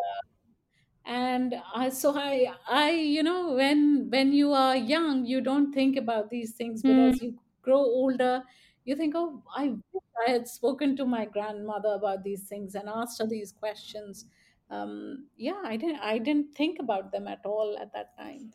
and 1.04 1.54
I, 1.74 1.90
so 1.90 2.14
I, 2.16 2.54
I, 2.66 2.90
you 2.92 3.22
know, 3.22 3.52
when 3.54 4.08
when 4.10 4.32
you 4.32 4.52
are 4.52 4.76
young, 4.76 5.26
you 5.26 5.40
don't 5.42 5.72
think 5.72 5.96
about 5.96 6.30
these 6.30 6.54
things, 6.54 6.82
but 6.82 6.96
Mm, 6.96 7.12
as 7.12 7.20
you 7.20 7.38
grow 7.64 7.78
older, 7.78 8.42
you 8.84 8.96
think, 8.96 9.14
oh, 9.16 9.42
I 9.56 9.68
wish 9.92 10.02
I 10.26 10.30
had 10.30 10.48
spoken 10.48 10.96
to 10.96 11.06
my 11.06 11.24
grandmother 11.24 11.94
about 11.94 12.22
these 12.24 12.44
things 12.48 12.74
and 12.74 12.88
asked 12.88 13.20
her 13.20 13.26
these 13.26 13.52
questions. 13.52 14.26
Um, 14.70 15.28
yeah, 15.36 15.60
I 15.64 15.76
didn't, 15.76 16.00
I 16.00 16.18
didn't 16.18 16.54
think 16.54 16.78
about 16.80 17.12
them 17.12 17.28
at 17.28 17.40
all 17.44 17.76
at 17.80 17.92
that 17.94 18.16
time. 18.18 18.52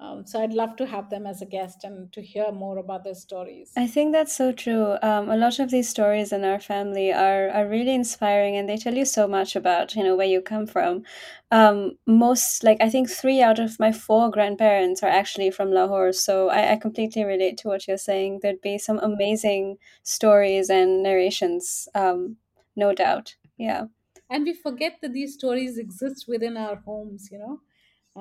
Um, 0.00 0.24
so 0.24 0.40
I'd 0.40 0.52
love 0.52 0.76
to 0.76 0.86
have 0.86 1.10
them 1.10 1.26
as 1.26 1.42
a 1.42 1.46
guest 1.46 1.82
and 1.82 2.12
to 2.12 2.22
hear 2.22 2.52
more 2.52 2.78
about 2.78 3.02
their 3.02 3.16
stories. 3.16 3.72
I 3.76 3.88
think 3.88 4.12
that's 4.12 4.32
so 4.36 4.52
true. 4.52 4.96
Um, 5.02 5.28
a 5.28 5.36
lot 5.36 5.58
of 5.58 5.70
these 5.72 5.88
stories 5.88 6.32
in 6.32 6.44
our 6.44 6.60
family 6.60 7.12
are 7.12 7.50
are 7.50 7.66
really 7.68 7.94
inspiring, 7.94 8.56
and 8.56 8.68
they 8.68 8.76
tell 8.76 8.94
you 8.94 9.04
so 9.04 9.26
much 9.26 9.56
about 9.56 9.96
you 9.96 10.04
know 10.04 10.14
where 10.14 10.26
you 10.26 10.40
come 10.40 10.66
from. 10.68 11.02
Um, 11.50 11.98
most 12.06 12.62
like 12.62 12.78
I 12.80 12.88
think 12.90 13.10
three 13.10 13.42
out 13.42 13.58
of 13.58 13.80
my 13.80 13.90
four 13.90 14.30
grandparents 14.30 15.02
are 15.02 15.10
actually 15.10 15.50
from 15.50 15.72
Lahore, 15.72 16.12
so 16.12 16.48
I, 16.48 16.72
I 16.72 16.76
completely 16.76 17.24
relate 17.24 17.56
to 17.58 17.68
what 17.68 17.88
you're 17.88 17.98
saying. 17.98 18.38
There'd 18.42 18.60
be 18.60 18.78
some 18.78 19.00
amazing 19.00 19.78
stories 20.04 20.70
and 20.70 21.02
narrations, 21.02 21.88
um, 21.96 22.36
no 22.76 22.94
doubt. 22.94 23.34
Yeah. 23.56 23.86
and 24.30 24.44
we 24.44 24.54
forget 24.54 24.98
that 25.02 25.12
these 25.12 25.34
stories 25.34 25.78
exist 25.78 26.26
within 26.28 26.56
our 26.56 26.76
homes 26.76 27.28
you 27.32 27.38
know 27.38 27.60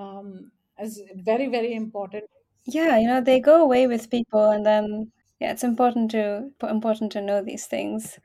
um, 0.02 0.52
as 0.78 1.02
very 1.32 1.48
very 1.48 1.74
important 1.74 2.26
Yeah, 2.66 2.98
you 2.98 3.08
know, 3.08 3.22
they 3.22 3.40
go 3.40 3.64
away 3.64 3.88
with 3.88 4.10
people, 4.10 4.50
and 4.50 4.66
then 4.66 5.12
yeah, 5.40 5.52
it's 5.52 5.64
important 5.64 6.12
to 6.12 6.52
important 6.64 7.12
to 7.14 7.22
know 7.22 7.42
these 7.44 7.66
things. 7.68 8.20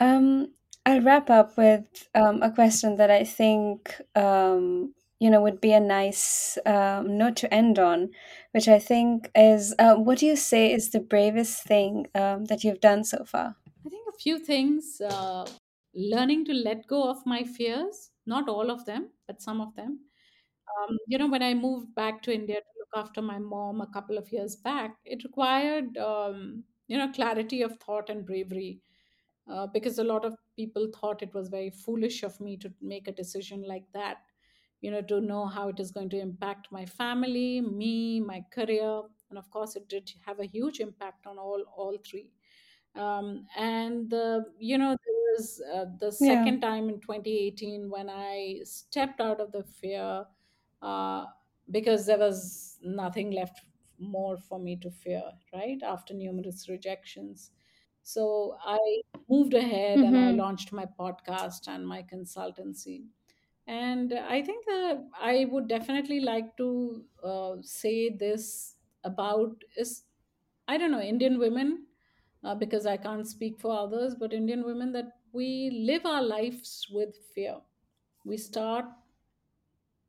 Um, 0.00 0.54
I'll 0.86 1.00
wrap 1.00 1.30
up 1.30 1.56
with 1.56 2.08
um, 2.14 2.42
a 2.42 2.52
question 2.52 2.96
that 2.96 3.10
I 3.10 3.24
think 3.24 4.00
um, 4.14 4.94
you 5.18 5.30
know 5.30 5.40
would 5.42 5.60
be 5.60 5.72
a 5.72 5.80
nice 5.80 6.58
um, 6.66 7.18
note 7.18 7.36
to 7.36 7.52
end 7.54 7.78
on, 7.78 8.10
which 8.52 8.68
I 8.68 8.78
think 8.78 9.30
is 9.34 9.74
uh, 9.78 9.96
what 9.96 10.18
do 10.18 10.26
you 10.26 10.36
say 10.36 10.72
is 10.72 10.90
the 10.90 11.00
bravest 11.00 11.64
thing 11.64 12.06
um, 12.14 12.44
that 12.46 12.64
you've 12.64 12.80
done 12.80 13.04
so 13.04 13.24
far? 13.24 13.56
i 13.86 13.88
think 13.88 14.08
a 14.08 14.18
few 14.22 14.38
things 14.50 14.86
uh, 15.10 15.44
learning 16.12 16.44
to 16.48 16.54
let 16.66 16.86
go 16.92 17.00
of 17.10 17.24
my 17.32 17.42
fears 17.58 18.00
not 18.34 18.48
all 18.54 18.70
of 18.74 18.84
them 18.90 19.04
but 19.26 19.42
some 19.48 19.60
of 19.66 19.74
them 19.78 19.92
um, 20.80 20.98
you 21.06 21.18
know 21.18 21.28
when 21.28 21.42
i 21.42 21.54
moved 21.54 21.94
back 21.94 22.22
to 22.22 22.32
india 22.34 22.56
to 22.56 22.78
look 22.80 23.04
after 23.04 23.22
my 23.22 23.38
mom 23.38 23.80
a 23.80 23.86
couple 23.98 24.18
of 24.18 24.30
years 24.32 24.56
back 24.56 24.96
it 25.04 25.24
required 25.24 25.96
um, 25.98 26.64
you 26.88 26.98
know 26.98 27.10
clarity 27.12 27.62
of 27.62 27.76
thought 27.78 28.10
and 28.10 28.26
bravery 28.26 28.80
uh, 29.50 29.66
because 29.66 29.98
a 29.98 30.04
lot 30.04 30.24
of 30.24 30.34
people 30.56 30.88
thought 30.94 31.22
it 31.22 31.34
was 31.34 31.48
very 31.48 31.70
foolish 31.70 32.22
of 32.22 32.40
me 32.40 32.56
to 32.56 32.72
make 32.80 33.08
a 33.08 33.12
decision 33.12 33.64
like 33.66 33.86
that 33.92 34.18
you 34.80 34.90
know 34.90 35.02
to 35.02 35.20
know 35.20 35.46
how 35.46 35.68
it 35.68 35.80
is 35.80 35.90
going 35.90 36.08
to 36.10 36.18
impact 36.20 36.68
my 36.70 36.84
family 36.86 37.60
me 37.60 38.20
my 38.20 38.42
career 38.52 39.02
and 39.30 39.38
of 39.38 39.50
course 39.50 39.76
it 39.76 39.88
did 39.88 40.10
have 40.26 40.40
a 40.40 40.46
huge 40.46 40.80
impact 40.80 41.26
on 41.26 41.38
all 41.38 41.62
all 41.76 41.98
three 42.06 42.30
um, 42.96 43.46
and 43.56 44.10
the 44.10 44.44
you 44.58 44.78
know 44.78 44.90
there 45.04 45.20
was 45.32 45.62
uh, 45.74 45.84
the 46.00 46.12
Yeah. 46.18 46.48
second 46.48 46.60
time 46.60 46.88
in 46.88 47.00
2018 47.00 47.90
when 47.90 48.08
i 48.10 48.60
stepped 48.64 49.20
out 49.20 49.40
of 49.40 49.52
the 49.52 49.64
fear 49.64 50.24
uh, 50.84 51.26
because 51.70 52.06
there 52.06 52.18
was 52.18 52.78
nothing 52.82 53.30
left 53.32 53.60
more 53.98 54.36
for 54.36 54.58
me 54.58 54.76
to 54.76 54.90
fear 54.90 55.22
right 55.54 55.82
after 55.82 56.14
numerous 56.14 56.68
rejections 56.68 57.50
so 58.02 58.56
i 58.64 58.80
moved 59.28 59.54
ahead 59.54 60.02
and 60.02 60.16
i 60.18 60.30
Mm-hmm. 60.30 60.40
launched 60.42 60.72
my 60.72 60.86
podcast 61.00 61.68
and 61.68 61.86
my 61.86 62.02
consultancy 62.02 63.06
and 63.66 64.12
I 64.12 64.42
think 64.42 64.66
uh, 64.68 64.96
I 65.18 65.46
would 65.50 65.68
definitely 65.68 66.20
like 66.20 66.56
to 66.58 67.06
uh, 67.22 67.56
say 67.62 68.10
this 68.10 68.76
about 69.04 69.64
is 69.76 70.04
I 70.68 70.76
don't 70.78 70.90
know 70.92 71.00
Indian 71.00 71.38
women 71.38 71.86
uh, 72.42 72.54
because 72.54 72.86
I 72.86 72.96
can't 72.98 73.26
speak 73.26 73.58
for 73.58 73.76
others, 73.78 74.14
but 74.14 74.32
Indian 74.32 74.64
women 74.64 74.92
that 74.92 75.12
we 75.32 75.70
live 75.70 76.04
our 76.06 76.22
lives 76.22 76.86
with 76.92 77.16
fear. 77.34 77.60
We 78.24 78.36
start, 78.36 78.86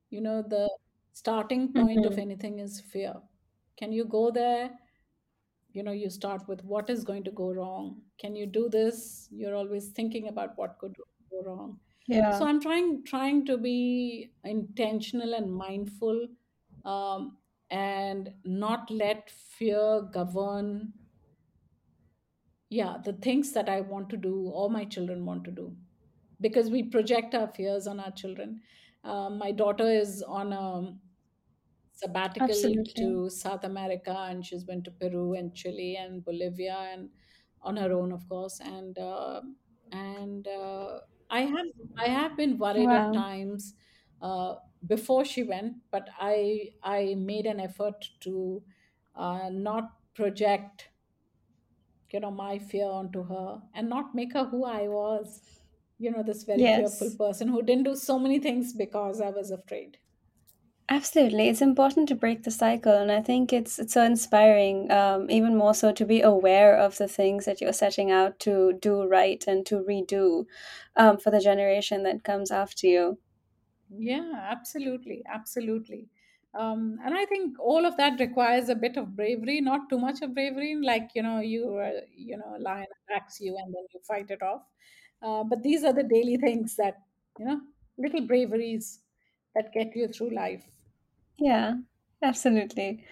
you 0.10 0.22
know, 0.22 0.42
the 0.42 0.70
starting 1.14 1.74
point 1.74 2.06
of 2.06 2.18
Mm-hmm. 2.18 2.20
anything 2.20 2.60
is 2.60 2.82
fear. 2.82 3.16
Can 3.78 3.92
you 3.92 4.06
go 4.06 4.32
there? 4.32 4.80
you 5.74 5.84
know 5.84 5.92
you 5.92 6.10
start 6.10 6.48
with 6.48 6.64
what 6.64 6.90
is 6.90 7.04
going 7.04 7.24
to 7.24 7.32
go 7.32 7.52
wrong 7.54 8.02
can 8.18 8.36
you 8.36 8.46
do 8.46 8.70
this 8.70 9.28
you're 9.32 9.56
always 9.56 9.90
thinking 9.90 10.28
about 10.28 10.58
what 10.58 10.78
could 10.80 10.96
go 11.32 11.42
wrong 11.46 11.80
Yeah. 12.08 12.32
so 12.32 12.48
i'm 12.48 12.62
trying 12.62 13.04
trying 13.04 13.46
to 13.46 13.58
be 13.58 14.32
intentional 14.44 15.34
and 15.34 15.54
mindful 15.54 16.28
um, 16.86 17.38
and 17.70 18.34
not 18.46 18.90
let 18.92 19.30
fear 19.30 20.02
govern 20.14 20.94
yeah 22.70 22.98
the 23.06 23.14
things 23.14 23.52
that 23.54 23.70
i 23.70 23.80
want 23.82 24.10
to 24.10 24.18
do 24.18 24.34
or 24.62 24.70
my 24.70 24.84
children 24.86 25.26
want 25.26 25.44
to 25.44 25.52
do 25.52 25.76
because 26.42 26.70
we 26.70 26.84
project 26.84 27.34
our 27.36 27.48
fears 27.48 27.88
on 27.88 28.00
our 28.00 28.12
children 28.12 28.62
um, 29.06 29.38
my 29.38 29.52
daughter 29.52 29.86
is 29.90 30.24
on 30.24 30.54
a 30.54 30.98
sabbatical 31.92 32.64
Absolutely. 32.64 32.86
to 32.96 33.30
South 33.30 33.64
America, 33.64 34.16
and 34.30 34.46
she's 34.46 34.64
been 34.64 34.84
to 34.84 34.92
Peru 34.92 35.34
and 35.34 35.56
Chile 35.56 35.96
and 35.98 36.24
Bolivia, 36.24 36.76
and 36.94 37.12
on 37.62 37.78
her 37.78 37.92
own, 37.94 38.12
of 38.12 38.28
course. 38.30 38.60
And 38.60 38.98
uh, 38.98 39.42
and 39.92 40.48
uh, 40.48 41.02
I 41.30 41.42
have 41.42 41.68
I 41.98 42.10
have 42.10 42.38
been 42.38 42.58
worried 42.58 42.92
at 42.92 43.14
Wow. 43.14 43.14
times 43.14 43.76
uh, 44.22 44.56
before 44.86 45.26
she 45.26 45.44
went, 45.44 45.78
but 45.92 46.10
I 46.20 46.74
I 46.84 47.16
made 47.16 47.46
an 47.46 47.60
effort 47.60 48.06
to 48.22 48.64
uh, 49.16 49.50
not 49.52 50.14
project 50.14 50.90
you 52.12 52.20
know 52.20 52.32
my 52.32 52.58
fear 52.58 52.88
onto 52.90 53.24
her 53.24 53.62
and 53.74 53.90
not 53.90 54.16
make 54.16 54.34
her 54.34 54.46
who 54.46 54.64
I 54.66 54.88
was. 54.88 55.65
You 55.98 56.12
know, 56.12 56.24
this 56.24 56.44
very 56.44 56.68
fearful 56.68 57.12
person 57.12 57.50
who 57.50 57.62
didn't 57.62 57.84
do 57.86 57.96
so 57.96 58.18
many 58.20 58.40
things 58.40 58.74
because 58.74 59.22
I 59.22 59.30
was 59.32 59.52
afraid. 59.52 60.00
Absolutely, 60.90 61.48
it's 61.48 61.62
important 61.62 62.08
to 62.10 62.16
break 62.16 62.42
the 62.44 62.50
cycle, 62.52 62.92
and 62.94 63.12
I 63.12 63.22
think 63.22 63.52
it's 63.54 63.78
it's 63.80 63.94
so 63.94 64.04
inspiring, 64.04 64.90
um, 64.92 65.30
even 65.32 65.56
more 65.56 65.74
so 65.76 65.92
to 65.94 66.06
be 66.06 66.22
aware 66.22 66.76
of 66.76 66.98
the 66.98 67.08
things 67.08 67.46
that 67.46 67.60
you're 67.62 67.72
setting 67.74 68.10
out 68.12 68.40
to 68.42 68.74
do 68.74 69.04
right 69.08 69.44
and 69.48 69.64
to 69.68 69.84
redo, 69.84 70.46
um, 70.96 71.18
for 71.20 71.30
the 71.32 71.40
generation 71.40 72.02
that 72.04 72.24
comes 72.24 72.50
after 72.52 72.88
you. 72.88 73.20
Yeah, 73.90 74.32
absolutely, 74.52 75.24
absolutely. 75.28 76.10
Um, 76.54 77.00
and 77.04 77.14
I 77.14 77.26
think 77.26 77.60
all 77.60 77.86
of 77.86 77.98
that 77.98 78.20
requires 78.20 78.70
a 78.70 78.76
bit 78.76 78.98
of 78.98 79.16
bravery, 79.16 79.60
not 79.62 79.90
too 79.90 80.00
much 80.00 80.22
of 80.22 80.34
bravery, 80.34 80.76
like 80.76 81.12
you 81.14 81.22
know, 81.22 81.40
you 81.40 81.76
uh, 81.78 82.02
you 82.16 82.38
know, 82.38 82.56
a 82.56 82.60
lion 82.60 82.88
attacks 83.10 83.40
you 83.42 83.58
and 83.58 83.74
then 83.74 83.86
you 83.94 84.00
fight 84.08 84.32
it 84.32 84.42
off. 84.42 84.64
Uh, 85.22 85.44
but 85.44 85.64
these 85.64 85.84
are 85.84 85.94
the 85.94 86.04
daily 86.04 86.38
things 86.38 86.76
that 86.76 86.96
you 87.40 87.46
know, 87.46 87.60
little 87.98 88.22
braveries 88.22 89.00
that 89.56 89.74
get 89.74 89.96
you 89.96 90.08
through 90.08 90.36
life. 90.36 90.64
Yeah, 91.38 91.76
absolutely. 92.22 93.04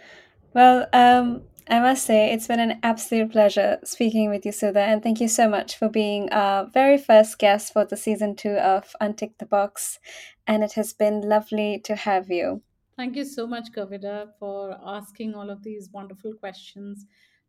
Well, 0.54 0.88
um, 0.94 1.44
I 1.70 1.80
must 1.80 2.06
say 2.06 2.32
it's 2.32 2.48
been 2.48 2.60
an 2.60 2.80
absolute 2.84 3.32
pleasure 3.32 3.80
speaking 3.84 4.30
with 4.30 4.46
you, 4.46 4.52
Sudha, 4.52 4.82
and 4.82 5.02
thank 5.02 5.22
you 5.22 5.28
so 5.28 5.50
much 5.50 5.78
for 5.78 5.90
being 5.90 6.30
our 6.32 6.66
very 6.66 6.98
first 6.98 7.40
guest 7.40 7.72
for 7.72 7.86
the 7.86 7.98
season 7.98 8.36
two 8.36 8.56
of 8.58 8.96
Untick 9.02 9.38
the 9.40 9.46
Box. 9.46 10.00
And 10.46 10.64
it 10.64 10.74
has 10.74 10.94
been 10.94 11.22
lovely 11.22 11.80
to 11.86 11.96
have 11.96 12.30
you. 12.30 12.62
Thank 12.98 13.16
you 13.16 13.24
so 13.26 13.48
much, 13.48 13.72
Kovida, 13.72 14.28
for 14.40 14.78
asking 14.86 15.34
all 15.34 15.50
of 15.50 15.64
these 15.64 15.90
wonderful 15.92 16.34
questions. 16.34 17.06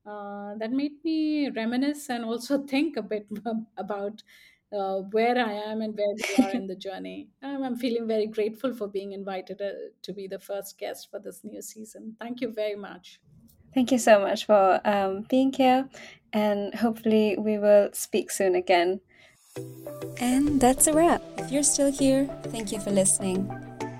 Uh, 0.07 0.55
that 0.59 0.71
made 0.71 1.03
me 1.03 1.49
reminisce 1.51 2.11
and 2.11 2.25
also 2.25 2.59
think 2.67 2.97
a 2.97 3.03
bit 3.03 3.27
about 3.77 4.23
uh, 4.73 4.97
where 5.13 5.39
I 5.39 5.53
am 5.53 5.81
and 5.81 5.97
where 5.97 6.15
we 6.15 6.45
are 6.45 6.51
in 6.51 6.67
the 6.67 6.77
journey. 6.87 7.29
Um, 7.43 7.63
I'm 7.63 7.77
feeling 7.77 8.07
very 8.07 8.27
grateful 8.27 8.75
for 8.75 8.89
being 8.89 9.13
invited 9.13 9.61
uh, 9.63 9.71
to 10.03 10.13
be 10.13 10.27
the 10.27 10.39
first 10.39 10.79
guest 10.79 11.09
for 11.11 11.19
this 11.19 11.41
new 11.45 11.63
season. 11.63 12.17
Thank 12.21 12.41
you 12.41 12.53
very 12.53 12.77
much. 12.77 13.21
Thank 13.73 13.91
you 13.93 13.99
so 13.99 14.21
much 14.21 14.47
for 14.47 14.81
um, 14.85 15.23
being 15.29 15.53
here, 15.53 15.89
and 16.33 16.73
hopefully, 16.77 17.35
we 17.37 17.59
will 17.59 17.89
speak 17.93 18.31
soon 18.31 18.55
again. 18.55 19.01
And 20.21 20.61
that's 20.61 20.87
a 20.87 20.93
wrap. 20.93 21.23
If 21.39 21.51
you're 21.51 21.65
still 21.65 21.91
here, 21.91 22.27
thank 22.45 22.71
you 22.71 22.79
for 22.79 22.93
listening. 22.93 23.51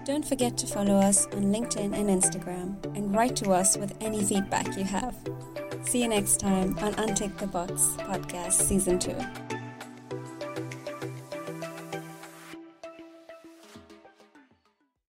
Don't 0.05 0.25
forget 0.25 0.57
to 0.59 0.67
follow 0.67 0.95
us 0.97 1.27
on 1.27 1.45
LinkedIn 1.45 1.93
and 1.93 2.09
Instagram 2.09 2.77
and 2.97 3.15
write 3.17 3.35
to 3.37 3.51
us 3.51 3.77
with 3.77 3.97
any 4.01 4.23
feedback 4.23 4.77
you 4.77 4.85
have. 4.85 5.17
See 5.85 6.03
you 6.03 6.09
next 6.09 6.41
time 6.41 6.76
on 6.78 6.95
Untick 6.95 7.37
the 7.37 7.47
Box 7.47 7.72
Podcast 7.99 8.53
Season 8.55 8.99
2. 8.99 9.64